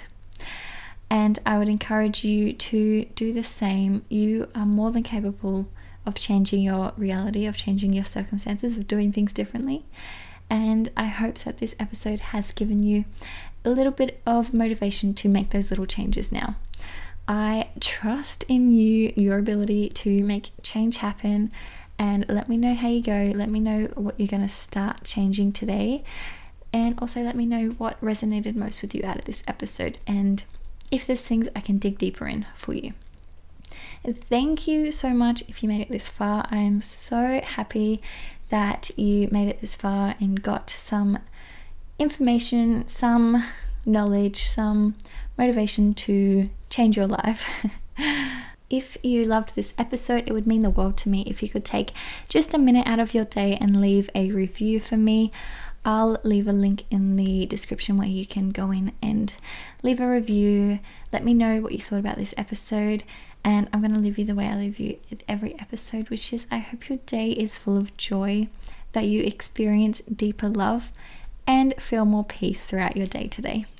And 1.09 1.39
I 1.45 1.57
would 1.57 1.69
encourage 1.69 2.23
you 2.23 2.53
to 2.53 3.05
do 3.15 3.31
the 3.33 3.43
same. 3.43 4.03
You 4.09 4.49
are 4.53 4.65
more 4.65 4.91
than 4.91 5.03
capable 5.03 5.67
of 6.05 6.15
changing 6.15 6.61
your 6.61 6.93
reality, 6.97 7.45
of 7.45 7.57
changing 7.57 7.93
your 7.93 8.05
circumstances, 8.05 8.77
of 8.77 8.87
doing 8.87 9.11
things 9.11 9.33
differently. 9.33 9.85
And 10.49 10.89
I 10.95 11.05
hope 11.05 11.39
that 11.39 11.57
this 11.57 11.75
episode 11.79 12.19
has 12.19 12.51
given 12.51 12.81
you 12.81 13.05
a 13.65 13.69
little 13.69 13.91
bit 13.91 14.21
of 14.25 14.53
motivation 14.53 15.13
to 15.15 15.27
make 15.27 15.49
those 15.49 15.69
little 15.69 15.85
changes 15.85 16.31
now. 16.31 16.55
I 17.27 17.69
trust 17.81 18.43
in 18.47 18.71
you, 18.71 19.11
your 19.17 19.37
ability 19.37 19.89
to 19.89 20.23
make 20.23 20.51
change 20.63 20.97
happen, 20.97 21.51
and 21.99 22.25
let 22.27 22.49
me 22.49 22.57
know 22.57 22.75
how 22.75 22.89
you 22.89 23.01
go. 23.01 23.31
Let 23.35 23.49
me 23.49 23.59
know 23.59 23.85
what 23.95 24.19
you're 24.19 24.27
going 24.27 24.41
to 24.41 24.47
start 24.47 25.03
changing 25.03 25.53
today, 25.53 26.03
and 26.73 26.97
also 26.99 27.21
let 27.21 27.35
me 27.35 27.45
know 27.45 27.69
what 27.77 27.99
resonated 28.01 28.55
most 28.55 28.81
with 28.81 28.93
you 28.93 29.03
out 29.05 29.19
of 29.19 29.25
this 29.25 29.43
episode, 29.47 29.97
and 30.05 30.43
if 30.91 31.05
there's 31.05 31.27
things 31.27 31.47
I 31.55 31.59
can 31.61 31.77
dig 31.77 31.97
deeper 31.97 32.27
in 32.27 32.45
for 32.55 32.73
you. 32.73 32.93
Thank 34.05 34.67
you 34.67 34.91
so 34.91 35.09
much 35.09 35.43
if 35.49 35.61
you 35.61 35.69
made 35.69 35.81
it 35.81 35.89
this 35.89 36.09
far. 36.09 36.47
I 36.49 36.57
am 36.57 36.79
so 36.81 37.41
happy 37.43 38.01
that 38.49 38.89
you 38.97 39.27
made 39.31 39.49
it 39.49 39.59
this 39.59 39.75
far 39.75 40.15
and 40.19 40.41
got 40.41 40.69
some 40.69 41.19
information, 41.99 42.87
some 42.87 43.43
knowledge, 43.85 44.45
some 44.45 44.95
motivation 45.37 45.93
to 45.93 46.49
change 46.69 46.95
your 46.95 47.07
life. 47.07 47.45
if 48.69 48.97
you 49.03 49.23
loved 49.23 49.55
this 49.55 49.73
episode, 49.77 50.23
it 50.27 50.33
would 50.33 50.47
mean 50.47 50.61
the 50.61 50.69
world 50.69 50.97
to 50.97 51.09
me 51.09 51.23
if 51.23 51.41
you 51.41 51.49
could 51.49 51.65
take 51.65 51.91
just 52.27 52.53
a 52.53 52.57
minute 52.57 52.87
out 52.87 52.99
of 52.99 53.13
your 53.13 53.25
day 53.25 53.57
and 53.59 53.79
leave 53.79 54.09
a 54.13 54.31
review 54.31 54.79
for 54.79 54.97
me. 54.97 55.31
I'll 55.85 56.19
leave 56.23 56.49
a 56.49 56.53
link 56.53 56.83
in 56.91 57.15
the 57.15 57.45
description 57.45 57.97
where 57.97 58.09
you 58.09 58.25
can 58.25 58.49
go 58.49 58.71
in 58.71 58.91
and 59.01 59.33
leave 59.83 60.01
a 60.01 60.09
review. 60.09 60.79
Let 61.13 61.23
me 61.23 61.33
know 61.33 61.61
what 61.61 61.71
you 61.71 61.79
thought 61.79 61.99
about 61.99 62.17
this 62.17 62.33
episode. 62.35 63.05
And 63.41 63.69
I'm 63.71 63.79
going 63.79 63.93
to 63.93 63.99
leave 63.99 64.17
you 64.17 64.25
the 64.25 64.35
way 64.35 64.47
I 64.47 64.57
leave 64.57 64.79
you 64.79 64.97
at 65.09 65.23
every 65.29 65.57
episode, 65.57 66.09
which 66.09 66.33
is 66.33 66.47
I 66.51 66.57
hope 66.57 66.89
your 66.89 66.97
day 67.05 67.31
is 67.31 67.57
full 67.57 67.77
of 67.77 67.95
joy, 67.95 68.49
that 68.91 69.05
you 69.05 69.23
experience 69.23 70.01
deeper 70.13 70.49
love, 70.49 70.91
and 71.45 71.73
feel 71.79 72.03
more 72.03 72.25
peace 72.25 72.65
throughout 72.65 72.97
your 72.97 73.05
day 73.05 73.27
today. 73.27 73.67